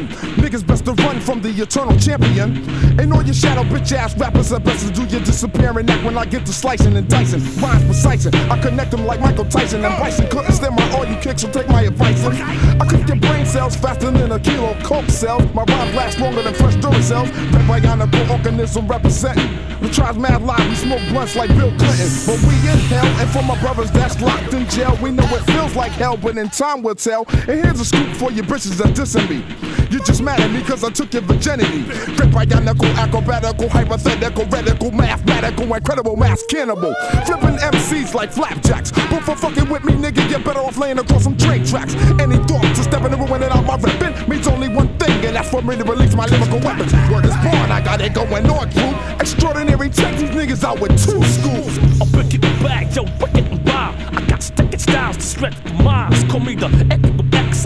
Niggas 0.03 0.67
best 0.67 0.85
to 0.85 0.93
run 1.05 1.21
from 1.21 1.41
the 1.41 1.49
eternal 1.49 1.99
champion. 1.99 2.57
And 3.01 3.13
all 3.13 3.23
your 3.23 3.35
shadow 3.35 3.63
bitch 3.63 3.93
ass 3.93 4.17
rappers 4.17 4.53
are 4.53 4.61
best 4.61 4.87
to 4.87 4.93
do 4.93 5.05
your 5.07 5.25
disappearing 5.25 5.89
act 5.89 6.05
when 6.05 6.19
I 6.19 6.25
get 6.25 6.45
to 6.47 6.53
slicing 6.53 6.97
and 6.97 7.09
dicing. 7.09 7.41
Rhymes 7.61 7.85
precising. 7.85 8.35
I 8.51 8.61
connect 8.61 8.91
them 8.91 9.07
like 9.07 9.21
Michael 9.21 9.47
Tyson 9.47 9.85
and 9.85 9.97
Bryson. 9.97 10.29
Couldn't 10.29 10.53
stand 10.53 10.77
my 10.77 10.91
all 10.93 11.07
you 11.07 11.17
kicks, 11.17 11.43
so 11.43 11.51
take 11.51 11.69
my 11.69 11.83
advice. 11.83 12.25
I 12.25 12.87
cook 12.89 13.07
your 13.09 13.17
brain 13.17 13.47
cells 13.47 13.77
faster 13.77 14.11
than 14.11 14.33
a 14.33 14.41
kilo 14.41 14.75
coke 14.83 15.09
cells. 15.09 15.43
My 15.55 15.65
rhymes 15.65 15.95
last 15.95 16.19
longer 16.21 16.43
than 16.43 16.55
fresh 16.55 16.77
Duracells. 16.77 17.31
Red 17.53 17.83
bionical 17.83 18.31
organism 18.31 18.87
representing. 18.89 19.49
The 19.81 19.89
tribe's 19.91 20.19
mad 20.19 20.43
live, 20.43 20.69
we 20.69 20.75
smoke 20.75 21.03
blunts 21.11 21.37
like 21.37 21.49
Bill 21.51 21.71
Clinton. 21.77 22.09
But 22.27 22.41
we 22.43 22.55
in 22.69 22.79
hell, 22.89 23.07
and 23.21 23.31
for 23.31 23.43
my 23.43 23.61
brothers 23.61 23.91
that's 23.91 24.21
locked 24.21 24.55
in 24.55 24.69
jail, 24.69 24.99
we 25.03 25.11
know 25.11 25.25
it 25.25 25.43
feels 25.53 25.77
like 25.77 25.93
hell, 25.93 26.17
but 26.17 26.37
in 26.39 26.49
time 26.49 26.83
we'll 26.83 26.95
tell. 26.95 27.27
And 27.29 27.61
here's 27.63 27.81
a 27.81 27.85
scoop 27.85 28.09
for 28.17 28.33
you 28.33 28.43
bitches 28.43 28.79
that 28.79 28.95
dissing 28.95 29.29
me. 29.29 29.66
Just 30.07 30.23
mad 30.23 30.39
at 30.39 30.53
me 30.53 30.63
cause 30.63 30.85
I 30.85 30.91
took 30.91 31.13
your 31.13 31.23
virginity. 31.23 31.83
Great 32.15 32.31
bionical, 32.31 32.89
acrobatical, 32.95 33.69
hypothetical, 33.69 34.47
radical, 34.47 34.93
mathematical, 34.93 35.75
incredible 35.75 36.17
mass 36.17 36.45
cannibal. 36.49 36.95
Flipping 37.27 37.57
MCs 37.59 38.15
like 38.15 38.33
flapjacks. 38.33 38.93
But 38.93 39.25
for 39.25 39.35
fucking 39.35 39.69
with 39.69 39.83
me, 39.85 39.95
nigga, 39.95 40.31
you're 40.31 40.39
better 40.39 40.61
off 40.61 40.79
laying 40.79 41.01
across 41.01 41.25
some 41.25 41.37
train 41.37 41.67
tracks. 41.67 41.95
Any 42.21 42.37
thoughts 42.45 42.79
of 42.79 42.85
stepping 42.85 43.13
and 43.13 43.29
ruining 43.29 43.51
out 43.51 43.65
my 43.65 43.77
ripping 43.77 44.15
means 44.31 44.47
only 44.47 44.69
one 44.69 44.97
thing, 44.99 45.25
and 45.27 45.35
that's 45.35 45.51
for 45.51 45.61
me 45.61 45.77
to 45.77 45.83
release 45.83 46.15
my 46.15 46.27
lyrical 46.27 46.61
weapons. 46.61 46.93
Word 47.11 47.25
is 47.25 47.37
born, 47.43 47.71
I 47.73 47.83
got 47.85 48.01
it 48.01 48.15
going 48.15 48.49
on, 48.49 48.71
crew. 48.71 48.95
Extraordinary, 49.19 49.91
check 49.91 50.17
these 50.19 50.31
niggas 50.31 50.63
out 50.63 50.79
with 50.81 50.93
two 50.93 51.21
schools. 51.25 51.79
I'm 52.01 52.09
picking 52.13 52.43
the 52.43 52.55
bag, 52.63 52.95
yo, 52.95 53.03
wicked 53.19 53.47
and 53.51 53.67
wild. 53.67 53.97
I 54.15 54.25
got 54.29 54.41
sticking 54.41 54.79
styles 54.79 55.17
to 55.17 55.23
stretch 55.23 55.65
the 55.65 55.73
minds. 55.83 56.23
Call 56.31 56.41
me 56.41 56.55
the 56.55 56.69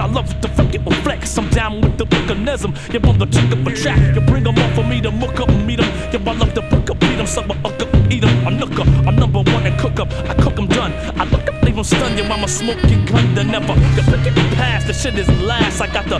I 0.01 0.07
love 0.07 0.41
to 0.41 0.49
fucking 0.49 0.83
flex. 1.03 1.37
I'm 1.37 1.51
down 1.51 1.83
with 1.83 1.99
the 1.99 2.07
mechanism. 2.07 2.75
You 2.91 3.01
want 3.01 3.19
the 3.19 3.27
trick 3.27 3.53
of 3.53 3.67
a 3.67 3.75
track. 3.75 4.15
You 4.15 4.23
bring 4.23 4.45
them 4.45 4.57
off 4.59 4.75
for 4.75 4.83
me 4.83 4.99
to 5.03 5.11
muck 5.11 5.39
up 5.39 5.51
and 5.51 5.67
meet 5.67 5.77
them. 5.77 5.91
Yo, 6.11 6.19
I 6.31 6.35
love 6.37 6.55
to 6.55 6.63
book 6.63 6.89
up, 6.89 6.99
beat 7.01 7.17
them, 7.17 7.27
suck 7.27 7.49
up, 7.51 7.65
up, 7.65 7.83
eat 8.11 8.21
them. 8.21 8.47
I'm 8.47 8.59
nooker, 8.59 8.87
I'm 9.07 9.17
number 9.17 9.41
one 9.41 9.67
and 9.67 9.79
cook 9.79 10.01
up. 10.01 10.11
I 10.29 10.35
cook 10.35 10.57
them 10.57 10.69
done. 10.69 10.93
I 11.21 11.25
look 11.25 11.47
up, 11.47 11.63
leave 11.63 11.77
them 11.77 11.85
stunned. 11.85 12.19
Yo, 12.19 12.25
I'm 12.25 12.43
a 12.43 12.49
smoking 12.49 13.05
gun 13.05 13.35
to 13.35 13.45
never. 13.45 13.75
You 13.97 14.03
pick 14.03 14.27
it 14.27 14.55
past, 14.57 14.87
the 14.87 14.95
shit 14.95 15.19
is 15.19 15.29
last. 15.43 15.83
I 15.83 15.87
got 15.93 16.07
the 16.07 16.19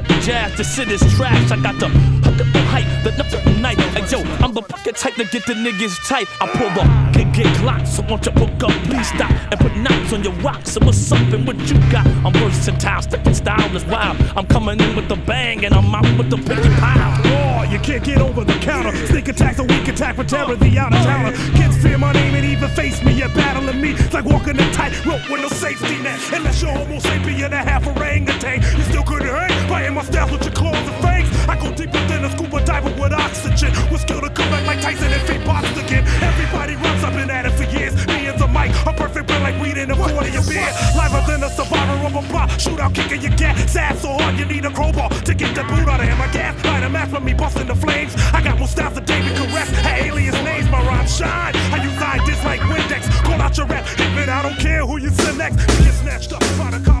ticket 0.00 0.22
jazz, 0.22 0.56
to 0.56 0.64
shit 0.64 0.90
is 0.90 1.00
trash. 1.16 1.50
I 1.50 1.60
got 1.62 1.78
the 1.78 1.88
hook 1.88 2.40
up 2.40 2.52
the 2.52 2.60
hype, 2.62 3.04
the 3.04 3.10
nothing 3.16 3.62
night. 3.62 3.78
Hey, 3.78 4.06
yo, 4.10 4.22
I'm 4.44 4.52
the 4.52 4.62
bucket 4.62 4.96
type 4.96 5.14
to 5.14 5.24
get 5.24 5.46
the 5.46 5.54
niggas 5.54 6.08
tight. 6.08 6.28
I 6.40 6.46
pull 6.46 6.70
the 6.70 6.84
get 7.12 7.32
get 7.32 7.56
clock, 7.56 7.86
so 7.86 8.02
won't 8.08 8.24
you 8.26 8.32
book 8.32 8.62
up, 8.62 8.72
please 8.84 9.08
stop 9.08 9.30
and 9.30 9.60
put 9.60 9.76
knots 9.76 10.12
on 10.12 10.22
your 10.22 10.34
rocks. 10.34 10.72
So 10.72 10.80
what's 10.84 11.10
up 11.12 11.32
and 11.32 11.46
what 11.46 11.58
you 11.68 11.78
got? 11.90 12.06
I'm 12.24 12.32
versatile, 12.32 13.02
sticking 13.02 13.34
style 13.34 13.76
is 13.76 13.84
wild. 13.86 14.16
I'm 14.36 14.46
coming 14.46 14.80
in 14.80 14.96
with 14.96 15.08
the 15.08 15.16
bang 15.16 15.64
and 15.64 15.74
I'm 15.74 15.94
out 15.94 16.04
with 16.18 16.30
the 16.30 16.36
and 16.36 16.74
pile. 16.76 17.20
Oh, 17.24 17.70
you 17.70 17.78
can't 17.80 18.04
get 18.04 18.20
over 18.20 18.44
the 18.44 18.58
counter. 18.60 18.94
Sneak 19.06 19.28
attacks, 19.28 19.58
a 19.58 19.64
weak 19.64 19.88
attack 19.88 20.16
for 20.16 20.24
terror, 20.24 20.56
the 20.56 20.78
out 20.78 20.94
of 20.94 21.02
towner. 21.02 21.32
Kids 21.56 21.76
fear 21.82 21.98
my 21.98 22.12
name 22.12 22.34
and 22.34 22.44
even 22.44 22.68
face 22.70 23.02
me. 23.02 23.12
You're 23.12 23.28
battling 23.28 23.80
me. 23.80 23.92
It's 23.92 24.14
like 24.14 24.24
walking 24.24 24.58
a 24.58 24.72
tightrope 24.72 25.28
with 25.30 25.40
no 25.40 25.48
safety 25.48 25.98
net. 26.02 26.20
Unless 26.32 26.62
you're 26.62 26.72
homo 26.72 26.98
sapien, 26.98 27.52
a 27.52 27.56
half 27.56 27.86
orangutan. 27.86 28.28
You 28.28 28.37
my 29.98 30.04
styles 30.04 30.30
with 30.30 30.44
your 30.44 30.54
claws 30.54 30.76
and 30.76 31.02
fangs. 31.02 31.28
I 31.48 31.58
go 31.58 31.74
deeper 31.74 31.98
than 32.06 32.24
a 32.24 32.30
scuba 32.30 32.64
diver 32.64 32.94
with 33.02 33.12
oxygen. 33.12 33.74
With 33.90 34.00
skill 34.00 34.20
to 34.20 34.30
come 34.30 34.48
back 34.48 34.64
like 34.64 34.80
Tyson 34.80 35.10
and 35.12 35.22
feet 35.26 35.44
boxed 35.44 35.74
again. 35.74 36.06
Everybody 36.22 36.76
runs, 36.76 37.02
I've 37.02 37.14
been 37.14 37.30
at 37.30 37.46
it 37.46 37.54
for 37.58 37.66
years. 37.74 37.94
Me 38.06 38.30
and 38.30 38.38
the 38.38 38.46
mic, 38.46 38.70
a 38.86 38.92
perfect 38.92 39.26
blend 39.26 39.42
like 39.42 39.58
weed 39.60 39.76
in 39.76 39.90
a 39.90 39.96
40 39.96 40.14
a 40.14 40.42
beer. 40.46 40.70
Liver 40.94 41.22
than 41.26 41.42
a 41.42 41.50
survivor 41.50 41.98
of 42.06 42.14
a 42.14 42.22
pop. 42.30 42.48
Shootout 42.62 42.94
kicking 42.94 43.22
your 43.22 43.34
gat. 43.34 43.58
Sad 43.68 43.98
so 43.98 44.14
hard, 44.14 44.38
you 44.38 44.44
need 44.44 44.64
a 44.64 44.70
crowbar 44.70 45.10
to 45.10 45.34
get 45.34 45.52
the 45.56 45.64
boot 45.64 45.88
out 45.90 45.98
of 45.98 46.06
him. 46.06 46.20
I 46.20 46.30
gas, 46.30 46.54
light 46.64 46.84
a 46.84 46.88
match 46.88 47.10
for 47.10 47.20
me, 47.20 47.34
busting 47.34 47.66
the 47.66 47.74
flames. 47.74 48.14
I 48.32 48.40
got 48.40 48.56
more 48.56 48.68
styles 48.68 48.94
than 48.94 49.04
David 49.04 49.34
Koresh. 49.36 49.70
Had 49.82 50.06
alias 50.06 50.38
names, 50.44 50.70
my 50.70 50.80
rhymes 50.86 51.16
shine. 51.16 51.56
I 51.74 51.82
use 51.82 51.98
ideas 51.98 52.44
like 52.44 52.60
Windex. 52.70 53.02
Call 53.24 53.40
out 53.42 53.56
your 53.58 53.66
rap, 53.66 53.84
hitman, 53.98 54.28
I 54.28 54.42
don't 54.42 54.58
care 54.60 54.86
who 54.86 54.98
you 54.98 55.10
select. 55.10 55.58
You 55.58 55.84
get 55.86 55.94
snatched 55.94 56.32
up 56.32 56.42
by 56.56 56.70
the 56.70 56.84
collars 56.84 56.97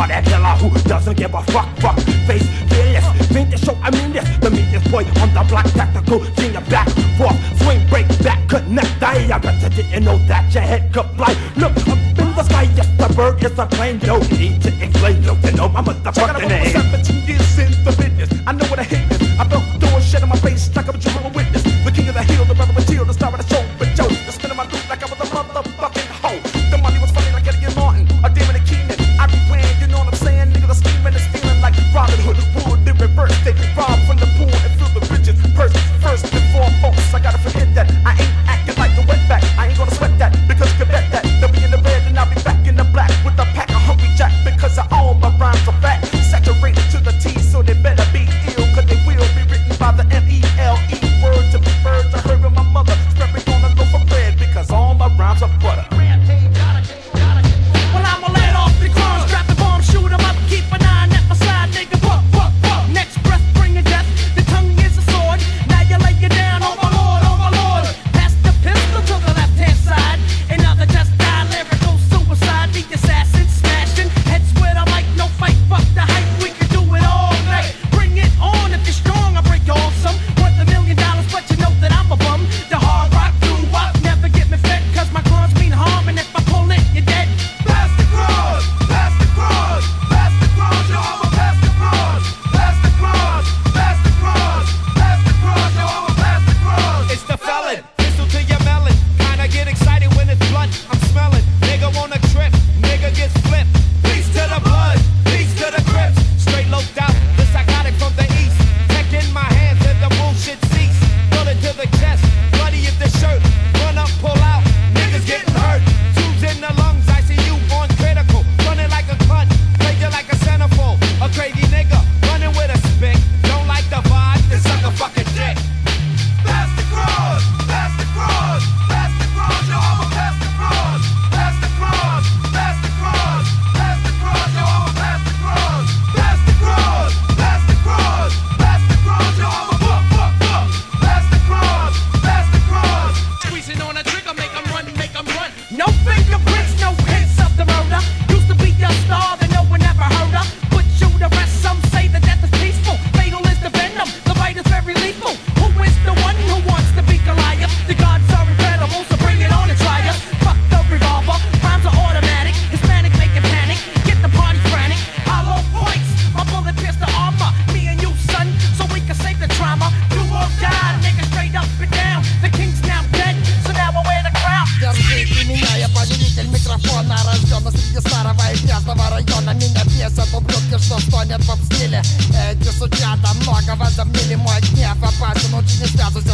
for 0.00 0.08
that 0.08 0.24
killer 0.24 0.56
who 0.56 0.88
doesn't 0.88 1.16
give 1.16 1.34
a 1.34 1.42
fuck, 1.52 1.68
fuck. 1.76 1.96
Face, 2.26 2.48
fearless, 2.72 3.04
paint 3.28 3.50
the 3.50 3.58
show, 3.58 3.76
I 3.82 3.90
mean 3.90 4.12
this, 4.12 4.24
the 4.38 4.50
meanest 4.50 4.90
boy 4.90 5.04
on 5.20 5.28
the 5.36 5.44
block, 5.48 5.66
tactical, 5.76 6.20
genius, 6.40 6.66
back, 6.68 6.88
forth, 7.18 7.36
swing, 7.60 7.86
break, 7.88 8.08
back, 8.24 8.40
connect, 8.48 9.00
die, 9.00 9.28
I 9.28 9.38
bet 9.38 9.60
you 9.62 9.68
didn't 9.68 10.04
know 10.04 10.16
that 10.28 10.52
your 10.54 10.62
head 10.62 10.92
could 10.92 11.08
fly, 11.16 11.36
look 11.56 11.76
up 11.88 11.98
in 12.16 12.28
the 12.32 12.42
sky, 12.44 12.62
yes, 12.76 12.88
the 12.96 13.12
bird 13.14 13.44
is 13.44 13.58
a 13.58 13.66
plane, 13.66 13.98
no 14.04 14.18
need 14.40 14.62
to 14.62 14.70
explain, 14.82 15.20
look, 15.26 15.42
you 15.44 15.52
know 15.52 15.68
my 15.68 15.82
motherfucking 15.82 16.48
name. 16.48 16.72
17 16.72 17.28
years 17.28 17.59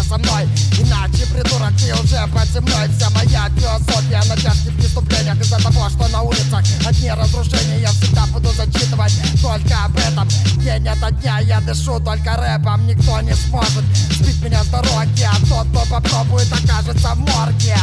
со 0.08 0.18
мной. 0.18 0.48
Иначе, 0.78 1.26
придурок, 1.26 1.72
ты 1.78 1.92
уже 1.94 2.26
под 2.32 2.48
землей. 2.48 2.88
Вся 2.96 3.10
моя 3.10 3.48
философия 3.56 4.22
на 4.28 4.36
тяжких 4.36 4.76
преступлениях 4.76 5.40
Из-за 5.40 5.58
того, 5.58 5.88
что 5.88 6.08
на 6.08 6.22
улицах 6.22 6.62
одни 6.86 7.10
разрушения. 7.10 7.80
Я 7.80 7.90
всегда 7.90 8.26
буду 8.26 8.50
зачитывать 8.52 9.12
только 9.42 9.84
об 9.84 9.96
этом. 9.96 10.28
День 10.62 10.88
ото 10.88 11.10
дня 11.10 11.40
я 11.40 11.60
дышу 11.60 11.98
только 12.00 12.36
рэпом. 12.36 12.86
Никто 12.86 13.20
не 13.20 13.34
сможет 13.34 13.84
сбить 14.12 14.42
меня 14.42 14.62
с 14.62 14.68
дороги. 14.68 15.22
А 15.22 15.46
тот, 15.46 15.66
кто 15.68 15.96
попробует, 15.96 16.52
окажется 16.52 17.14
в 17.14 17.18
морге 17.18 17.76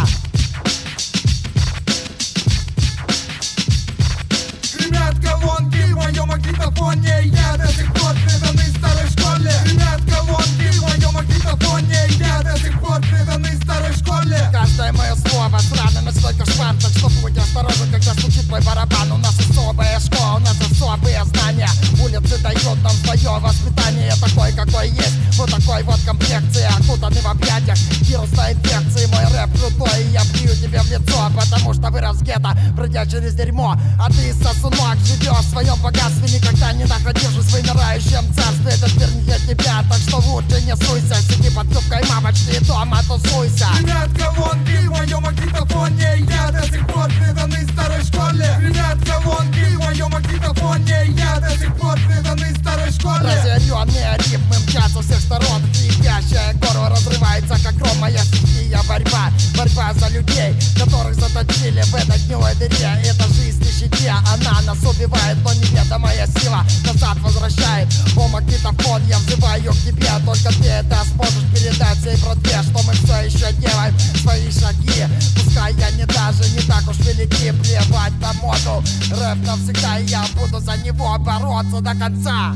Гремят 4.84 5.16
колонки 5.24 5.78
в 5.94 5.96
моем 5.96 6.28
магнитофоне. 6.28 7.22
Я 7.24 7.58
до 7.58 7.68
сих 7.72 7.88
пор 7.94 8.14
преданный 8.26 8.70
старой 8.78 9.08
школе. 9.10 9.52
Гремят 9.64 10.02
колонки 10.12 10.68
в 10.72 10.82
моем 10.82 11.14
магнитофоне. 11.14 12.00
Я 12.20 12.42
до 12.42 12.58
сих 12.58 12.80
пор 12.82 13.00
преданный 13.00 13.56
старой 13.62 13.94
школе. 13.94 14.38
Каждое 14.52 14.92
мое 14.92 15.16
слово 15.16 15.60
срано 15.60 16.02
на 16.02 16.12
свой 16.12 16.34
кошмар 16.36 16.76
Так 16.82 16.92
что 16.92 17.10
будь 17.22 17.38
осторожен, 17.38 17.92
когда 17.92 18.14
стучит 18.14 18.46
твой 18.48 18.62
барабан. 18.62 19.12
У 19.14 19.18
нас 19.18 19.40
особая 19.40 20.00
школа, 20.02 20.36
у 20.36 20.40
нас 20.40 20.58
особые 20.60 21.24
знания. 21.26 21.70
Улицы 22.02 22.38
дают 22.40 22.78
нам 22.84 22.94
свое 23.06 23.40
воспитание 23.40 24.14
такой, 24.20 24.52
какой 24.52 24.90
есть, 24.90 25.16
вот 25.38 25.50
такой 25.50 25.84
вот 25.84 26.00
комплекции 26.06 26.66
Окутанный 26.78 27.22
в 27.22 27.28
объятиях. 27.28 27.78
Вирусной 28.02 28.54
инфекции 28.54 29.06
Мой 29.08 29.24
рэп 29.32 29.50
крутой, 29.58 30.04
и 30.04 30.12
я 30.12 30.22
плюю 30.34 30.56
тебе 30.58 30.82
в 30.82 30.90
лицо 30.90 31.32
Потому 31.36 31.74
что 31.74 31.90
вырос 31.90 32.18
где-то, 32.18 32.58
пройдя 32.76 33.06
через 33.06 33.34
дерьмо 33.34 33.76
А 34.00 34.10
ты, 34.10 34.34
сосунок, 34.74 34.98
живешь 35.06 35.38
в 35.38 35.50
своем 35.50 35.76
богатстве 35.82 36.40
Никогда 36.40 36.74
не 36.74 36.86
находившись 36.86 37.46
в 37.46 37.52
вымирающем 37.52 38.34
царстве. 38.34 38.72
Этот 38.72 38.96
мир 38.96 39.10
не 39.12 39.22
для 39.22 39.40
тебя, 39.40 39.84
так 39.90 40.00
что 40.00 40.18
лучше 40.18 40.62
не 40.62 40.76
суйся. 40.76 41.16
Сиди 41.16 41.50
под 41.50 41.68
юбкой 41.72 42.04
мамочки 42.10 42.58
и 42.60 42.66
дома 42.66 43.02
тусуйся. 43.04 43.68
Гремят 43.80 44.10
колонки 44.18 44.88
в 44.88 44.92
моем 44.92 45.22
магнитофоне? 45.22 46.26
Я 46.28 46.52
до 46.52 46.64
сих 46.64 46.88
пор 46.88 47.10
преданный 47.20 47.68
старой 47.72 48.04
школе. 48.04 48.56
Гремят 48.60 48.98
колонки 49.06 49.76
в 49.76 49.80
моем 49.80 50.10
магнитофоне? 50.10 51.16
Я 51.18 51.40
до 51.40 51.50
сих 51.52 51.76
пор 51.76 52.00
преданный 52.08 52.56
старой 52.56 52.92
школе. 52.92 53.20
Разъяренные 53.22 54.18
ритмы 54.18 54.56
мчатся 54.66 54.94
со 54.94 55.02
всех 55.02 55.20
сторон 55.20 55.62
Хрипящая 55.74 56.54
гору 56.54 56.88
разрывается, 56.90 57.56
как 57.64 57.76
гром 57.76 57.98
Моя 58.00 58.24
стихия. 58.24 58.80
Борьба, 58.88 59.32
борьба 59.58 59.94
за 59.94 60.10
людей 60.10 60.56
Которых 60.78 61.16
заточили 61.16 61.82
в 61.84 61.96
этой 61.96 62.20
гнилой 62.26 62.56
дыре. 62.56 63.02
Это 63.06 63.28
жизнь 63.34 63.64
в 63.64 63.66
нищете, 63.66 64.10
она 64.10 64.62
нас 64.64 64.78
убивает 64.84 65.38
Но 65.44 65.54
неведомая 65.54 66.28
сила. 66.40 66.66
Назад 66.86 67.18
возвращает. 67.20 67.88
О, 68.16 68.28
магнитофон, 68.28 69.02
я 69.08 69.18
взываю 69.20 69.72
к 69.72 69.78
тебе. 69.78 70.10
Только 70.26 70.50
ты 70.62 70.68
это 70.68 70.98
сможешь 71.14 71.44
передать 71.54 71.98
всей 72.00 72.18
братве 72.18 72.62
Что 72.64 72.84
мы 72.84 72.94
все 72.94 73.16
еще 73.22 73.54
делаем. 73.54 73.98
Свои 74.22 74.52
шаги. 74.52 75.08
Пускай 75.36 75.74
я 75.76 75.92
не 75.92 76.06
даже 76.06 76.50
не 76.52 76.62
так 76.68 76.88
уж 76.88 76.98
велики. 77.00 77.52
Плевать 77.52 78.20
на 78.20 78.34
моду. 78.34 78.84
Рэп 79.12 79.46
навсегда, 79.46 80.00
и 80.00 80.06
я 80.06 80.26
буду 80.36 80.60
за 80.60 80.78
него 80.78 81.18
бороться 81.20 81.82
до 81.82 81.96
конца 81.96 82.54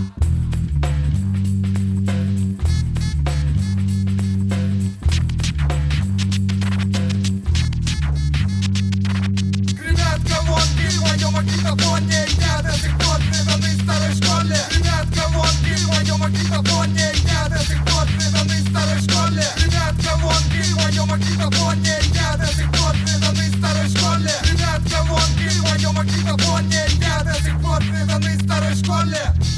магнитофоне 21.18 21.98
Я 22.14 22.38
до 22.38 22.46
сих 22.46 22.72
пор 22.72 22.94
преданный 23.04 23.50
старой 23.50 23.90
школе 23.90 24.32
Гремят 24.44 24.82
колонки 24.92 25.50
в 25.50 25.64
моем 25.64 25.94
магнитофоне 25.96 26.86
Я 27.00 27.24
до 27.24 27.34
сих 27.34 27.62
пор 27.62 27.82
старой 28.44 28.76
школе 28.76 29.57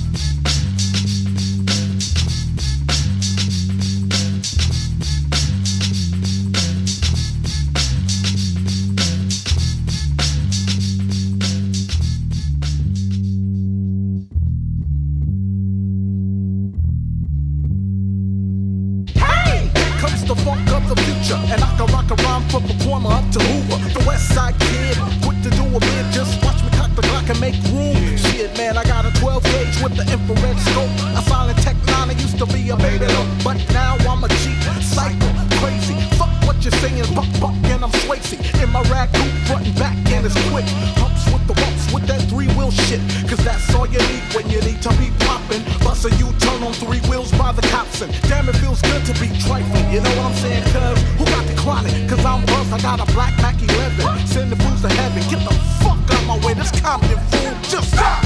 scope. 30.59 30.91
A 31.17 31.21
silent 31.23 31.57
tech 31.59 31.77
nine, 31.87 32.09
I 32.09 32.13
used 32.13 32.37
to 32.39 32.45
be 32.45 32.69
a 32.69 32.77
baby 32.77 33.07
but 33.43 33.57
now 33.71 33.95
I'm 34.07 34.23
a 34.23 34.29
cheat, 34.41 34.59
psycho, 34.83 35.29
crazy. 35.59 35.95
Fuck 36.17 36.31
what 36.45 36.57
you're 36.63 36.75
saying, 36.83 37.03
buck 37.15 37.29
buck, 37.39 37.55
and 37.71 37.83
I'm 37.83 37.91
Swayze. 38.03 38.35
In 38.61 38.69
my 38.71 38.81
rag 38.91 39.09
coupe, 39.13 39.33
front 39.47 39.65
and 39.65 39.75
back, 39.75 39.95
and 40.11 40.25
it's 40.25 40.35
quick. 40.51 40.65
Humps 40.99 41.25
with 41.31 41.45
the 41.47 41.53
bumps 41.53 41.93
with 41.93 42.05
that 42.07 42.21
three 42.29 42.47
wheel 42.57 42.71
shit, 42.71 43.01
cause 43.29 43.41
that's 43.43 43.73
all 43.73 43.87
you 43.87 43.99
need 44.11 44.23
when 44.35 44.49
you 44.49 44.59
need 44.61 44.81
to 44.81 44.89
be 45.01 45.11
popping. 45.25 45.63
Bust 45.83 46.05
a 46.05 46.09
U-turn 46.15 46.63
on 46.63 46.73
three 46.73 47.01
wheels 47.09 47.31
by 47.33 47.51
the 47.51 47.63
cops, 47.73 48.01
and 48.01 48.11
damn, 48.27 48.49
it 48.49 48.55
feels 48.57 48.81
good 48.81 49.05
to 49.05 49.13
be 49.19 49.27
trifling. 49.39 49.87
You 49.91 50.01
know 50.01 50.13
what 50.19 50.31
I'm 50.31 50.35
saying? 50.35 50.63
Cause 50.73 50.99
who 51.17 51.25
got 51.25 51.45
the 51.47 51.55
chronic? 51.55 51.93
Cause 52.09 52.23
I'm 52.25 52.45
Buzz, 52.45 52.71
I 52.73 52.79
got 52.81 52.99
a 52.99 53.07
black 53.13 53.35
Mac 53.41 53.55
11. 53.61 54.27
Send 54.27 54.51
the 54.51 54.57
fools 54.57 54.81
to 54.81 54.89
heaven. 54.89 55.23
Get 55.29 55.41
the 55.47 55.55
fuck 55.81 55.99
out 56.11 56.23
my 56.27 56.37
way, 56.45 56.53
this 56.53 56.71
Compton 56.81 57.17
fool. 57.31 57.55
Just 57.63 57.93
stop. 57.93 58.18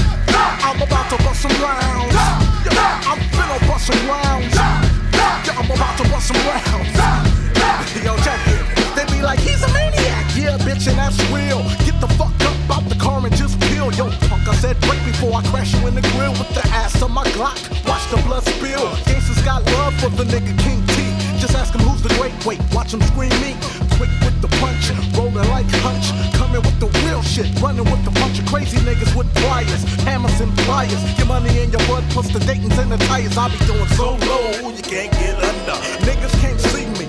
And 10.86 10.98
that's 10.98 11.16
real. 11.32 11.64
Get 11.88 11.96
the 11.98 12.08
fuck 12.20 12.36
up 12.44 12.54
out 12.68 12.84
the 12.90 12.94
car 12.96 13.24
and 13.24 13.34
just 13.34 13.58
peel. 13.72 13.88
Yo, 13.92 14.10
fuck, 14.28 14.44
I 14.46 14.54
said 14.54 14.78
break 14.84 15.00
before 15.04 15.32
I 15.32 15.42
crash 15.48 15.72
you 15.72 15.86
in 15.86 15.94
the 15.94 16.04
grill 16.12 16.32
with 16.32 16.52
the 16.52 16.60
ass 16.76 17.00
of 17.00 17.10
my 17.10 17.24
Glock. 17.32 17.56
Watch 17.88 18.04
the 18.12 18.20
blood 18.28 18.44
spill. 18.44 18.92
Gangsters 19.08 19.40
got 19.40 19.64
love 19.80 19.94
for 19.96 20.10
the 20.10 20.24
nigga 20.24 20.52
King 20.60 20.84
Tee. 20.92 21.12
Just 21.40 21.56
ask 21.56 21.72
him 21.72 21.80
who's 21.88 22.02
the 22.02 22.12
great. 22.20 22.36
Wait, 22.44 22.60
watch 22.74 22.92
him 22.92 23.00
scream 23.00 23.32
me. 23.40 23.56
Quick 23.96 24.12
with 24.20 24.36
the 24.44 24.48
punch, 24.60 24.92
rolling 25.16 25.48
like 25.48 25.64
hunch. 25.80 26.12
Coming 26.36 26.60
with 26.60 26.78
the 26.78 26.92
real 27.08 27.22
shit, 27.22 27.48
running 27.62 27.88
with 27.88 28.04
a 28.06 28.12
bunch 28.20 28.38
of 28.38 28.44
crazy 28.44 28.76
niggas 28.84 29.16
with 29.16 29.32
pliers, 29.40 29.84
hammers 30.04 30.38
and 30.40 30.52
pliers. 30.68 31.00
Your 31.16 31.28
money 31.28 31.64
in 31.64 31.72
your 31.72 31.84
blood, 31.88 32.04
plus 32.10 32.28
the 32.28 32.40
Dayton's 32.40 32.76
and 32.76 32.92
the 32.92 32.98
tires. 33.08 33.38
I 33.38 33.48
be 33.48 33.56
doing 33.64 33.88
so 33.96 34.20
low, 34.28 34.68
you 34.68 34.82
can't 34.84 35.12
get 35.12 35.40
under. 35.40 35.80
Niggas 36.04 36.34
can't 36.44 36.60
see 36.60 36.84
me. 37.00 37.03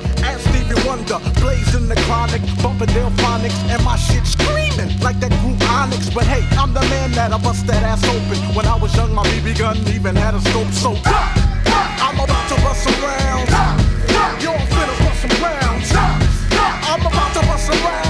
Wonder, 0.95 1.19
blazing 1.41 1.89
the 1.89 1.95
chronic, 2.07 2.41
bumping 2.63 2.87
Delfonics, 2.87 3.59
and 3.67 3.83
my 3.83 3.97
shit 3.97 4.25
screaming 4.25 4.97
like 5.01 5.19
that 5.19 5.31
group 5.41 5.61
Onyx. 5.69 6.09
But 6.09 6.23
hey, 6.23 6.47
I'm 6.57 6.73
the 6.73 6.79
man 6.83 7.11
that 7.11 7.33
I 7.33 7.37
bust 7.37 7.67
that 7.67 7.83
ass 7.83 8.01
open. 8.07 8.37
When 8.55 8.65
I 8.65 8.75
was 8.79 8.95
young, 8.95 9.13
my 9.13 9.23
BB 9.27 9.59
gun 9.59 9.77
even 9.89 10.15
had 10.15 10.35
a 10.35 10.39
scope. 10.39 10.71
So 10.71 10.95
I'm 11.03 12.15
about 12.15 12.47
to 12.47 12.55
bust 12.63 12.83
some 12.83 12.95
rounds. 13.03 13.51
Yo, 14.41 14.53
I'm 14.53 14.67
finna 14.71 14.95
bust 15.03 15.19
some 15.19 15.43
rounds. 15.43 15.91
I'm 16.87 17.01
about 17.01 17.33
to 17.33 17.41
bust 17.45 17.65
some 17.65 18.04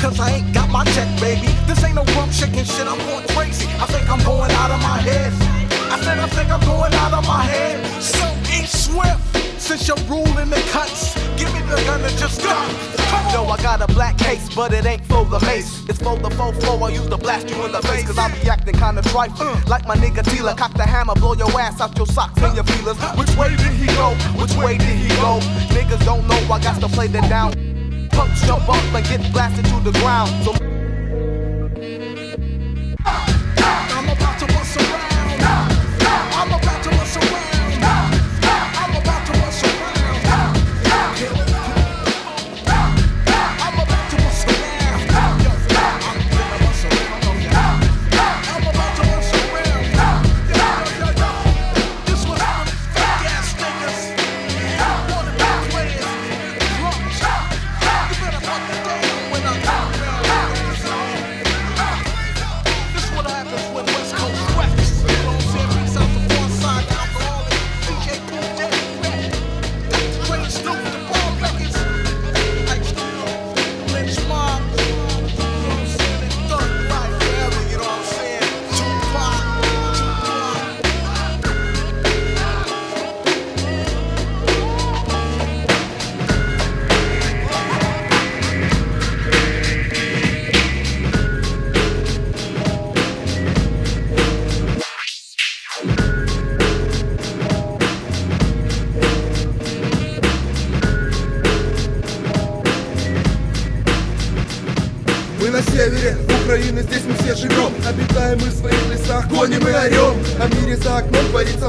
cause 0.00 0.18
I 0.18 0.40
ain't 0.40 0.54
got 0.54 0.70
my 0.70 0.84
check, 0.96 1.08
baby. 1.20 1.48
This 1.66 1.84
ain't 1.84 1.94
no 1.94 2.04
rump 2.16 2.32
shaking 2.32 2.64
shit, 2.64 2.86
I'm 2.86 2.98
going 3.06 3.26
crazy. 3.28 3.68
I 3.78 3.86
think 3.86 4.08
I'm 4.08 4.22
going 4.24 4.50
out 4.52 4.70
of 4.70 4.80
my 4.80 4.98
head. 4.98 5.32
I 5.92 6.00
said 6.00 6.18
I 6.18 6.26
think 6.28 6.50
I'm 6.50 6.60
going 6.60 6.94
out 6.94 7.12
of 7.12 7.26
my 7.26 7.44
head. 7.44 7.76
So 8.02 8.24
eat 8.56 8.68
swift, 8.68 9.20
since 9.60 9.86
you're 9.86 10.00
ruling 10.08 10.48
the 10.48 10.62
cuts. 10.72 11.14
Give 11.36 11.52
me 11.52 11.60
the 11.68 11.76
gun 11.84 12.00
and 12.00 12.16
just 12.16 12.42
go. 12.42 12.56
No, 13.32 13.44
I 13.46 13.56
got 13.62 13.80
a 13.82 13.86
black 13.92 14.18
case, 14.18 14.48
but 14.54 14.72
it 14.72 14.86
ain't 14.86 15.04
for 15.06 15.24
the 15.24 15.38
mace. 15.46 15.84
It's 15.88 15.98
for 15.98 16.16
the 16.16 16.30
full 16.30 16.52
flow. 16.52 16.82
I 16.82 16.90
use 16.90 17.08
to 17.08 17.16
blast 17.16 17.48
you 17.50 17.64
in 17.64 17.72
the 17.72 17.82
face, 17.82 18.06
cause 18.06 18.18
I 18.18 18.28
be 18.34 18.48
acting 18.48 18.74
kinda 18.74 19.02
trifling. 19.02 19.48
Uh. 19.48 19.60
Like 19.68 19.86
my 19.86 19.96
nigga 19.96 20.22
Tila, 20.22 20.56
cock 20.56 20.72
the 20.74 20.82
hammer, 20.82 21.14
blow 21.14 21.34
your 21.34 21.50
ass 21.60 21.80
out 21.80 21.96
your 21.96 22.06
socks 22.06 22.42
and 22.42 22.54
your 22.54 22.64
feelers. 22.64 22.98
Uh. 22.98 23.14
Which 23.16 23.34
way 23.36 23.50
did 23.50 23.74
he 23.74 23.86
go? 23.86 24.14
Which 24.40 24.54
way 24.54 24.78
did 24.78 24.96
he 24.96 25.08
go? 25.20 25.40
Niggas 25.76 26.04
don't 26.04 26.26
know, 26.26 26.40
I 26.54 26.60
got 26.60 26.80
to 26.80 26.88
play 26.88 27.06
them 27.06 27.28
down. 27.28 27.69
Punks 28.10 28.46
jump 28.46 28.68
up 28.68 28.94
and 28.94 29.06
get 29.06 29.32
blasted 29.32 29.64
to 29.66 29.80
the 29.80 29.92
ground. 30.00 30.30
So 30.44 30.79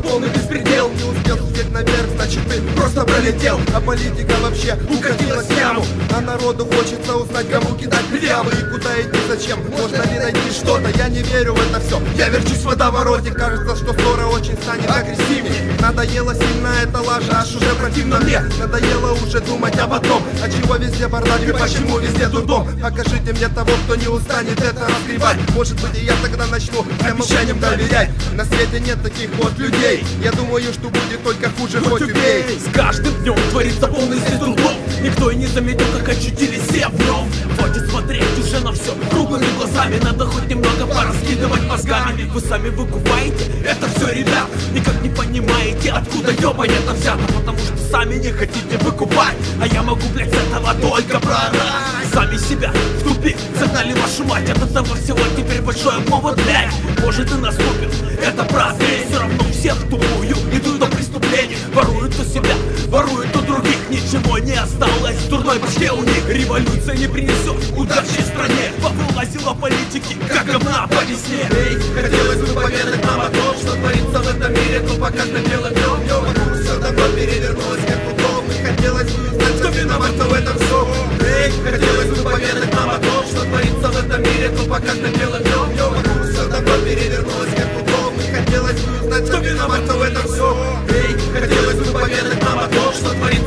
полный 0.01 0.29
беспредел. 0.29 0.89
Не 0.89 1.03
успел 1.03 1.35
взлететь 1.37 1.71
наверх, 1.71 2.17
значит 2.31 2.49
ты 2.49 2.61
просто 2.75 3.03
пролетел. 3.03 3.59
А 3.73 3.81
политика 3.81 4.33
вообще 4.41 4.77
укатилась 4.89 5.45
в 5.45 5.57
яму. 5.57 5.85
А 6.15 6.21
народу 6.21 6.65
хочется 6.65 7.15
узнать, 7.15 7.49
кому 7.49 7.75
кидать 7.75 8.05
плявы 8.05 8.51
И 8.51 8.63
куда 8.71 9.01
идти, 9.01 9.19
зачем, 9.29 9.59
можно 9.71 10.03
ли 10.03 10.19
найти 10.19 10.51
что-то? 10.51 10.89
Я 10.97 11.09
не 11.09 11.21
верю 11.21 11.53
в 11.53 11.69
это 11.69 11.79
все, 11.79 12.01
я 12.17 12.29
верчусь 12.29 12.59
в 12.59 12.65
водовороте. 12.65 13.31
Кажется, 13.31 13.75
что 13.75 13.93
скоро 13.93 14.25
очень 14.27 14.55
станет 14.61 14.89
агрессивнее 14.89 15.71
Надоело 15.81 16.33
сильно 16.35 16.67
эта 16.83 17.01
лажа, 17.01 17.31
аж 17.33 17.55
уже 17.55 17.73
противно 17.75 18.19
мне. 18.19 18.39
Надоело 18.59 19.13
уже 19.13 19.39
думать 19.39 19.77
об 19.79 19.93
одном. 19.93 20.21
А 20.43 20.49
чего 20.49 20.75
везде 20.75 21.07
бардак 21.07 21.41
и 21.41 21.51
почему 21.51 21.97
везде 21.97 22.27
дурдом? 22.27 22.67
Покажите 22.79 23.33
мне 23.33 23.47
того, 23.47 23.71
кто 23.85 23.95
не 23.95 24.07
устанет 24.07 24.61
это 24.61 24.87
разгребать. 24.87 25.37
Может 25.55 25.81
быть 25.81 25.99
и 25.99 26.05
я 26.05 26.13
тогда 26.21 26.45
начну 26.47 26.85
обещаниям 27.03 27.59
доверять. 27.59 28.09
На 28.33 28.45
свете 28.45 28.79
нет 28.79 29.01
таких 29.01 29.29
вот 29.35 29.57
людей. 29.57 30.05
Я 30.23 30.31
думаю, 30.31 30.71
что 30.71 30.89
будет 30.89 31.23
только 31.23 31.49
хуже, 31.49 31.81
хоть 31.81 32.01
убей 32.22 32.60
С 32.60 32.73
каждым 32.73 33.14
днем 33.22 33.35
творится 33.49 33.88
полный 33.88 34.19
трудов 34.19 34.90
Никто 35.01 35.31
и 35.31 35.35
не 35.35 35.47
заметил, 35.47 35.85
как 35.97 36.09
очутились 36.09 36.61
все 36.69 36.87
вновь 36.89 37.27
Хватит 37.57 37.89
смотреть 37.89 38.39
уже 38.39 38.59
на 38.59 38.71
все 38.71 38.93
круглыми 39.09 39.45
глазами. 39.57 39.99
Надо 40.03 40.25
хоть 40.25 40.47
немного 40.47 40.85
пораскидывать 40.85 41.63
мозгами. 41.67 42.23
Вы 42.23 42.39
сами 42.39 42.69
выкупаете 42.69 43.45
это 43.65 43.87
все, 43.95 44.13
ребят. 44.13 44.47
Никак 44.73 45.01
не 45.01 45.09
понимаете, 45.09 45.91
откуда 45.91 46.31
ёбань 46.31 46.71
это 46.71 46.93
взято. 46.93 47.33
Потому 47.33 47.57
что 47.57 47.77
сами 47.89 48.15
не 48.15 48.31
хотите 48.31 48.77
выкупать. 48.79 49.37
А 49.61 49.67
я 49.67 49.81
могу, 49.81 50.07
блядь, 50.13 50.29
с 50.29 50.37
этого 50.37 50.73
только 50.75 51.19
прорать. 51.19 51.53
Сами 52.13 52.37
себя 52.37 52.71
в 52.99 53.03
тупик 53.03 53.37
загнали 53.59 53.93
вашу 53.93 54.23
мать. 54.25 54.49
От 54.49 54.61
этого 54.69 54.95
всего 54.95 55.19
теперь 55.37 55.61
большой 55.61 56.01
повод, 56.01 56.39
блядь. 56.43 56.73
Может 57.03 57.31
и 57.31 57.35
наступит, 57.35 57.89
это 58.21 58.43
праздник 58.43 59.07
Все 59.09 59.19
равно 59.19 59.43
всех 59.51 59.75
тупую, 59.89 60.35
идут 60.53 60.79
до 60.79 60.85
преступлений 60.85 61.57
Воруют 61.73 62.13
у 62.19 62.23
себя, 62.23 62.53
воруют 62.87 63.35
у 63.35 63.41
других. 63.41 63.77
Ничего 63.89 64.37
не 64.37 64.53
осталось 64.53 64.90
в 64.99 65.30
дурной 65.30 65.59
башке 65.59 65.91
у 65.91 66.03
них 66.03 66.27
Революция 66.27 66.95
не 66.95 67.07
принесет 67.07 67.57
удачи 67.77 68.22
стране. 68.22 68.72
Повылазила 68.81 69.53
политики, 69.53 70.15
как 70.27 70.45
говна 70.45 70.88
по 70.88 71.03
весне. 71.03 71.47
Эй, 71.51 71.76
хотелось 71.93 72.39
бы 72.39 72.61
поведать 72.61 73.03
нам 73.05 73.22
о 73.22 73.30
том, 73.30 73.55
что 73.57 73.76
творится 73.76 74.19
в 74.19 74.27
этом 74.35 74.53
мире 74.53 74.80
То 74.81 74.95
пока 74.95 75.23
что 75.23 75.39
белым 75.49 75.73
днем, 75.73 76.03
днем 76.03 76.22
вокруг 76.26 76.61
все 76.61 76.80
давно 76.80 77.07
перевернулось, 77.15 77.85
как 77.88 77.99
удобно 78.11 78.51
И 78.51 78.63
хотелось 78.63 79.11
бы 79.11 79.27
узнать, 79.27 79.59
кто 79.59 79.69
виноват, 79.69 80.11
кто 80.11 80.23
в 80.26 80.34
этом 80.34 80.57
всем 80.57 80.88
Эй, 81.22 81.51
хотелось 81.63 82.09
бы 82.09 82.30
поведать 82.30 82.73
нам 82.73 82.89
о 82.89 82.97
том, 82.99 83.26
что 83.26 83.41
творится 83.45 83.88
в 83.88 84.05
этом 84.05 84.23
мире 84.23 84.49
То 84.49 84.69
пока 84.69 84.91
что 84.91 85.07
белым 85.07 85.43
днем, 85.43 85.73
днем 85.73 85.93
вокруг 85.93 86.31
все 86.31 86.47
давно 86.47 86.77
перевернулось, 86.85 87.53
как 87.55 87.69
удобно 87.81 88.22
И 88.22 88.31
хотелось 88.34 88.81
бы 88.81 88.99
узнать, 89.01 89.30
кто 89.30 89.38
виноват, 89.38 89.81
кто 89.85 89.93
в 89.93 90.01
этом 90.01 90.23
всем 90.23 90.57
Эй, 90.89 91.39
хотелось 91.39 91.70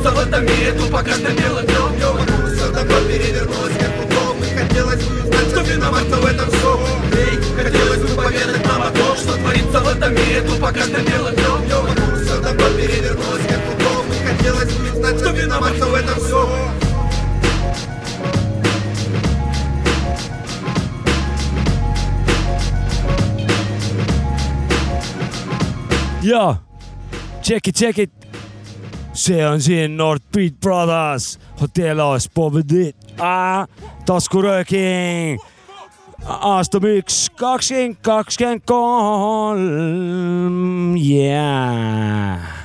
творится 0.05 0.11
в 0.11 0.27
этом 0.27 0.45
мире 0.45 0.71
То 0.73 0.91
пока 0.91 1.11
что 1.13 1.31
белым 1.31 1.65
днем, 1.65 1.95
днем 1.95 2.13
вокруг 2.13 2.53
все 2.53 2.71
давно 2.71 2.99
перевернулось, 3.07 3.73
как 3.79 4.05
удобно 4.05 4.45
И 4.45 4.57
хотелось 4.57 5.03
бы 5.03 5.23
узнать, 5.23 5.51
кто 5.51 5.61
виноват, 5.61 6.03
в 6.03 6.25
этом 6.25 6.49
всем 6.49 6.79
Эй, 7.13 7.63
хотелось 7.63 7.99
бы 7.99 8.21
поведать 8.21 8.65
нам 8.67 8.81
о 8.81 8.91
том, 8.91 9.15
что 9.15 9.33
творится 9.33 9.79
в 9.79 9.87
этом 9.87 10.13
мире 10.13 10.41
То 10.41 10.61
пока 10.61 10.81
что 10.81 11.01
белым 11.01 11.35
днем, 11.35 11.65
днем 11.65 11.81
вокруг 11.81 12.21
все 12.21 12.41
давно 12.41 12.69
перевернулось, 12.77 13.47
как 13.47 13.61
удобно 13.73 14.13
И 14.13 14.27
хотелось 14.27 14.73
бы 14.73 14.91
узнать, 14.91 15.21
кто 15.21 15.29
виноват, 15.31 15.73
в 15.73 15.93
этом 15.93 16.19
всем 16.19 16.49
ja 26.21 26.59
check 27.43 27.67
it, 27.67 27.75
check 27.75 27.99
it. 27.99 28.24
See 29.15 29.45
on 29.47 29.61
siin 29.61 29.97
North 29.97 30.25
Beat 30.31 30.59
Brothers, 30.59 31.39
Hotellos 31.61 32.29
Povedit, 32.29 32.95
taskurööking. 34.05 35.39
aastamüük 36.25 37.05
kakskümmend, 37.37 37.95
kakskümmend 38.01 38.61
kolm, 38.65 39.65
yeah. 40.97 42.64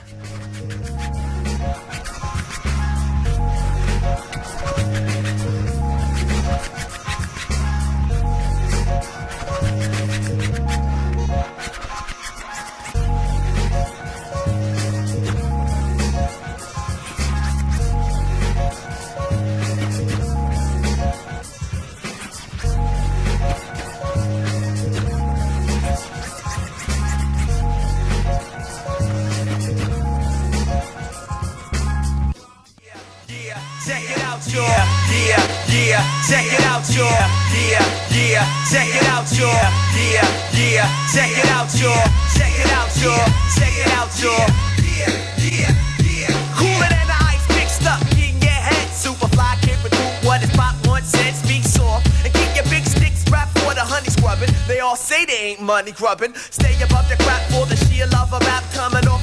yeah, 35.91 36.07
check 36.29 36.47
it 36.47 36.65
out, 36.71 36.87
y'all. 36.95 37.11
Yeah, 37.51 37.83
yeah, 38.15 38.47
check 38.71 38.87
it 38.95 39.07
out, 39.11 39.27
y'all. 39.35 39.51
Yeah, 39.99 40.23
yeah, 40.55 40.87
check 41.11 41.31
it 41.35 41.51
out, 41.51 41.67
y'all. 41.75 42.07
Check 42.39 42.55
it 42.63 42.71
out, 42.79 42.91
y'all. 43.03 43.27
Check 43.59 43.75
it 43.75 43.91
out, 43.99 44.11
y'all. 44.23 44.47
Yeah, 44.79 45.11
yeah, 45.43 45.75
yeah. 45.99 46.31
Cooler 46.55 46.91
than 46.95 47.07
the 47.11 47.19
ice 47.27 47.47
mixed 47.57 47.87
up 47.87 48.01
your 48.15 48.51
head. 48.51 48.87
Can't 50.47 50.87
what 50.87 51.03
said. 51.05 51.35
Speak 51.35 51.65
soft 51.65 52.07
and 52.25 52.33
keep 52.35 52.55
your 52.55 52.65
big 52.71 52.87
sticks 52.87 53.25
for 53.25 53.75
the 53.75 53.83
honey 53.83 54.11
scrubbing. 54.11 54.51
They 54.69 54.81
all 54.81 54.97
say 54.97 55.25
they 55.25 55.55
ain't 55.55 55.61
money 55.61 55.93
grubbing. 55.93 56.35
Stay 56.35 56.75
above 56.83 57.09
the 57.09 57.17
crap 57.25 57.43
for 57.51 57.67
the 57.67 57.77
sheer 57.87 58.07
love 58.07 58.33
of 58.33 58.43
rap 58.47 58.65
coming 58.73 59.07
off 59.09 59.23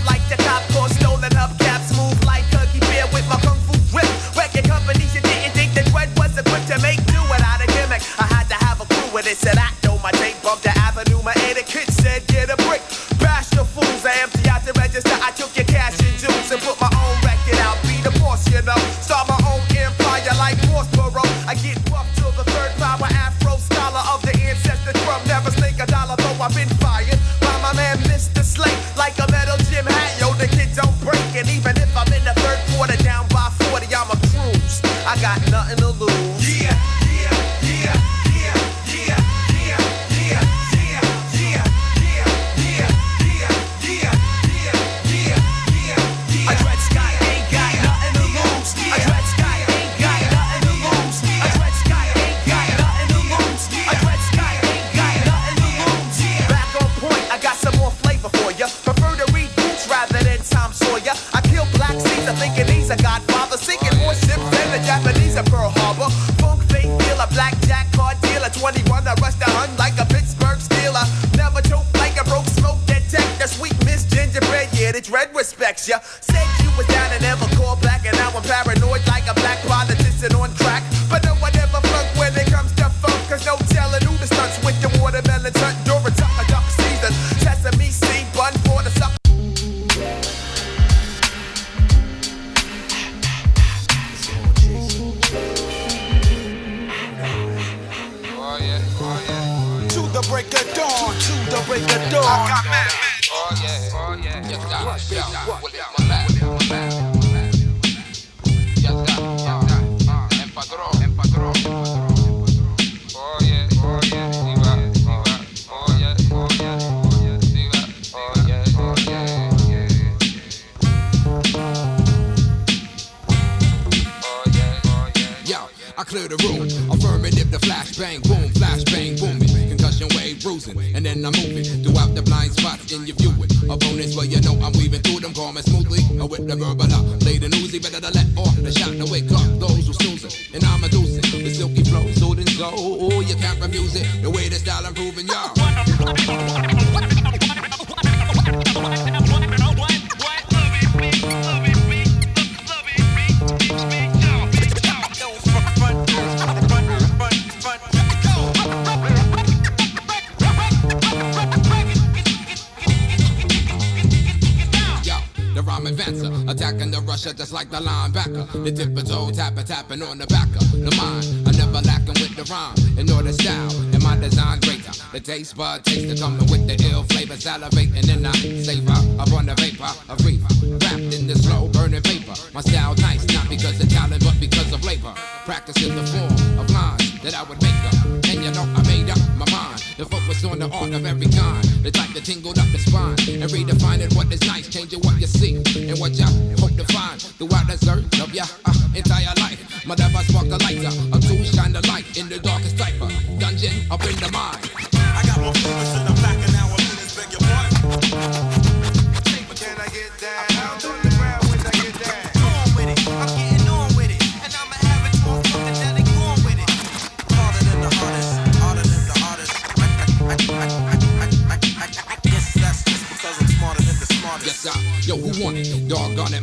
taste 175.38 175.56
bud 175.56 175.86
taste 175.86 176.10
the 176.10 176.18
coming 176.18 176.50
with 176.50 176.66
the 176.66 176.74
ill 176.90 177.04
flavor, 177.14 177.38
salivating 177.38 178.10
and 178.10 178.26
I 178.26 178.34
savor 178.66 178.98
upon 179.22 179.46
the 179.46 179.54
vapor 179.54 179.94
of 180.10 180.18
reefer, 180.26 180.50
wrapped 180.82 181.14
in 181.14 181.28
the 181.30 181.38
slow 181.38 181.70
burning 181.70 182.02
paper. 182.02 182.34
My 182.56 182.62
style 182.62 182.96
nice, 182.98 183.22
not 183.30 183.46
because 183.48 183.78
of 183.80 183.88
talent, 183.90 184.26
but 184.26 184.34
because 184.40 184.74
of 184.74 184.84
labor. 184.84 185.14
Practicing 185.46 185.94
the 185.94 186.02
form 186.10 186.34
of 186.58 186.66
lines 186.74 187.22
that 187.22 187.38
I 187.38 187.44
would 187.46 187.62
make 187.62 187.82
up, 187.86 187.94
and 188.34 188.40
you 188.42 188.50
know 188.50 188.66
I 188.66 188.82
made 188.90 189.14
up 189.14 189.22
my 189.38 189.46
mind 189.54 189.78
to 190.02 190.06
focus 190.10 190.44
on 190.44 190.58
the 190.58 190.70
art 190.74 190.90
of 190.90 191.06
every 191.06 191.30
kind, 191.30 191.64
the 191.86 191.92
type 191.92 192.10
that 192.18 192.26
tingled 192.26 192.58
up 192.58 192.70
the 192.74 192.82
spine 192.82 193.22
and 193.38 193.50
redefining 193.54 194.10
what 194.18 194.34
is 194.34 194.42
nice, 194.42 194.66
changing 194.70 195.02
what 195.06 195.22
you 195.22 195.28
see 195.28 195.62
and 195.62 196.00
what 196.02 196.18
you 196.18 196.26
hope 196.58 196.74
to 196.82 196.86
find 196.90 197.22
throughout 197.38 197.70
the 197.70 197.78
search 197.78 198.10
of 198.26 198.34
your 198.34 198.50
uh, 198.66 198.74
entire 198.98 199.38
life. 199.38 199.62
My 199.86 199.94
devil 199.94 200.22
spark 200.26 200.50
the 200.50 200.58
lighter, 200.66 200.94
a 201.14 201.18
tool 201.22 201.46
shine 201.46 201.74
the 201.78 201.86
light 201.86 202.10
in 202.18 202.26
the 202.26 202.40
darkest 202.40 202.78
type 202.78 202.98
of 202.98 203.14
dungeon 203.38 203.86
up 203.92 204.02
in 204.02 204.18
the 204.18 204.32
mind. 204.34 204.67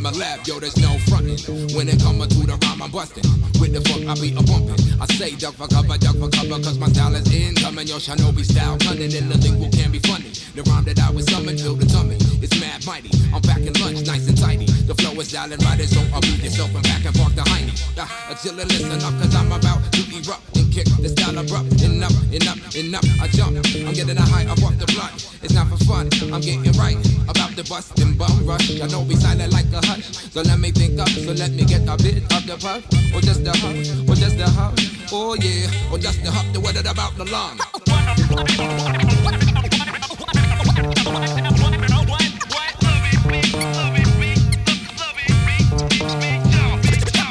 my 0.05 0.13
lap, 0.21 0.47
yo, 0.47 0.61
there's 0.61 0.77
no 0.77 0.93
frontin'. 1.09 1.41
When 1.73 1.89
it 1.89 1.97
comes 1.97 2.29
to 2.29 2.41
the 2.45 2.61
rhyme, 2.61 2.83
I'm 2.85 2.93
bustin'. 2.93 3.25
With 3.57 3.73
the 3.73 3.81
funk, 3.89 4.05
I 4.05 4.13
be 4.21 4.37
a 4.37 4.43
bumpin'. 4.45 4.77
I 5.01 5.09
say 5.17 5.33
duck 5.33 5.57
for 5.57 5.65
cover, 5.67 5.97
duck 5.97 6.21
for 6.21 6.29
cover, 6.29 6.61
cause 6.61 6.77
my 6.77 6.93
style 6.93 7.17
is 7.17 7.25
incoming. 7.33 7.89
Yo, 7.89 7.97
Shinobi 7.97 8.45
style 8.45 8.77
cunning, 8.85 9.09
and 9.17 9.33
the 9.33 9.41
lingual 9.41 9.73
can 9.73 9.89
be 9.89 9.99
funny. 10.05 10.29
The 10.53 10.61
rhyme 10.69 10.85
that 10.85 11.01
I 11.01 11.09
was 11.09 11.25
summoned, 11.33 11.57
to 11.65 11.73
the 11.73 11.89
tummy. 11.89 12.21
It's 12.45 12.53
mad 12.61 12.85
mighty. 12.85 13.09
I'm 13.33 13.41
back 13.49 13.65
in 13.65 13.73
lunch, 13.81 14.05
nice 14.05 14.29
and 14.29 14.37
tidy. 14.37 14.69
The 14.85 14.93
flow 14.93 15.17
is 15.17 15.33
dialin' 15.33 15.65
right, 15.65 15.81
so 15.89 16.05
I'll 16.13 16.21
beat 16.21 16.45
yourself 16.45 16.69
and 16.77 16.85
back 16.85 17.09
and 17.09 17.17
park 17.17 17.33
the 17.33 17.45
hiney. 17.49 17.73
Uh, 17.97 18.05
ah, 18.05 18.29
until 18.29 18.61
listen 18.61 19.01
up, 19.01 19.17
cause 19.17 19.33
I'm 19.33 19.49
about 19.57 19.81
to 19.89 20.03
erupt 20.13 20.45
and 20.53 20.69
kick 20.69 20.85
the 21.01 21.09
style 21.09 21.41
abrupt. 21.41 21.73
Up, 21.81 22.13
and 22.29 22.45
up, 22.45 22.61
and 22.77 22.93
up, 22.93 23.05
I 23.25 23.27
jump. 23.33 23.57
I'm 23.57 23.97
getting 23.97 24.21
a 24.21 24.27
high, 24.29 24.45
I 24.45 24.55
walk 24.61 24.77
the 24.77 24.85
block. 24.93 25.34
It's 25.45 25.53
not 25.53 25.69
for 25.69 25.77
fun. 25.85 26.09
I'm 26.33 26.41
getting 26.41 26.73
right 26.73 26.97
about 27.29 27.55
the 27.55 27.65
bustin' 27.69 28.17
bum 28.17 28.47
rush. 28.47 28.81
I 28.81 28.87
know 28.87 29.03
we 29.03 29.15
silent 29.15 29.53
like 29.53 29.71
a 29.73 29.85
hush. 29.87 30.17
So 30.33 30.41
let 30.41 30.59
me 30.59 30.71
think 30.71 30.99
up. 30.99 31.09
So 31.09 31.33
let 31.33 31.51
me 31.53 31.65
get 31.65 31.83
a 31.83 31.97
bit 31.99 32.25
of 32.33 32.47
the 32.47 32.57
puff. 32.57 32.83
Or 33.15 33.21
just 33.21 33.45
the 33.45 33.53
huff. 33.53 34.09
Or 34.09 34.15
just 34.15 34.39
the 34.39 34.49
huff. 34.49 34.75
Oh 35.13 35.35
yeah. 35.35 35.93
Or 35.93 35.99
just 35.99 36.25
the 36.25 36.31
huff. 36.31 36.51
The 36.55 36.61
weather 36.61 36.81
about 36.89 37.15
the 37.17 37.27
lawn. 37.27 37.59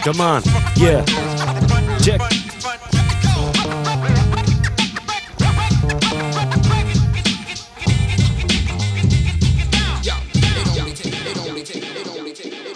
Come 0.03 0.21
on, 0.21 0.43
yeah. 0.75 1.03
Check. 1.99 2.42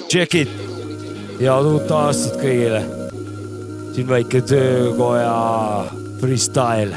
tšekid 0.08 0.48
ja 1.44 1.58
uut 1.60 1.92
aastat 1.92 2.38
kõigile. 2.40 2.80
siin 3.96 4.08
väike 4.08 4.42
töökoja 4.42 5.34
freestyle. 6.22 6.96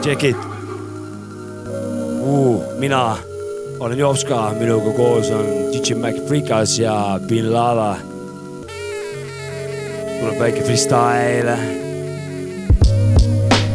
tšekid 0.00 0.36
uh,. 2.22 2.62
mina 2.78 3.16
olen 3.80 3.98
Jopska, 3.98 4.52
minuga 4.60 4.92
koos 4.96 5.30
on 5.30 5.46
DJ 5.72 5.98
Mac 5.98 6.20
Freekas 6.28 6.78
ja 6.78 7.18
Bin 7.28 7.52
Lava. 7.52 7.96
tuleb 10.20 10.38
väike 10.38 10.62
freestyle. 10.62 11.58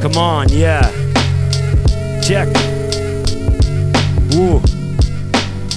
Come 0.02 0.18
on, 0.18 0.48
yeah, 0.54 0.90
check 2.22 2.50
uh.. 4.40 4.62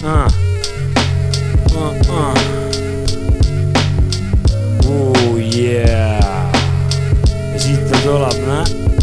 Ah. 0.05 0.27
Uh. 0.27 0.44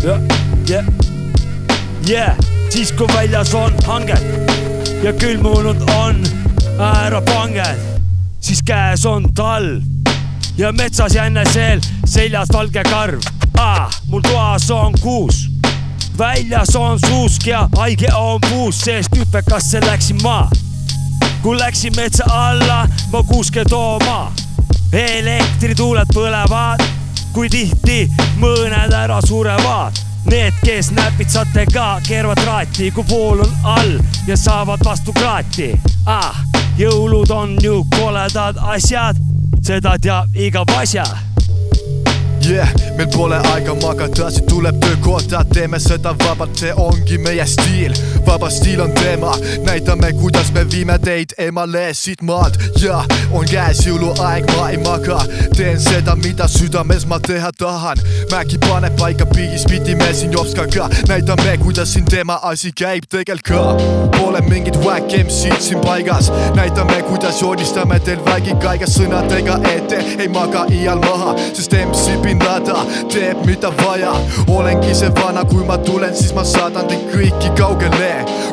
jah, 0.04 0.20
jah. 0.68 0.84
Yeah, 2.10 2.38
siis 2.70 2.92
kui 2.92 3.08
väljas 3.14 3.54
on 3.54 3.74
hanged 3.86 4.18
ja 5.04 5.14
külmunud 5.14 5.82
on 5.96 6.24
äärapanged, 6.80 7.78
siis 8.40 8.64
käes 8.66 9.06
on 9.06 9.34
talv 9.34 9.84
ja 10.58 10.72
metsas 10.72 11.16
jännesel 11.16 11.82
seljas 12.06 12.50
valge 12.54 12.84
karv 12.84 13.22
ah,. 13.60 13.94
mul 14.08 14.22
toas 14.22 14.72
on 14.72 14.94
kuus, 15.02 15.46
väljas 16.18 16.76
on 16.76 17.00
suusk 17.00 17.48
ja 17.48 17.68
haige 17.78 18.10
on 18.16 18.42
puus, 18.50 18.82
sest 18.82 19.18
hüpekasse 19.18 19.86
läksin 19.86 20.22
ma. 20.24 20.50
kui 21.42 21.60
läksin 21.60 21.94
metsa 21.96 22.26
alla, 22.30 22.88
ma 23.14 23.24
kuuske 23.24 23.66
tooma, 23.70 24.32
elektrituuled 24.94 26.10
põlevad, 26.14 26.82
kui 27.34 27.50
tihti 27.50 28.10
mõned 28.42 28.94
ära 28.98 29.20
surevad 29.26 29.98
Need, 30.26 30.54
kes 30.62 30.92
näpitsatega 30.94 31.86
keeravad 32.08 32.38
traati, 32.44 32.92
kui 32.94 33.06
vool 33.10 33.42
on 33.42 33.54
all 33.66 33.96
ja 34.28 34.38
saavad 34.38 34.84
vastu 34.86 35.14
kraati 35.18 35.72
ah,. 36.06 36.44
jõulud 36.78 37.34
on 37.34 37.58
ju 37.64 37.82
koledad 37.98 38.62
asjad, 38.76 39.18
seda 39.66 39.98
teab 40.02 40.38
iga 40.38 40.66
pasja 40.66 41.08
Yeah, 42.42 42.68
meil 42.98 43.08
pole 43.14 43.38
aega 43.54 43.76
magada, 43.84 44.30
siit 44.34 44.48
tuleb 44.50 44.80
töökohta, 44.82 45.44
teeme 45.54 45.80
seda 45.80 46.16
vabalt, 46.24 46.56
see 46.58 46.74
ongi 46.74 47.20
meie 47.22 47.46
stiil. 47.46 47.94
vaba 48.26 48.50
stiil 48.50 48.82
on 48.82 48.92
teema, 48.98 49.36
näitame, 49.66 50.12
kuidas 50.14 50.52
me 50.54 50.64
viime 50.72 50.98
teid 51.00 51.34
emale 51.38 51.94
siit 51.94 52.22
maalt 52.22 52.58
ja 52.82 53.04
on 53.32 53.46
käes 53.46 53.84
jõuluaeg, 53.86 54.50
ma 54.58 54.70
ei 54.72 54.78
maga, 54.82 55.20
teen 55.58 55.80
seda, 55.82 56.16
mida 56.16 56.48
südames 56.48 57.06
ma 57.06 57.20
teha 57.20 57.52
tahan. 57.58 58.02
Mäki 58.32 58.58
paneb 58.66 58.98
paika 59.00 59.26
pigis, 59.26 59.66
pidime 59.70 60.10
siin 60.14 60.34
Jopskaga, 60.34 60.90
näitame, 61.08 61.58
kuidas 61.62 61.94
siin 61.94 62.06
tema 62.06 62.40
asi 62.42 62.72
käib. 62.72 63.06
Tegelikult 63.12 63.42
ka. 63.48 64.18
Pole 64.18 64.42
mingit 64.50 64.78
whack 64.86 65.14
MC-d 65.14 65.62
siin 65.62 65.82
paigas, 65.86 66.32
näitame, 66.56 67.02
kuidas 67.10 67.42
joonistame 67.42 68.00
teil 68.00 68.22
vägi 68.26 68.56
kaigas 68.62 68.96
sõnadega 68.98 69.60
ette, 69.74 70.02
ei 70.18 70.30
maga 70.32 70.66
iial 70.72 71.02
maha, 71.06 71.36
sest 71.54 71.74
MC 71.76 72.22
Laden 72.40 72.88
teeb 73.10 73.46
mida 73.46 73.72
vaja. 73.84 74.14
olengi 74.48 74.94
see 74.96 75.10
vana, 75.16 75.44
kui 75.46 75.66
ma 75.66 75.78
tulen, 75.78 76.16
siis 76.16 76.34
ma 76.34 76.44
saadan 76.44 76.88
teid 76.88 77.04
kõiki 77.12 77.52
kaugele 77.58 78.12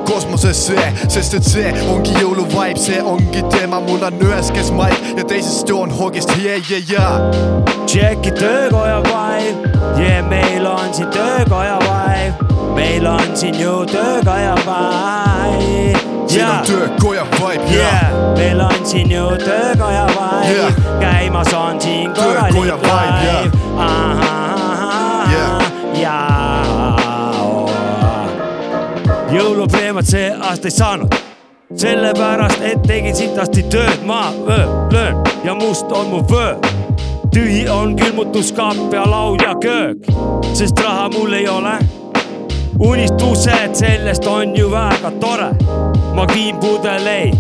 kosmosesse, 0.08 0.76
sest 1.08 1.34
et 1.38 1.44
see 1.44 1.72
ongi 1.92 2.14
jõuluvibe, 2.18 2.78
see 2.80 3.00
ongi 3.02 3.42
teema, 3.52 3.80
mul 3.84 4.04
on 4.06 4.20
ühes 4.28 4.52
käes 4.54 4.70
maik 4.74 5.12
ja 5.16 5.24
teises 5.24 5.64
joon 5.68 5.92
hoogist 5.94 6.32
yeah, 6.38 6.62
yeah, 6.70 6.90
yeah.. 6.90 7.74
Tšeki 7.86 8.34
töökoja 8.38 9.02
vibe, 9.06 9.72
yeah 10.00 10.22
meil 10.28 10.66
on 10.66 10.94
siin 10.94 11.10
töökoja 11.14 11.78
vibe, 11.84 12.54
meil 12.74 13.06
on 13.06 13.36
siin 13.36 13.60
ju 13.60 13.82
töökoja 13.86 14.54
vibe. 14.64 15.37
Siin 16.28 16.46
on 16.46 16.66
töökoja 16.66 17.26
vibe 17.32 17.74
yeah., 17.74 18.12
meil 18.36 18.60
on 18.60 18.86
siin 18.86 19.10
ju 19.10 19.28
töökoja 19.44 20.06
vibe. 20.06 20.74
Käimas 21.00 21.54
on 21.54 21.80
siin 21.80 22.10
korralik 22.14 22.54
live, 22.54 23.50
jõulupreemiat 29.32 30.06
see 30.08 30.28
aasta 30.32 30.68
ei 30.68 30.74
saanud, 30.74 31.14
sellepärast 31.76 32.62
et 32.64 32.82
tegin 32.86 33.16
sitasti 33.16 33.62
tööd, 33.72 34.04
ma 34.08 34.28
öö, 34.48 34.64
löön 34.92 35.20
ja 35.44 35.54
must 35.54 35.92
on 35.92 36.08
mu 36.12 36.22
vöö. 36.30 36.54
Tühi 37.34 37.68
on 37.68 37.96
külmutuskaap 37.96 38.92
ja 38.92 39.04
laud 39.10 39.42
ja 39.44 39.54
köök, 39.60 40.08
sest 40.52 40.80
raha 40.80 41.08
mul 41.12 41.32
ei 41.32 41.48
ole. 41.48 41.78
unistused, 42.78 43.74
sellest 43.74 44.26
on 44.26 44.56
ju 44.56 44.70
väga 44.70 45.10
tore. 45.20 45.54
ma 46.14 46.26
viin 46.34 46.56
pudeleid 46.56 47.34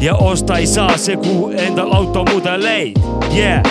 ja 0.00 0.14
osta 0.14 0.58
ei 0.58 0.66
saa 0.66 0.96
see 0.96 1.16
kuu 1.16 1.50
endal 1.56 1.92
automudeleid, 1.92 2.96
yeah. 3.36 3.62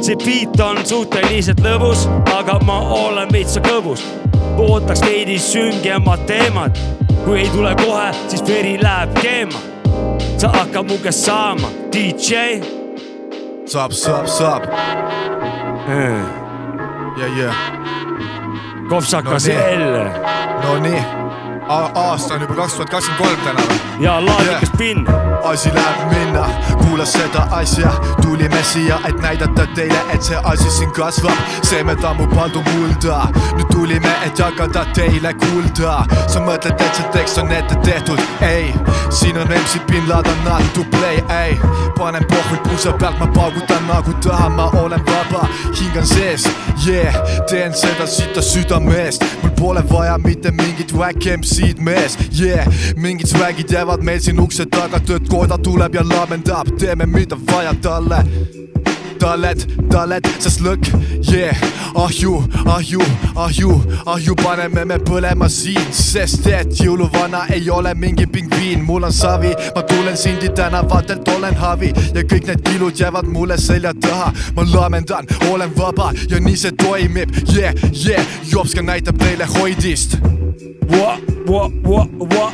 see 0.00 0.16
beat 0.16 0.60
on 0.60 0.86
suhteliselt 0.86 1.60
lõbus, 1.60 2.04
aga 2.36 2.58
ma 2.64 2.80
olen 2.80 3.32
veitsa 3.32 3.60
kõbus. 3.60 4.04
ootaks 4.58 5.00
veidi 5.02 5.38
süngemat 5.38 6.26
teemat, 6.26 6.78
kui 7.24 7.40
ei 7.40 7.48
tule 7.48 7.74
kohe, 7.84 8.12
siis 8.28 8.44
veri 8.46 8.78
läheb 8.82 9.14
keema. 9.22 9.60
sa 10.36 10.48
hakkad 10.48 10.88
mu 10.88 10.98
käest 11.02 11.24
saama, 11.24 11.68
DJ 11.92 12.60
saab, 13.66 13.92
saab, 13.92 14.26
saab. 14.26 14.62
ja, 17.18 17.26
ja. 17.38 17.52
Kopsakas 18.88 19.48
No 20.62 20.78
nii. 20.78 21.27
L 21.68 21.70
Nonii, 21.70 21.92
aasta 21.94 22.34
on 22.34 22.40
juba 22.40 22.54
kaks 22.54 22.72
tuhat 22.72 22.90
kakskümmend 22.90 23.24
kolm 23.24 23.40
täna 23.44 23.62
või? 23.68 23.88
ja 24.00 24.26
laadikas 24.26 24.70
pinn. 24.78 25.06
asi 25.44 25.70
läheb 25.74 26.12
minna, 26.12 26.48
kuula 26.82 27.04
seda 27.06 27.46
asja, 27.50 27.90
tulime 28.22 28.62
siia, 28.62 28.98
et 29.08 29.20
näidata 29.20 29.66
teile, 29.74 30.00
et 30.14 30.22
see 30.22 30.38
asi 30.44 30.70
siin 30.70 30.90
kasvab, 30.96 31.38
seemed 31.62 32.04
ammub 32.04 32.32
pandu 32.34 32.62
mulda. 32.72 33.28
nüüd 33.56 33.68
tulime, 33.72 34.12
et 34.26 34.38
jagada 34.38 34.84
teile 34.94 35.34
kuulda. 35.34 36.04
sa 36.26 36.40
mõtled, 36.40 36.80
et 36.80 36.94
see 36.94 37.10
tekst 37.12 37.38
on 37.38 37.52
ette 37.52 37.76
tehtud, 37.84 38.20
ei, 38.40 38.72
siin 39.10 39.38
on 39.38 39.48
MC 39.48 39.84
Bin 39.90 40.08
Laden 40.08 40.44
not 40.44 40.72
to 40.74 40.84
play, 40.96 41.20
ei. 41.42 41.58
panen 41.98 42.24
pohvid 42.24 42.62
puusa 42.68 42.92
pealt, 42.92 43.18
ma 43.18 43.26
paugutan 43.26 43.86
nagu 43.86 44.14
tahan, 44.24 44.52
ma 44.52 44.70
olen 44.72 45.04
vaba, 45.06 45.44
hing 45.74 45.96
on 45.96 46.06
sees, 46.06 46.48
yeah, 46.86 47.14
teen 47.50 47.74
seda 47.74 48.06
sita 48.06 48.42
südamest, 48.42 49.24
mul 49.42 49.52
pole 49.58 49.84
vaja 49.92 50.18
mitte 50.18 50.50
mingit 50.50 50.92
whack 50.94 51.26
MC-d 51.58 51.80
mees, 51.82 52.16
yeah, 52.38 52.66
mingid 52.96 53.26
swag'id 53.26 53.72
jäävad 53.72 54.02
meil 54.06 54.20
siin 54.22 54.38
ukse 54.40 54.66
taga, 54.70 55.00
töökoda 55.02 55.58
tuleb 55.58 55.96
ja 55.98 56.04
laamendab, 56.06 56.70
teeme 56.78 57.06
mida 57.10 57.38
vaja 57.50 57.74
talle 57.82 58.22
talled, 59.18 59.64
talled, 59.90 60.26
sest 60.42 60.62
lõkk, 60.64 60.88
yeah, 61.30 61.56
ahju, 61.98 62.38
ahju, 62.66 63.02
ahju, 63.36 63.72
ahju 64.06 64.36
paneme 64.38 64.84
me 64.88 64.98
põlema 65.02 65.48
siin, 65.52 65.90
sest 65.94 66.46
et 66.52 66.72
jõuluvana 66.82 67.44
ei 67.54 67.70
ole 67.70 67.94
mingi 67.98 68.26
pingviin, 68.30 68.84
mul 68.86 69.08
on 69.08 69.14
savi, 69.14 69.52
ma 69.74 69.82
tulen 69.88 70.16
Sindi 70.18 70.48
tänavatelt, 70.54 71.28
olen 71.36 71.56
havi. 71.58 71.92
Ja 72.14 72.24
kõik 72.24 72.48
need 72.48 72.64
kilud 72.66 72.98
jäävad 73.00 73.28
mulle 73.30 73.58
selja 73.60 73.94
taha, 74.00 74.32
ma 74.56 74.66
laamendan, 74.72 75.28
olen 75.50 75.74
vaba 75.76 76.12
ja 76.30 76.40
nii 76.40 76.56
see 76.56 76.74
toimib, 76.78 77.34
yeah, 77.54 77.74
yeah, 77.92 78.38
Jopska 78.52 78.82
näitab 78.82 79.18
teile 79.22 79.48
hoidist. 79.58 80.18
Wa, 80.88 81.18
wa, 81.48 81.70
wa, 81.84 82.06
wa. 82.34 82.50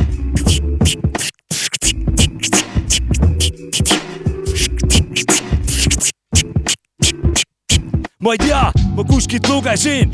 Ma 8.24 8.32
ei 8.32 8.38
tea, 8.38 8.72
ma 8.96 9.04
kuskilt 9.04 9.44
lugesin, 9.48 10.12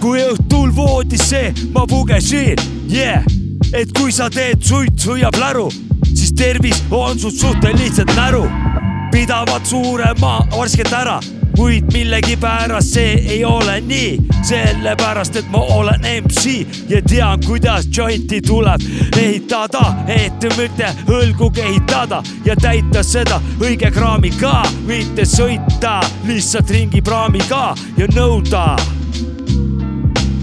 kui 0.00 0.20
õhtul 0.20 0.74
voodisse 0.76 1.54
ma 1.72 1.86
pugesin, 1.88 2.60
yeah, 2.92 3.24
et 3.72 3.88
kui 3.96 4.12
sa 4.12 4.26
teed 4.28 4.60
suitsu 4.60 5.16
ja 5.16 5.30
pläru, 5.32 5.70
siis 6.10 6.34
tervis 6.36 6.82
on 6.92 7.16
sul 7.18 7.32
suhteliselt 7.32 8.12
näru. 8.16 8.44
pidavad 9.14 9.62
surema 9.64 10.40
värskelt 10.50 10.92
ära, 10.92 11.20
kuid 11.56 11.92
millegipärast 11.92 12.94
see 12.94 13.14
ei 13.36 13.44
ole 13.44 13.80
nii, 13.80 14.18
sellepärast 14.42 15.36
et 15.36 15.50
ma 15.52 15.58
olen 15.76 16.06
MC 16.22 16.66
ja 16.88 17.02
tean, 17.02 17.40
kuidas 17.46 17.88
jointi 17.96 18.40
tuleb 18.42 18.80
ehitada, 19.16 19.84
et 20.06 20.46
mitte 20.58 20.90
õlgu 21.08 21.50
kehitada 21.54 22.22
ja 22.44 22.56
täita 22.56 23.02
seda 23.02 23.40
õige 23.60 23.90
kraamiga, 23.94 24.62
mitte 24.86 25.26
sõita 25.28 26.00
lihtsalt 26.26 26.70
ringi 26.70 27.02
praamiga 27.02 27.74
ja 27.98 28.10
nõuda 28.14 28.64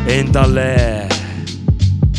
endale 0.08 0.70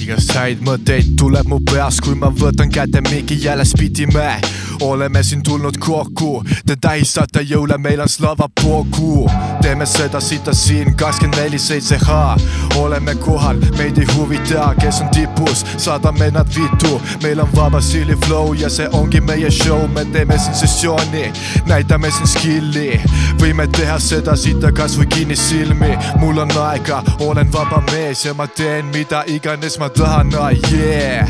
igast 0.02 0.32
häid 0.34 0.62
mõtteid 0.66 1.12
tuleb 1.18 1.46
mu 1.50 1.60
peas, 1.62 2.00
kui 2.02 2.16
ma 2.18 2.30
võtan 2.34 2.70
kätte 2.72 3.00
mingi 3.06 3.36
jälle 3.38 3.64
spitime. 3.64 4.40
Oleme 4.82 5.22
siin 5.22 5.42
tulnud 5.42 5.78
kokku, 5.78 6.44
te 6.66 6.76
tähistate 6.76 7.42
jõule, 7.46 7.78
meil 7.78 8.00
on 8.00 8.08
Slava 8.08 8.48
Bogu. 8.62 9.30
teeme 9.62 9.86
seda 9.86 10.20
sita 10.20 10.54
siin 10.54 10.94
kakskümmend 10.96 11.38
neli 11.38 11.58
seitse 11.58 11.98
H. 11.98 12.36
oleme 12.76 13.14
kohal, 13.14 13.56
meid 13.78 13.98
ei 13.98 14.06
huvita, 14.14 14.74
kes 14.80 15.00
on 15.00 15.08
tipus, 15.08 15.64
saadame 15.76 16.30
nad 16.30 16.48
vittu. 16.56 17.00
meil 17.22 17.40
on 17.40 17.48
vaba 17.56 17.80
Silly 17.80 18.16
Flow 18.26 18.52
ja 18.52 18.70
see 18.70 18.88
ongi 18.92 19.20
meie 19.20 19.50
show, 19.50 19.88
me 19.88 20.04
teeme 20.04 20.38
siin 20.38 20.54
sessiooni, 20.54 21.32
näitame 21.66 22.10
siin 22.10 22.26
skill'i. 22.26 23.00
võime 23.40 23.66
teha 23.66 23.98
seda 23.98 24.36
sita 24.36 24.72
kasvõi 24.72 25.06
kinni 25.06 25.36
silmi, 25.36 25.96
mul 26.18 26.38
on 26.38 26.50
aega, 26.50 27.02
olen 27.20 27.52
vaba 27.52 27.82
mees 27.92 28.24
ja 28.24 28.34
ma 28.34 28.46
teen 28.46 28.86
mida 28.86 29.24
iganes 29.26 29.78
ma 29.78 29.88
tahan, 29.88 30.34
ah 30.34 30.50
yeah. 30.72 31.28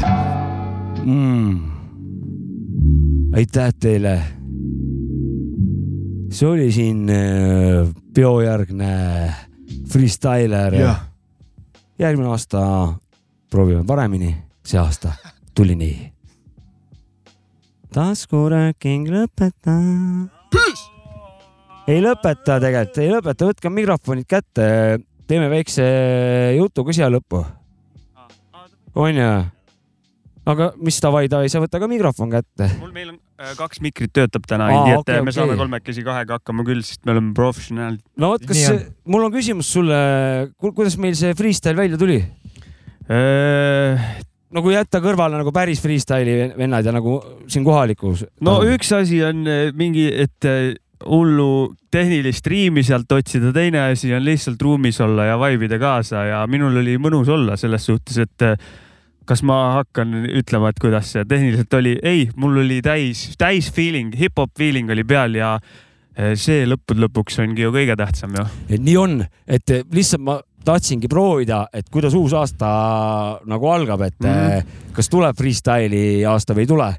mm.. 1.05 1.72
Aitäh 3.33 3.73
teile. 3.81 4.23
see 6.33 6.49
oli 6.49 6.73
siin 6.73 7.09
äh, 7.11 7.89
peojärgne 8.15 8.93
freestyler 9.93 10.75
järgmine 11.99 12.29
aasta 12.33 12.63
proovime 13.51 13.85
paremini, 13.87 14.33
see 14.65 14.81
aasta 14.81 15.13
tuli 15.55 15.77
nii. 15.77 16.13
taskurääking 17.93 19.09
lõpeta. 19.13 19.77
ei 21.89 22.01
lõpeta 22.03 22.59
tegelikult, 22.61 23.01
ei 23.03 23.11
lõpeta, 23.13 23.49
võtke 23.51 23.73
mikrofonid 23.73 24.29
kätte, 24.29 24.69
teeme 25.29 25.51
väikse 25.53 25.85
jutu 26.57 26.85
ka 26.85 26.97
siia 26.97 27.11
lõppu. 27.13 27.45
onju? 28.95 29.33
aga 30.47 30.73
mis 30.81 30.99
davai, 31.03 31.29
davai, 31.31 31.53
sa 31.53 31.63
võta 31.63 31.79
ka 31.83 31.91
mikrofon 31.91 32.33
kätte. 32.33 32.71
mul, 32.81 32.95
meil 32.95 33.13
on 33.15 33.22
kaks 33.59 33.83
mikrit 33.85 34.13
töötab 34.15 34.47
täna, 34.49 34.69
nii 34.71 34.95
et 34.95 35.03
okei, 35.03 35.21
äh, 35.21 35.27
me 35.27 35.35
saame 35.35 35.57
kolmekesi 35.61 36.05
kahega 36.07 36.39
hakkama 36.41 36.67
küll, 36.67 36.83
sest 36.87 37.05
me 37.07 37.17
oleme 37.17 37.33
professionaalid. 37.37 38.03
no 38.21 38.35
vot, 38.35 38.45
kas, 38.49 38.65
mul 39.09 39.29
on 39.29 39.35
küsimus 39.35 39.71
sulle, 39.75 40.03
kuidas 40.63 40.99
meil 41.01 41.17
see 41.19 41.35
freestyle 41.39 41.79
välja 41.79 42.01
tuli? 42.01 42.21
no 44.53 44.63
kui 44.65 44.77
jätta 44.77 45.01
kõrvale 45.03 45.41
nagu 45.41 45.53
päris 45.55 45.81
freestyle'i 45.83 46.53
vennad 46.59 46.87
ja 46.87 46.95
nagu 46.95 47.19
siin 47.51 47.65
kohalikus. 47.67 48.27
no 48.45 48.61
üks 48.69 48.93
asi 48.97 49.23
on 49.27 49.45
äh, 49.49 49.67
mingi, 49.77 50.07
et 50.25 50.49
äh, 50.49 50.73
hullu 51.03 51.73
tehnilist 51.93 52.47
riimi 52.47 52.85
sealt 52.87 53.11
otsida, 53.13 53.51
teine 53.55 53.89
asi 53.89 54.13
on 54.15 54.25
lihtsalt 54.25 54.63
ruumis 54.63 55.01
olla 55.03 55.33
ja 55.33 55.39
vaibida 55.41 55.81
kaasa 55.83 56.25
ja 56.29 56.43
minul 56.51 56.79
oli 56.83 56.97
mõnus 57.03 57.31
olla 57.33 57.59
selles 57.61 57.89
suhtes, 57.89 58.23
et 58.23 58.47
äh, 58.47 58.57
kas 59.27 59.43
ma 59.43 59.57
hakkan 59.79 60.13
ütlema, 60.27 60.69
et 60.73 60.79
kuidas 60.83 61.13
see 61.13 61.25
tehniliselt 61.25 61.75
oli? 61.75 61.97
ei, 62.03 62.29
mul 62.37 62.59
oli 62.65 62.81
täis, 62.83 63.33
täis 63.39 63.71
feeling, 63.73 64.15
hip-hop 64.19 64.51
feeling 64.59 64.91
oli 64.91 65.05
peal 65.05 65.35
ja 65.39 65.55
äh, 65.59 66.33
see 66.35 66.65
lõppude 66.67 67.05
lõpuks 67.07 67.39
ongi 67.45 67.63
ju 67.63 67.71
kõige 67.73 67.97
tähtsam 67.97 68.35
ju. 68.39 68.45
et 68.69 68.81
nii 68.83 68.97
on, 68.97 69.21
et 69.47 69.71
lihtsalt 69.93 70.23
ma 70.27 70.41
tahtsingi 70.65 71.09
proovida, 71.11 71.67
et 71.75 71.89
kuidas 71.91 72.15
uus 72.15 72.33
aasta 72.39 72.69
nagu 73.51 73.67
algab, 73.71 74.01
et 74.07 74.15
mm 74.21 74.29
Mhm. 74.29 74.59
-hmm. 74.59 74.93
kas 74.93 75.09
tuleb 75.09 75.37
freestyle'i 75.37 76.25
aasta 76.27 76.55
või 76.55 76.61
ei 76.61 76.67
tule. 76.67 76.93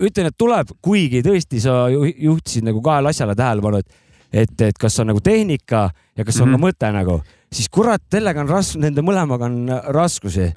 ütlen, 0.00 0.26
et 0.26 0.34
tuleb, 0.38 0.68
kuigi 0.82 1.20
tõesti 1.22 1.60
sa 1.60 1.88
ju- 1.92 2.14
juhtisid 2.18 2.64
nagu 2.64 2.80
kahele 2.82 3.08
asjale 3.08 3.34
tähelepanu, 3.34 3.76
et 3.76 3.86
et, 4.34 4.60
et 4.60 4.78
kas 4.78 4.98
on 4.98 5.06
nagu 5.06 5.20
tehnika 5.20 5.90
ja 6.16 6.24
kas 6.24 6.40
on 6.40 6.48
Mhm. 6.48 6.56
ka 6.60 6.66
mõte 6.66 6.92
nagu, 6.92 7.22
siis 7.52 7.68
kurat, 7.68 8.02
sellega 8.10 8.40
on 8.40 8.48
ras-, 8.48 8.76
nende 8.76 9.00
mõlemaga 9.00 9.44
on 9.44 9.68
raskusi. 9.94 10.52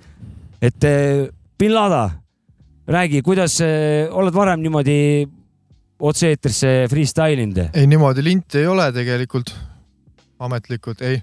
Et 0.62 0.84
eh, 0.84 1.28
bin 1.60 1.74
Lada, 1.74 2.10
räägi, 2.88 3.22
kuidas 3.26 3.60
eh, 3.62 4.08
oled 4.10 4.34
varem 4.34 4.62
niimoodi 4.64 5.28
otse-eetrisse 6.00 6.88
freestyle 6.90 7.44
inud? 7.44 7.60
ei, 7.74 7.88
niimoodi 7.90 8.24
linti 8.26 8.62
ei 8.62 8.70
ole 8.70 8.88
tegelikult, 8.96 9.54
ametlikult 10.40 11.02
ei. 11.06 11.22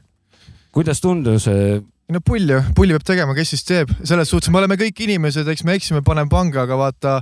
kuidas 0.74 1.02
tundus? 1.02 1.48
no 1.48 2.20
pull 2.20 2.50
ju, 2.50 2.60
pulli 2.76 2.94
peab 2.94 3.06
tegema, 3.10 3.34
kes 3.34 3.54
siis 3.54 3.66
teeb, 3.66 3.90
selles 4.04 4.30
suhtes 4.30 4.52
me 4.52 4.62
oleme 4.62 4.78
kõik 4.80 5.04
inimesed, 5.06 5.48
eks 5.50 5.64
me 5.66 5.78
eksime, 5.78 6.04
paneme 6.06 6.30
panga, 6.30 6.66
aga 6.68 6.78
vaata, 6.78 7.18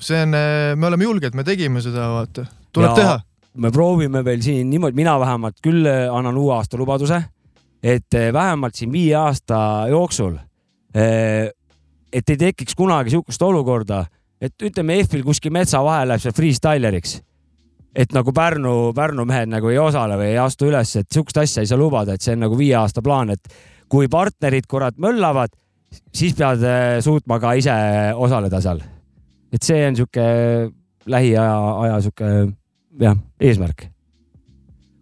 see 0.00 0.20
on, 0.26 0.36
me 0.76 0.88
oleme 0.90 1.08
julged, 1.08 1.36
me 1.38 1.46
tegime 1.46 1.82
seda, 1.84 2.10
vaata, 2.18 2.44
tuleb 2.74 2.92
Ja 2.92 3.00
teha. 3.00 3.16
me 3.64 3.72
proovime 3.72 4.24
veel 4.26 4.42
siin 4.44 4.68
niimoodi, 4.72 4.98
mina 4.98 5.16
vähemalt 5.20 5.60
küll 5.64 5.88
annan 5.88 6.36
uue 6.36 6.56
aasta 6.58 6.80
lubaduse, 6.80 7.22
et 7.80 8.18
vähemalt 8.32 8.76
siin 8.76 8.92
viie 8.92 9.14
aasta 9.16 9.86
jooksul, 9.88 10.36
et 10.94 12.30
ei 12.32 12.36
tekiks 12.36 12.74
kunagi 12.74 13.12
sihukest 13.14 13.42
olukorda, 13.42 14.04
et 14.40 14.54
ütleme, 14.64 14.98
EF-il 15.00 15.24
kuskil 15.26 15.52
metsa 15.54 15.82
vahel 15.84 16.10
läheb 16.10 16.22
see 16.24 16.36
freestyleriks. 16.36 17.20
et 17.94 18.12
nagu 18.14 18.30
Pärnu, 18.32 18.92
Pärnu 18.94 19.24
mehed 19.26 19.50
nagu 19.50 19.68
ei 19.68 19.78
osale 19.78 20.14
või 20.14 20.28
ei 20.30 20.38
astu 20.38 20.68
üles, 20.68 20.92
et 20.96 21.08
sihukest 21.10 21.40
asja 21.42 21.62
ei 21.64 21.66
saa 21.66 21.78
lubada, 21.78 22.14
et 22.14 22.22
see 22.22 22.36
on 22.36 22.44
nagu 22.44 22.58
viie 22.58 22.76
aasta 22.78 23.02
plaan, 23.02 23.30
et 23.34 23.48
kui 23.90 24.06
partnerid 24.08 24.68
kurat 24.70 24.94
möllavad, 25.02 25.50
siis 26.14 26.36
pead 26.38 26.62
eh, 26.62 27.00
suutma 27.02 27.40
ka 27.42 27.56
ise 27.58 27.74
osaleda 28.14 28.60
seal. 28.62 28.82
et 29.52 29.62
see 29.66 29.82
on 29.88 29.96
sihuke 29.98 30.26
lähiaja, 31.10 31.56
aja 31.82 32.00
sihuke 32.04 32.30
jah, 33.00 33.18
eesmärk. 33.40 33.88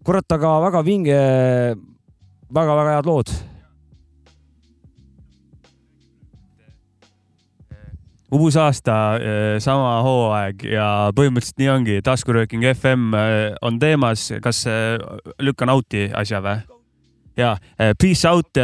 kurat, 0.04 0.32
aga 0.32 0.54
väga 0.64 0.84
vinge 0.84 1.18
väga,, 1.18 1.76
väga-väga 2.48 2.96
head 2.96 3.06
lood. 3.06 3.32
Uus 8.34 8.56
aasta, 8.60 8.94
sama 9.64 10.02
hooaeg 10.04 10.64
ja 10.68 10.86
põhimõtteliselt 11.16 11.62
nii 11.62 11.68
ongi, 11.72 12.00
taskurööking 12.04 12.66
FM 12.74 13.14
äh, 13.16 13.36
on 13.64 13.78
teemas, 13.80 14.26
kas 14.44 14.64
äh, 14.68 14.98
lükkan 15.40 15.72
out'i 15.72 16.08
asja 16.14 16.42
või? 16.44 16.58
ja 17.38 17.54
peace 18.00 18.28
out. 18.28 18.58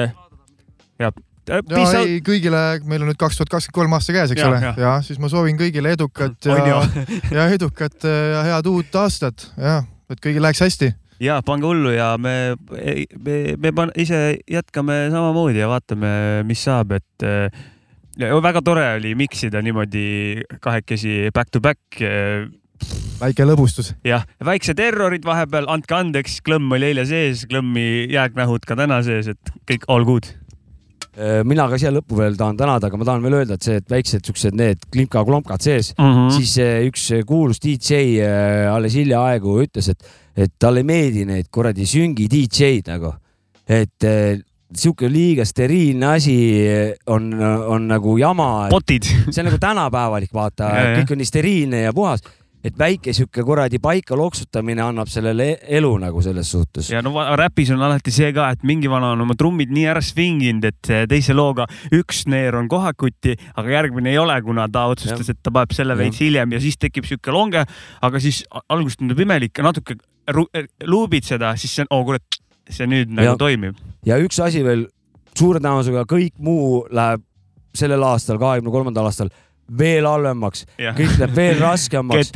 ja 0.98 1.10
ja 1.48 1.60
ei, 2.00 2.20
kõigile, 2.24 2.60
meil 2.88 3.04
on 3.04 3.10
nüüd 3.12 3.18
kaks 3.20 3.36
tuhat 3.36 3.50
kakskümmend 3.52 3.76
kolm 3.76 3.96
aasta 3.96 4.14
käes, 4.16 4.32
eks 4.32 4.40
Ja, 4.40 4.48
ole 4.48 4.74
ja., 4.80 4.92
siis 5.04 5.18
ma 5.20 5.28
soovin 5.28 5.58
kõigile 5.60 5.92
edukat 5.92 6.48
ja 6.48 6.80
ja 7.36 7.48
edukat 7.52 8.04
ja 8.04 8.44
head 8.48 8.68
uut 8.70 8.96
aastat 8.96 9.50
ja 9.60 9.82
et 10.10 10.20
kõigil 10.24 10.42
läheks 10.44 10.60
hästi. 10.64 10.88
ja 11.20 11.38
pange 11.44 11.68
hullu 11.68 11.92
ja 11.94 12.14
me, 12.18 12.56
me, 12.68 13.36
me 13.60 13.72
pan- 13.76 13.92
ise 13.96 14.38
jätkame 14.50 15.06
samamoodi 15.12 15.60
ja 15.60 15.68
vaatame, 15.70 16.10
mis 16.48 16.64
saab, 16.64 16.96
et 16.96 17.24
äh, 17.28 17.64
ja 18.18 18.42
väga 18.42 18.62
tore 18.64 18.84
oli 18.98 19.14
miksida 19.18 19.62
niimoodi 19.62 20.44
kahekesi 20.60 21.30
back 21.34 21.50
to 21.50 21.60
back. 21.60 21.80
väike 23.20 23.46
lõbustus. 23.46 23.94
jah, 24.04 24.24
väiksed 24.44 24.80
errorid 24.82 25.24
vahepeal, 25.24 25.68
andke 25.70 25.94
andeks, 25.96 26.40
klõmm 26.44 26.72
oli 26.74 26.92
eile 26.92 27.06
sees, 27.08 27.46
klõmmi 27.48 28.08
jääknahud 28.12 28.66
ka 28.66 28.76
täna 28.76 29.02
sees, 29.06 29.30
et 29.30 29.54
kõik 29.70 29.86
all 29.88 30.04
good. 30.04 30.32
Äh, 31.14 31.44
mina 31.46 31.68
ka 31.70 31.78
siia 31.78 31.92
lõppu 31.94 32.16
veel 32.18 32.34
tahan 32.34 32.56
tänada, 32.58 32.88
aga 32.90 32.98
ma 32.98 33.06
tahan 33.06 33.22
veel 33.22 33.36
öelda, 33.38 33.54
et 33.54 33.62
see, 33.62 33.78
et 33.78 33.90
väiksed 33.90 34.26
siuksed 34.26 34.56
need 34.58 34.80
klimka-klompkad 34.90 35.62
sees 35.62 35.92
mm. 35.94 36.08
-hmm. 36.10 36.32
siis 36.34 36.54
eh, 36.58 36.80
üks 36.88 37.04
kuulus 37.26 37.62
DJ 37.62 38.18
eh, 38.18 38.66
alles 38.72 38.96
hiljaaegu 38.98 39.60
ütles, 39.62 39.92
et, 39.92 40.08
et 40.34 40.52
talle 40.58 40.82
ei 40.82 40.88
meeldi 40.88 41.22
need 41.28 41.46
kuradi 41.54 41.86
süngi 41.86 42.26
DJ-d 42.26 42.90
nagu, 42.90 43.12
et 43.62 44.08
eh, 44.10 44.42
sihuke 44.74 45.10
liiga 45.12 45.44
steriilne 45.46 46.14
asi 46.14 46.36
on, 47.06 47.28
on 47.42 47.88
nagu 47.90 48.16
jama. 48.18 48.68
botid. 48.70 49.04
see 49.30 49.42
on 49.42 49.50
nagu 49.50 49.60
tänapäevalik, 49.62 50.32
vaata 50.34 50.70
kõik 51.00 51.12
on 51.14 51.22
nii 51.22 51.28
steriilne 51.28 51.84
ja 51.84 51.92
puhas, 51.94 52.24
et 52.64 52.78
väike 52.80 53.12
sihuke 53.12 53.44
kuradi 53.44 53.78
paika 53.82 54.16
loksutamine 54.16 54.80
annab 54.82 55.10
sellele 55.12 55.50
elu 55.78 55.90
nagu 56.00 56.22
selles 56.24 56.48
suhtes. 56.50 56.88
ja 56.90 57.02
no 57.04 57.12
räpis 57.36 57.70
on 57.74 57.82
alati 57.84 58.10
see 58.14 58.32
ka, 58.32 58.48
et 58.56 58.64
mingi 58.64 58.88
vana 58.90 59.12
on 59.12 59.20
oma 59.26 59.36
trummid 59.38 59.72
nii 59.74 59.84
ära 59.92 60.00
svinginud, 60.02 60.64
et 60.72 60.92
teise 61.12 61.36
looga 61.36 61.68
üks 61.92 62.24
neer 62.32 62.56
on 62.56 62.68
kohakuti, 62.72 63.36
aga 63.60 63.76
järgmine 63.76 64.14
ei 64.14 64.18
ole, 64.18 64.40
kuna 64.42 64.66
ta 64.72 64.86
otsustas, 64.90 65.28
et 65.28 65.42
ta 65.44 65.52
paneb 65.52 65.76
selle 65.76 65.96
veits 66.00 66.22
hiljem 66.24 66.56
ja 66.56 66.62
siis 66.64 66.80
tekib 66.80 67.04
sihuke 67.08 67.34
longe, 67.36 67.66
aga 68.00 68.22
siis 68.22 68.42
alguses 68.68 68.96
tundub 68.96 69.20
imelik, 69.20 69.60
natuke 69.62 69.98
luubid 70.88 71.28
seda, 71.28 71.52
siis 71.60 71.74
see 71.76 71.84
on, 71.84 71.92
oo 71.92 72.04
kurat, 72.08 72.40
see 72.72 72.88
nüüd 72.88 73.12
nagu 73.12 73.34
Ja- 73.34 73.36
toimib. 73.36 73.76
Ja 74.06 74.18
üks 74.22 74.40
asi 74.42 74.64
veel, 74.66 74.86
suure 75.36 75.62
tõenäosusega 75.62 76.04
kõik 76.10 76.36
muu 76.42 76.84
läheb 76.94 77.24
sellel 77.74 78.04
aastal, 78.06 78.38
kahekümne 78.38 78.70
kolmandal 78.70 79.08
aastal 79.10 79.32
veel 79.78 80.06
halvemaks, 80.06 80.66
kõik 80.76 81.16
läheb 81.18 81.34
veel 81.36 81.58
raskemaks. 81.62 82.30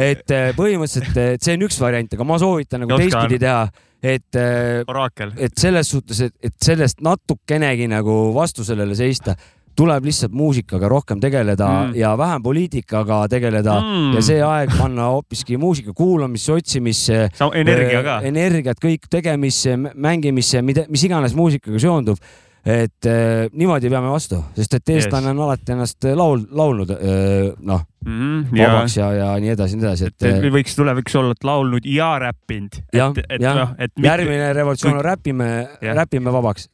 Et 0.00 0.34
eh, 0.34 0.50
põhimõtteliselt 0.56 1.20
eh, 1.20 1.36
et 1.36 1.44
see 1.46 1.58
on 1.58 1.68
üks 1.68 1.78
variant, 1.82 2.16
aga 2.16 2.26
ma 2.26 2.40
soovitan 2.40 2.84
nagu 2.84 2.98
teistpidi 2.98 3.38
teha, 3.42 3.68
et, 4.00 4.40
oraakel, 4.88 5.34
et 5.36 5.60
selles 5.60 5.92
suhtes, 5.92 6.22
et, 6.24 6.36
et 6.40 6.56
sellest 6.64 7.02
natukenegi 7.04 7.90
nagu 7.90 8.20
vastu 8.34 8.64
sellele 8.64 8.96
seista 8.98 9.36
tuleb 9.80 10.04
lihtsalt 10.10 10.34
muusikaga 10.36 10.88
rohkem 10.92 11.20
tegeleda 11.22 11.68
Mm. 11.70 11.86
mm. 11.92 11.96
ja 12.02 12.12
vähem 12.20 12.42
poliitikaga 12.44 13.22
tegeleda 13.32 13.78
Mm. 13.80 13.96
mm. 13.96 14.12
ja 14.18 14.22
see 14.28 14.42
aeg 14.44 14.76
panna 14.76 15.08
hoopiski 15.14 15.56
muusika 15.60 15.92
kuulamisse, 15.96 16.52
otsimisse. 16.52 17.22
Energia 17.54 18.02
ka. 18.04 18.20
energiat 18.28 18.78
kõik 18.82 19.08
tegemisse, 19.10 19.76
mängimisse, 19.94 20.62
mida, 20.62 20.84
mis 20.88 21.04
iganes 21.08 21.34
muusikaga 21.38 21.78
seondub. 21.80 22.18
et 22.60 23.06
eh, 23.08 23.46
niimoodi 23.56 23.88
peame 23.88 24.10
vastu, 24.12 24.36
sest 24.52 24.74
et 24.76 24.90
eestlane 24.92 25.30
on 25.30 25.38
alati 25.46 25.72
ennast 25.72 26.04
laul, 26.14 26.42
laulnud 26.52 26.90
eh, 26.92 27.54
noh 27.64 27.86
Mhm, 28.04 28.56
ja- 28.56 28.68
vabaks 28.68 28.96
ja, 28.96 29.06
ja 29.16 29.28
nii 29.40 29.50
edasi, 29.54 29.76
nii 29.76 29.84
edasi, 29.86 30.06
et 30.10 30.22
et 30.28 30.44
võiks 30.52 30.76
tulevikus 30.76 31.16
olla 31.20 31.32
et 31.36 31.44
laulnud 31.44 31.84
ja 31.88 32.10
räppinud. 32.20 32.76
jah, 32.96 33.12
jah 33.40 33.56
noh, 33.62 33.72
järgmine 34.04 34.52
revolutsioon 34.56 34.98
on 35.00 35.04
räpime, 35.04 35.48
räpime 35.80 36.32
vabaks. 36.32 36.68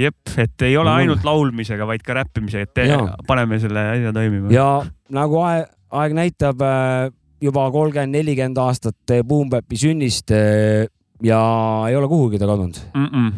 jep, 0.00 0.34
et 0.40 0.66
ei 0.66 0.76
ole 0.80 0.92
ainult 1.02 1.24
laulmisega, 1.26 1.86
vaid 1.88 2.04
ka 2.06 2.16
räppimisega, 2.20 2.68
et 2.68 2.90
Jaa. 2.90 3.14
paneme 3.26 3.60
selle 3.62 3.84
asja 3.96 4.12
toimima. 4.16 4.52
ja 4.54 4.68
nagu 5.12 5.40
aeg, 5.44 5.68
aeg 6.00 6.16
näitab, 6.16 6.64
juba 7.40 7.68
kolmkümmend, 7.72 8.16
nelikümmend 8.18 8.58
aastat 8.60 9.14
eh, 9.14 9.22
Boom 9.24 9.50
Bapi 9.52 9.78
sünnist 9.80 10.32
eh, 10.36 10.88
ja 11.24 11.40
ei 11.88 11.96
ole 11.96 12.08
kuhugi 12.08 12.38
ta 12.38 12.48
kadunud 12.48 12.76
mm. 12.94 13.06
-mm. 13.06 13.32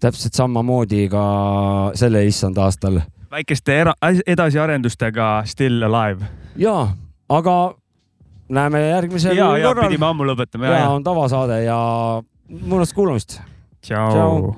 täpselt 0.00 0.34
samamoodi 0.34 1.08
ka 1.10 1.24
sellel 1.94 2.30
issand 2.30 2.58
aastal 2.58 3.00
väikeste 3.32 3.80
era- 3.80 3.94
edasiarendustega 4.26 5.42
Still 5.44 5.82
Alive. 5.82 6.26
ja, 6.56 6.88
aga 7.28 7.74
näeme 8.48 8.88
järgmisel 8.88 9.36
ja, 9.36 9.56
ja 9.56 9.68
korral. 9.68 9.88
pidime 9.88 10.06
ammu 10.06 10.26
lõpetama, 10.28 10.68
ja, 10.68 10.72
ja 10.72 10.84
ja. 10.84 10.90
on 10.90 11.04
tavasaade 11.04 11.62
ja 11.64 11.78
mõnusat 12.48 12.94
kuulamist. 12.94 13.40
tšau, 13.80 14.10
tšau.. 14.10 14.54